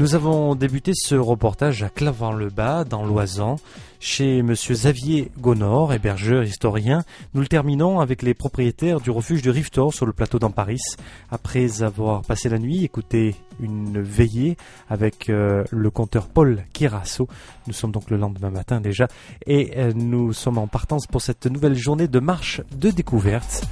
Nous 0.09 0.15
avons 0.15 0.55
débuté 0.55 0.93
ce 0.95 1.13
reportage 1.13 1.83
à 1.83 1.89
Clavant-le-Bas, 1.89 2.83
dans 2.83 3.05
l'Oisan, 3.05 3.57
chez 3.99 4.41
Monsieur 4.41 4.73
Xavier 4.73 5.29
Gonor, 5.37 5.93
hébergeur 5.93 6.41
historien. 6.41 7.03
Nous 7.35 7.41
le 7.41 7.47
terminons 7.47 7.99
avec 7.99 8.23
les 8.23 8.33
propriétaires 8.33 9.01
du 9.01 9.11
refuge 9.11 9.43
de 9.43 9.51
Riftor 9.51 9.93
sur 9.93 10.07
le 10.07 10.11
plateau 10.11 10.39
d'Amparis. 10.39 10.81
Après 11.29 11.83
avoir 11.83 12.23
passé 12.23 12.49
la 12.49 12.57
nuit, 12.57 12.83
écouté 12.83 13.35
une 13.59 14.01
veillée 14.01 14.57
avec 14.89 15.29
euh, 15.29 15.63
le 15.69 15.91
compteur 15.91 16.27
Paul 16.27 16.63
Kirasso. 16.73 17.27
Nous 17.67 17.73
sommes 17.73 17.91
donc 17.91 18.09
le 18.09 18.17
lendemain 18.17 18.49
matin 18.49 18.81
déjà 18.81 19.07
et 19.45 19.73
euh, 19.77 19.91
nous 19.93 20.33
sommes 20.33 20.57
en 20.57 20.65
partance 20.65 21.05
pour 21.05 21.21
cette 21.21 21.45
nouvelle 21.45 21.75
journée 21.75 22.07
de 22.07 22.19
marche 22.19 22.61
de 22.75 22.89
découverte. 22.89 23.63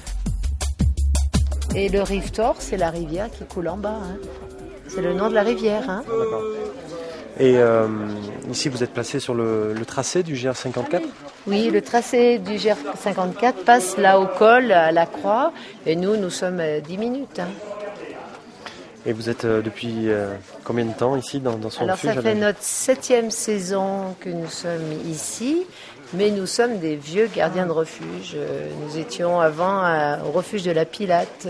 Et 1.73 1.89
le 1.89 2.03
Riftor, 2.03 2.57
c'est 2.59 2.77
la 2.77 2.91
rivière 2.91 3.31
qui 3.31 3.43
coule 3.45 3.69
en 3.69 3.77
bas. 3.77 4.01
Hein. 4.03 4.46
C'est 4.87 5.01
le 5.01 5.13
nom 5.13 5.29
de 5.29 5.33
la 5.35 5.43
rivière. 5.43 5.89
Hein. 5.89 6.03
Et 7.39 7.57
euh, 7.57 7.87
ici, 8.49 8.67
vous 8.67 8.83
êtes 8.83 8.93
placé 8.93 9.19
sur 9.19 9.35
le, 9.35 9.75
tracé 9.85 10.23
du 10.23 10.33
GR54 10.33 11.01
Oui, 11.45 11.69
le 11.69 11.81
tracé 11.81 12.39
du 12.39 12.53
GR54 12.53 13.53
passe 13.65 13.97
là 13.97 14.19
au 14.19 14.25
col, 14.25 14.71
à 14.71 14.91
la 14.91 15.05
croix, 15.05 15.51
et 15.85 15.95
nous, 15.95 16.17
nous 16.17 16.31
sommes 16.31 16.59
à 16.59 16.79
10 16.79 16.97
minutes. 16.97 17.39
Hein. 17.39 17.49
Et 19.05 19.13
vous 19.13 19.29
êtes 19.29 19.45
euh, 19.45 19.61
depuis 19.61 20.09
euh, 20.09 20.33
combien 20.63 20.85
de 20.85 20.93
temps 20.93 21.15
ici 21.15 21.39
dans, 21.39 21.57
dans 21.57 21.69
son 21.69 21.83
Alors 21.83 21.97
ça 21.97 22.19
fait 22.19 22.35
notre 22.35 22.61
septième 22.61 23.29
saison 23.29 24.15
que 24.19 24.29
nous 24.29 24.49
sommes 24.49 24.91
ici, 25.07 25.65
mais 26.13 26.31
nous 26.31 26.47
sommes 26.47 26.79
des 26.79 26.95
vieux 26.95 27.29
gardiens 27.33 27.67
de 27.67 27.71
refuge. 27.71 28.35
Nous 28.83 28.97
étions 28.97 29.39
avant 29.39 29.83
au 30.25 30.31
refuge 30.31 30.63
de 30.63 30.71
la 30.71 30.85
Pilate, 30.85 31.47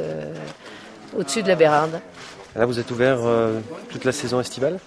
au-dessus 1.17 1.43
de 1.43 1.47
la 1.47 1.55
Bérarde. 1.55 1.99
Là, 2.57 2.65
vous 2.65 2.79
êtes 2.79 2.89
ouvert 2.89 3.19
euh, 3.23 3.59
toute 3.89 4.03
la 4.03 4.11
saison 4.11 4.39
estivale? 4.39 4.79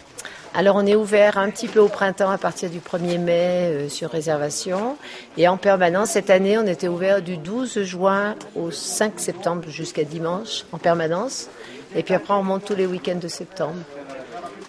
Alors 0.54 0.74
on 0.74 0.84
est 0.84 0.96
ouvert 0.96 1.38
un 1.38 1.48
petit 1.50 1.68
peu 1.68 1.78
au 1.78 1.86
printemps 1.86 2.30
à 2.30 2.36
partir 2.36 2.68
du 2.68 2.80
1er 2.80 3.18
mai 3.18 3.30
euh, 3.36 3.88
sur 3.88 4.10
réservation. 4.10 4.96
Et 5.36 5.46
en 5.46 5.56
permanence 5.56 6.10
cette 6.10 6.30
année 6.30 6.58
on 6.58 6.66
était 6.66 6.88
ouvert 6.88 7.22
du 7.22 7.36
12 7.36 7.84
juin 7.84 8.34
au 8.56 8.72
5 8.72 9.20
septembre 9.20 9.68
jusqu'à 9.68 10.02
dimanche 10.02 10.64
en 10.72 10.78
permanence. 10.78 11.48
Et 11.94 12.02
puis 12.02 12.14
après 12.14 12.34
on 12.34 12.42
monte 12.42 12.64
tous 12.64 12.74
les 12.74 12.86
week-ends 12.86 13.20
de 13.22 13.28
septembre. 13.28 13.78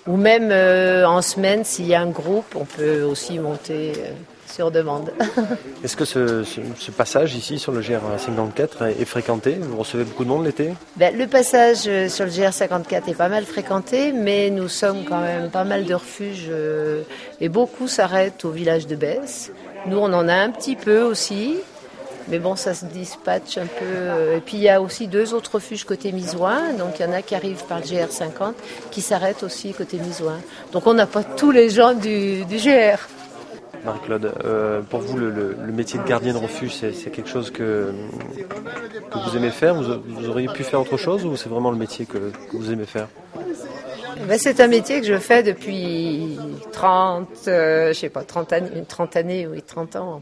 Ou 0.06 0.16
même 0.16 0.50
euh, 0.52 1.08
en 1.08 1.24
semaine 1.24 1.64
s'il 1.64 1.88
y 1.88 1.96
a 1.96 2.02
un 2.02 2.12
groupe 2.12 2.56
on 2.56 2.66
peut 2.66 3.02
aussi 3.02 3.40
monter 3.40 3.94
sur 4.52 4.72
demande. 4.72 5.12
Est-ce 5.84 5.96
que 5.96 6.06
ce, 6.06 6.92
passage 6.92 7.36
ici 7.36 7.58
sur 7.58 7.72
le 7.72 7.82
GR54 7.82 9.00
est 9.00 9.06
fréquenté? 9.06 9.58
Vous 9.60 9.78
recevez 9.78 10.04
beaucoup 10.04 10.24
de 10.24 10.30
monde 10.30 10.46
l'été? 10.46 10.74
Ben, 10.98 11.18
Le 11.18 11.28
passage 11.28 11.84
euh, 11.88 12.10
sur 12.10 12.26
le 12.26 12.32
GR54 12.32 13.10
est 13.10 13.16
pas 13.16 13.30
mal 13.30 13.46
fréquenté, 13.46 14.12
mais 14.12 14.50
nous 14.50 14.68
sommes 14.68 15.04
quand 15.06 15.22
même 15.22 15.50
pas 15.50 15.64
mal 15.64 15.86
de 15.86 15.94
refuges 15.94 16.48
euh, 16.50 17.04
et 17.40 17.50
beaucoup 17.50 17.88
s'arrêtent 17.88 18.46
au 18.46 18.52
village 18.52 18.88
de 18.88 18.96
Besse. 18.96 19.52
Nous, 19.88 19.98
on 19.98 20.14
en 20.14 20.28
a 20.28 20.36
un 20.36 20.52
petit 20.52 20.76
peu 20.76 21.02
aussi. 21.02 21.56
Mais 22.28 22.38
bon, 22.38 22.56
ça 22.56 22.74
se 22.74 22.86
dispatche 22.86 23.58
un 23.58 23.66
peu. 23.66 23.86
Euh, 23.86 24.38
et 24.38 24.42
puis 24.42 24.58
il 24.58 24.64
y 24.64 24.70
a 24.70 24.82
aussi 24.82 25.08
deux 25.08 25.34
autres 25.34 25.56
refuges 25.56 25.86
côté 25.86 26.12
Misoin. 26.12 26.74
Donc 26.74 27.00
il 27.00 27.06
y 27.06 27.06
en 27.06 27.14
a 27.14 27.22
qui 27.22 27.34
arrivent 27.34 27.66
par 27.66 27.80
le 27.80 27.86
GR50 27.86 28.54
qui 28.92 29.02
s'arrêtent 29.02 29.44
aussi 29.44 29.74
côté 29.74 29.98
Misoin. 29.98 30.40
Donc 30.72 30.86
on 30.86 30.94
n'a 30.94 31.08
pas 31.08 31.24
tous 31.24 31.52
les 31.52 31.70
gens 31.70 31.94
du, 31.94 32.46
du 32.46 32.58
GR. 32.58 33.00
Marie-Claude, 33.84 34.34
euh, 34.44 34.82
pour 34.82 35.00
vous, 35.00 35.18
le, 35.18 35.56
métier 35.72 36.00
de 36.00 36.08
gardien 36.08 36.34
de 36.34 36.38
refuge, 36.38 36.74
c'est 36.74 37.12
quelque 37.12 37.30
chose 37.30 37.52
que, 37.52 37.92
vous 39.14 39.38
aimez 39.38 39.50
faire? 39.50 39.76
Vous, 39.76 40.30
auriez 40.30 40.48
pu 40.48 40.64
faire 40.64 40.82
autre 40.82 40.98
chose 40.98 41.26
ou 41.26 41.36
c'est 41.36 41.50
vraiment 41.50 41.72
le 41.72 41.78
métier 41.78 42.06
que, 42.06 42.32
vous 42.54 42.72
aimez 42.72 42.86
faire? 42.86 43.08
Ben, 44.28 44.38
C'est 44.38 44.60
un 44.60 44.68
métier 44.68 45.02
que 45.02 45.08
je 45.08 45.18
fais 45.18 45.44
depuis 45.44 46.38
30, 46.72 47.28
euh, 47.48 47.88
je 47.90 47.94
sais 47.94 48.10
pas, 48.10 48.24
30 48.24 48.54
années, 48.54 48.84
30 48.88 49.16
années, 49.16 49.48
oui, 49.48 49.62
30 49.62 49.96
ans, 49.96 50.22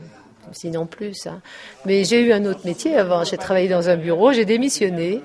sinon 0.52 0.86
plus. 0.86 1.28
Hein. 1.28 1.42
Mais 1.86 2.04
j'ai 2.06 2.22
eu 2.22 2.32
un 2.32 2.46
autre 2.46 2.62
métier 2.66 2.96
avant. 2.96 3.24
J'ai 3.24 3.38
travaillé 3.38 3.68
dans 3.68 3.90
un 3.90 3.98
bureau, 3.98 4.32
j'ai 4.32 4.46
démissionné 4.46 5.22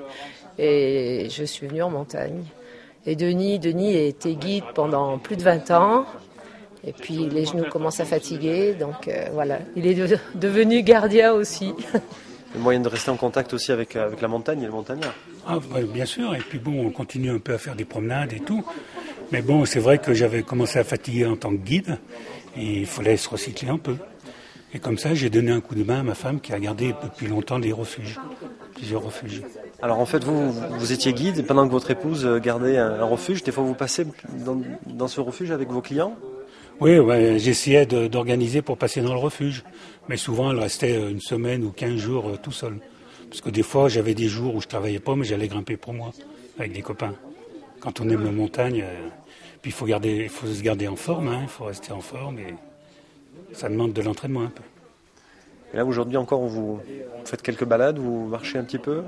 et 0.59 1.29
je 1.31 1.45
suis 1.45 1.67
venue 1.67 1.83
en 1.83 1.91
montagne. 1.91 2.45
Et 3.07 3.17
Denis, 3.17 3.59
Denis 3.59 3.97
a 3.97 4.03
été 4.03 4.35
guide 4.35 4.65
pendant 4.75 5.19
plus 5.19 5.37
de 5.37 5.43
20 5.43 5.71
ans. 5.73 6.07
Et 6.87 6.93
puis 6.93 7.29
les 7.29 7.47
genoux 7.47 7.65
commencent 7.71 8.01
à 8.01 8.05
fatiguer, 8.05 8.75
donc 8.75 9.09
euh, 9.09 9.29
voilà. 9.33 9.59
Il 9.77 9.87
est 9.87 9.97
devenu 10.35 10.83
gardien 10.83 11.33
aussi. 11.33 11.73
Le 12.55 12.61
moyen 12.61 12.81
de 12.81 12.89
rester 12.89 13.11
en 13.11 13.17
contact 13.17 13.53
aussi 13.55 13.73
avec, 13.73 13.97
avec 13.97 14.21
la 14.21 14.29
montagne 14.29 14.63
et 14.63 14.67
le 14.67 14.73
montagnard. 14.73 15.15
Ah, 15.47 15.59
bien 15.93 16.05
sûr, 16.05 16.35
et 16.35 16.39
puis 16.39 16.59
bon, 16.59 16.87
on 16.87 16.91
continue 16.91 17.31
un 17.31 17.39
peu 17.39 17.55
à 17.55 17.59
faire 17.59 17.75
des 17.75 17.85
promenades 17.85 18.33
et 18.33 18.41
tout. 18.41 18.65
Mais 19.33 19.43
bon, 19.43 19.65
c'est 19.65 19.81
vrai 19.81 19.99
que 19.99 20.15
j'avais 20.15 20.43
commencé 20.43 20.79
à 20.79 20.85
fatiguer 20.85 21.27
en 21.27 21.37
tant 21.37 21.51
que 21.51 21.63
guide, 21.63 21.99
et 22.57 22.81
il 22.81 22.87
fallait 22.87 23.17
se 23.17 23.29
recycler 23.29 23.71
un 23.71 23.79
peu. 23.79 23.97
Et 24.73 24.79
comme 24.79 24.99
ça, 24.99 25.15
j'ai 25.15 25.31
donné 25.31 25.53
un 25.53 25.61
coup 25.61 25.75
de 25.75 25.85
main 25.85 26.01
à 26.01 26.03
ma 26.03 26.15
femme 26.15 26.41
qui 26.41 26.53
a 26.53 26.59
gardé 26.61 26.95
depuis 27.03 27.27
longtemps 27.27 27.59
des 27.59 27.73
refuges, 27.73 28.21
plusieurs 28.75 29.03
refuges. 29.03 29.43
Alors 29.83 29.99
en 29.99 30.07
fait, 30.07 30.23
vous, 30.23 30.53
vous 30.53 30.93
étiez 30.93 31.13
guide 31.13 31.47
pendant 31.47 31.67
que 31.67 31.73
votre 31.73 31.91
épouse 31.91 32.29
gardait 32.43 32.77
un, 32.77 33.05
refuge. 33.05 33.43
Des 33.43 33.53
fois, 33.53 33.65
vous 33.65 33.75
passez 33.75 34.07
dans, 34.45 34.61
dans 34.87 35.09
ce 35.09 35.21
refuge 35.21 35.51
avec 35.51 35.71
vos 35.71 35.81
clients? 35.81 36.17
Oui, 36.81 36.99
j'essayais 37.39 37.87
d'organiser 37.87 38.63
pour 38.63 38.77
passer 38.77 39.01
dans 39.01 39.15
le 39.15 39.21
refuge. 39.21 39.65
Mais 40.09 40.17
souvent, 40.17 40.51
elle 40.51 40.59
restait 40.59 41.11
une 41.11 41.21
semaine 41.21 41.65
ou 41.65 41.71
quinze 41.71 41.97
jours 41.97 42.29
euh, 42.29 42.37
tout 42.37 42.53
seul. 42.53 42.79
Parce 43.29 43.41
que 43.41 43.51
des 43.51 43.63
fois, 43.63 43.89
j'avais 43.89 44.15
des 44.15 44.29
jours 44.29 44.55
où 44.55 44.61
je 44.61 44.69
travaillais 44.69 44.99
pas, 44.99 45.17
mais 45.17 45.25
j'allais 45.25 45.49
grimper 45.49 45.77
pour 45.77 45.95
moi, 45.95 46.13
avec 46.59 46.73
des 46.73 46.83
copains. 46.83 47.15
quand 47.81 48.01
on 48.01 48.09
aime 48.09 48.25
la 48.25 48.31
montagne, 48.31 48.83
euh, 48.83 49.09
puis 49.63 49.71
il 49.71 49.75
faut, 49.75 49.87
garder, 49.87 50.29
faut 50.29 50.47
se 50.47 50.63
garder 50.63 50.89
en 50.89 50.97
forme, 50.97 51.29
hein, 51.29 51.41
il 51.43 51.49
faut 51.49 51.65
rester 51.65 51.93
en 51.93 52.01
forme, 52.01 52.39
et 52.39 52.55
ça 53.53 53.69
demande 53.69 53.93
de 53.93 54.03
l'entraînement 54.03 54.43
un 54.43 54.51
peu. 54.51 54.63
Et 55.73 55.77
là, 55.77 55.85
aujourd'hui 55.85 56.17
encore, 56.17 56.41
vous 56.47 56.81
faites 57.25 57.43
quelques 57.43 57.65
balades, 57.65 57.99
vous 57.99 58.27
marchez 58.27 58.59
un 58.59 58.65
petit 58.65 58.79
peu? 58.79 59.03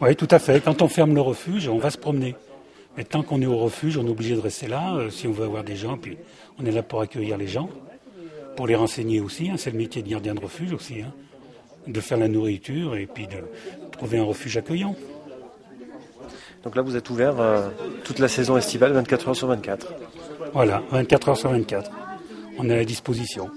Oui, 0.00 0.14
tout 0.14 0.28
à 0.30 0.38
fait. 0.38 0.60
Quand 0.60 0.82
on 0.82 0.88
ferme 0.88 1.14
le 1.14 1.20
refuge, 1.20 1.68
on 1.68 1.78
va 1.78 1.90
se 1.90 1.98
promener. 1.98 2.34
Mais 2.96 3.04
tant 3.04 3.22
qu'on 3.22 3.42
est 3.42 3.46
au 3.46 3.58
refuge, 3.58 3.98
on 3.98 4.06
est 4.06 4.10
obligé 4.10 4.34
de 4.34 4.40
rester 4.40 4.68
là, 4.68 4.94
euh, 4.94 5.10
si 5.10 5.26
on 5.26 5.32
veut 5.32 5.44
avoir 5.44 5.64
des 5.64 5.76
gens, 5.76 5.98
puis 5.98 6.16
on 6.58 6.64
est 6.64 6.70
là 6.70 6.82
pour 6.82 7.00
accueillir 7.00 7.36
les 7.36 7.46
gens, 7.46 7.68
pour 8.56 8.66
les 8.66 8.74
renseigner 8.74 9.20
aussi, 9.20 9.50
hein, 9.50 9.56
c'est 9.58 9.70
le 9.70 9.76
métier 9.76 10.02
de 10.02 10.08
gardien 10.08 10.34
de 10.34 10.40
refuge 10.40 10.72
aussi, 10.72 11.02
hein, 11.02 11.12
de 11.86 12.00
faire 12.00 12.16
la 12.18 12.28
nourriture 12.28 12.96
et 12.96 13.06
puis 13.06 13.26
de 13.26 13.36
trouver 13.92 14.18
un 14.18 14.24
refuge 14.24 14.56
accueillant. 14.56 14.96
Donc 16.64 16.74
là, 16.74 16.82
vous 16.82 16.96
êtes 16.96 17.10
ouvert 17.10 17.38
euh, 17.38 17.68
toute 18.02 18.18
la 18.18 18.28
saison 18.28 18.56
estivale, 18.56 18.92
24 18.92 19.28
heures 19.28 19.36
sur 19.36 19.48
24. 19.48 19.92
Voilà, 20.54 20.82
24 20.90 21.28
heures 21.28 21.36
sur 21.36 21.50
24. 21.50 21.90
On 22.58 22.68
est 22.70 22.72
à 22.72 22.76
la 22.76 22.84
disposition. 22.84 23.50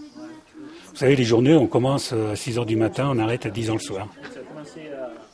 Vous 0.90 0.98
savez, 0.98 1.16
les 1.16 1.24
journées, 1.24 1.56
on 1.56 1.68
commence 1.68 2.12
à 2.12 2.36
6 2.36 2.58
heures 2.58 2.66
du 2.66 2.76
matin, 2.76 3.10
on 3.10 3.20
arrête 3.20 3.46
à 3.46 3.50
10 3.50 3.70
heures 3.70 3.78
le 3.78 3.82
soir. 3.82 4.08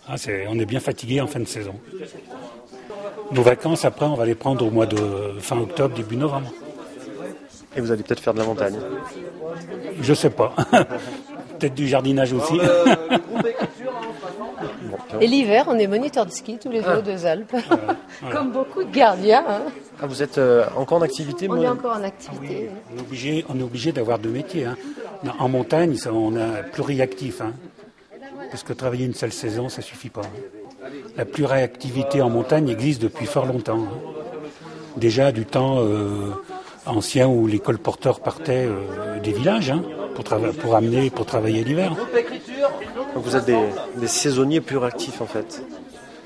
Ah, 0.08 0.16
on 0.50 0.60
est 0.60 0.66
bien 0.66 0.80
fatigué 0.80 1.20
en 1.20 1.28
fin 1.28 1.40
de 1.40 1.46
saison. 1.46 1.74
Nos 3.32 3.42
vacances, 3.42 3.86
après, 3.86 4.06
on 4.06 4.16
va 4.16 4.26
les 4.26 4.36
prendre 4.36 4.66
au 4.66 4.72
mois 4.72 4.86
de 4.86 5.34
fin 5.40 5.58
octobre, 5.60 5.96
début 5.96 6.16
novembre. 6.18 6.52
Et 7.76 7.82
vous 7.82 7.92
allez 7.92 8.04
peut-être 8.04 8.20
faire 8.22 8.34
de 8.34 8.40
la 8.40 8.46
montagne. 8.46 8.78
Je 10.02 10.14
sais 10.14 10.30
pas. 10.30 10.54
Peut-être 11.60 11.74
du 11.76 11.88
jardinage 11.88 12.34
aussi. 12.34 12.60
Et 15.22 15.28
l'hiver, 15.28 15.66
on 15.70 15.78
est 15.78 15.88
moniteur 15.88 16.26
de 16.26 16.32
ski 16.32 16.58
tous 16.58 16.70
les 16.70 16.82
deux 16.82 16.96
aux 16.98 17.02
deux 17.02 17.26
Alpes. 17.26 17.56
Comme 18.32 18.52
beaucoup 18.52 18.84
de 18.84 18.92
gardiens. 18.92 19.44
hein. 19.48 19.62
Ah, 20.02 20.08
vous 20.08 20.22
êtes 20.22 20.38
euh, 20.38 20.66
encore 20.76 20.98
en 20.98 21.02
activité 21.02 21.48
On 21.50 21.62
est 21.62 21.68
encore 21.68 21.96
en 21.98 22.04
activité. 22.04 22.70
On 22.94 22.98
est 22.98 23.02
obligé, 23.02 23.46
on 23.48 23.58
est 23.60 23.64
obligé 23.64 23.92
d'avoir 23.94 24.20
deux 24.20 24.30
métiers. 24.30 24.66
hein. 24.66 24.76
En 25.40 25.48
montagne, 25.48 25.96
ça, 25.96 26.12
on 26.14 26.36
a 26.36 26.64
pluriactif. 26.64 27.40
Hein. 27.42 27.54
Parce 28.52 28.64
que 28.64 28.74
travailler 28.74 29.06
une 29.06 29.14
seule 29.14 29.32
saison, 29.32 29.70
ça 29.70 29.82
suffit 29.82 30.10
pas. 30.10 30.22
La 31.18 31.26
pluriactivité 31.26 32.22
en 32.22 32.30
montagne 32.30 32.70
existe 32.70 33.02
depuis 33.02 33.26
fort 33.26 33.46
longtemps. 33.46 33.88
Déjà 34.98 35.32
du 35.32 35.46
temps 35.46 35.78
euh, 35.80 36.32
ancien 36.86 37.28
où 37.28 37.48
les 37.48 37.60
colporteurs 37.60 38.20
partaient 38.20 38.68
euh, 38.68 39.20
des 39.20 39.32
villages 39.32 39.72
hein, 39.72 39.84
pour, 40.16 40.24
pour 40.24 40.76
amener, 40.76 41.10
pour 41.10 41.26
travailler 41.26 41.64
l'hiver. 41.64 41.96
Donc 43.14 43.24
vous 43.24 43.36
êtes 43.36 43.46
des, 43.46 43.60
des 43.98 44.08
saisonniers 44.08 44.62
plus 44.62 44.82
actifs 44.84 45.22
en 45.22 45.26
fait. 45.26 45.64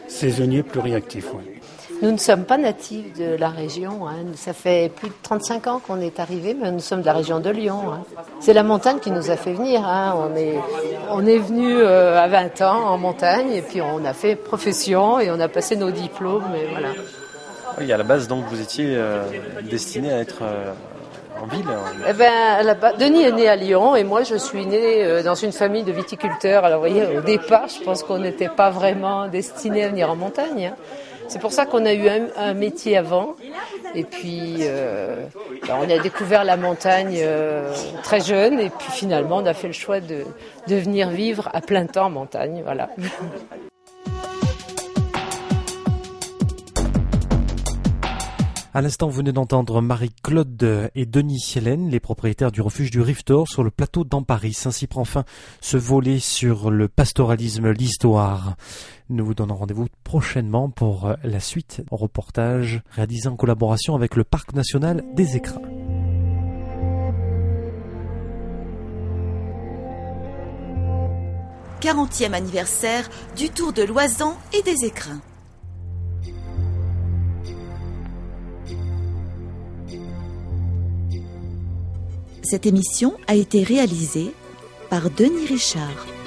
Saisonniers 0.07 0.63
pluriactifs, 0.63 1.29
oui. 1.33 1.58
Nous 2.01 2.11
ne 2.11 2.17
sommes 2.17 2.45
pas 2.45 2.57
natifs 2.57 3.17
de 3.17 3.35
la 3.35 3.49
région. 3.49 4.07
hein. 4.07 4.15
Ça 4.35 4.53
fait 4.53 4.89
plus 4.95 5.09
de 5.09 5.13
35 5.21 5.67
ans 5.67 5.81
qu'on 5.85 5.99
est 5.99 6.19
arrivé, 6.21 6.53
mais 6.59 6.71
nous 6.71 6.79
sommes 6.79 7.01
de 7.01 7.05
la 7.05 7.13
région 7.13 7.39
de 7.41 7.49
Lyon. 7.49 7.81
hein. 7.93 8.03
C'est 8.39 8.53
la 8.53 8.63
montagne 8.63 8.99
qui 8.99 9.11
nous 9.11 9.29
a 9.29 9.35
fait 9.35 9.51
venir. 9.51 9.81
hein. 9.85 10.15
On 10.17 10.35
est, 10.37 10.55
on 11.11 11.25
est 11.25 11.37
venu 11.39 11.77
euh, 11.77 12.17
à 12.17 12.27
20 12.27 12.61
ans 12.61 12.85
en 12.87 12.97
montagne 12.97 13.51
et 13.51 13.61
puis 13.61 13.81
on 13.81 14.05
a 14.05 14.13
fait 14.13 14.35
profession 14.37 15.19
et 15.19 15.29
on 15.29 15.39
a 15.41 15.49
passé 15.49 15.75
nos 15.75 15.91
diplômes. 15.91 16.45
Et 16.55 16.67
voilà. 16.71 16.89
Oui, 17.79 17.91
à 17.91 17.97
la 17.97 18.03
base, 18.03 18.27
donc, 18.29 18.45
vous 18.49 18.61
étiez 18.61 18.95
euh, 18.95 19.23
destiné 19.69 20.13
à 20.13 20.19
être 20.19 20.39
euh, 20.43 20.71
en 21.41 21.47
ville. 21.47 21.65
Eh 22.07 22.13
ben, 22.13 22.63
la 22.63 22.75
Denis 22.93 23.23
est 23.23 23.31
né 23.33 23.49
à 23.49 23.57
Lyon 23.57 23.95
et 23.97 24.03
moi 24.05 24.23
je 24.23 24.35
suis 24.35 24.65
née 24.65 25.03
euh, 25.05 25.21
dans 25.21 25.35
une 25.35 25.51
famille 25.51 25.83
de 25.83 25.91
viticulteurs. 25.91 26.63
Alors 26.63 26.81
vous 26.81 26.87
voyez, 26.89 27.17
au 27.17 27.21
départ, 27.21 27.67
je 27.67 27.83
pense 27.83 28.03
qu'on 28.03 28.19
n'était 28.19 28.49
pas 28.49 28.69
vraiment 28.69 29.27
destiné 29.27 29.83
à 29.83 29.89
venir 29.89 30.09
en 30.09 30.15
montagne. 30.15 30.67
hein. 30.73 30.75
C'est 31.29 31.39
pour 31.39 31.51
ça 31.51 31.65
qu'on 31.65 31.85
a 31.85 31.93
eu 31.93 32.09
un, 32.09 32.53
métier 32.53 32.97
avant. 32.97 33.35
Et 33.95 34.03
puis, 34.03 34.57
euh, 34.61 35.25
ben, 35.67 35.77
on 35.79 35.89
a 35.89 35.99
découvert 35.99 36.43
la 36.43 36.57
montagne 36.57 37.17
euh, 37.19 37.71
très 38.03 38.19
jeune. 38.19 38.59
Et 38.59 38.69
puis 38.69 38.91
finalement, 38.91 39.37
on 39.37 39.45
a 39.45 39.53
fait 39.53 39.67
le 39.67 39.73
choix 39.73 39.99
de, 39.99 40.25
de 40.67 40.75
venir 40.75 41.09
vivre 41.09 41.49
à 41.53 41.61
plein 41.61 41.85
temps 41.85 42.07
en 42.07 42.09
montagne. 42.09 42.61
Voilà. 42.65 42.89
À 48.71 48.81
l'instant, 48.83 49.07
vous 49.07 49.17
venez 49.17 49.31
d'entendre 49.31 49.81
Marie-Claude 49.81 50.91
et 50.93 51.07
Denis 51.07 51.53
Hélène, 51.55 51.89
les 51.89 51.99
propriétaires 51.99 52.51
du 52.51 52.61
refuge 52.61 52.91
du 52.91 53.01
Riftor 53.01 53.47
sur 53.47 53.63
le 53.63 53.71
plateau 53.71 54.03
d'Amparis. 54.03 54.61
Ainsi 54.65 54.85
prend 54.85 55.05
fin 55.05 55.25
ce 55.59 55.75
volet 55.75 56.19
sur 56.19 56.69
le 56.69 56.87
pastoralisme, 56.87 57.71
l'histoire. 57.71 58.57
Nous 59.09 59.25
vous 59.25 59.33
donnons 59.33 59.55
rendez-vous 59.55 59.87
prochainement 60.03 60.69
pour 60.69 61.15
la 61.23 61.39
suite 61.39 61.81
reportage 61.89 62.83
réalisé 62.91 63.27
en 63.27 63.35
collaboration 63.35 63.95
avec 63.95 64.15
le 64.15 64.23
Parc 64.23 64.53
national 64.53 65.03
des 65.15 65.35
écrins. 65.35 65.63
«40e 71.81 72.33
anniversaire 72.33 73.09
du 73.35 73.49
Tour 73.49 73.73
de 73.73 73.81
l'Oisan 73.81 74.37
et 74.53 74.61
des 74.61 74.85
Écrins. 74.85 75.21
Cette 82.41 82.65
émission 82.65 83.13
a 83.27 83.35
été 83.35 83.63
réalisée 83.63 84.31
par 84.89 85.09
Denis 85.09 85.45
Richard. 85.47 86.18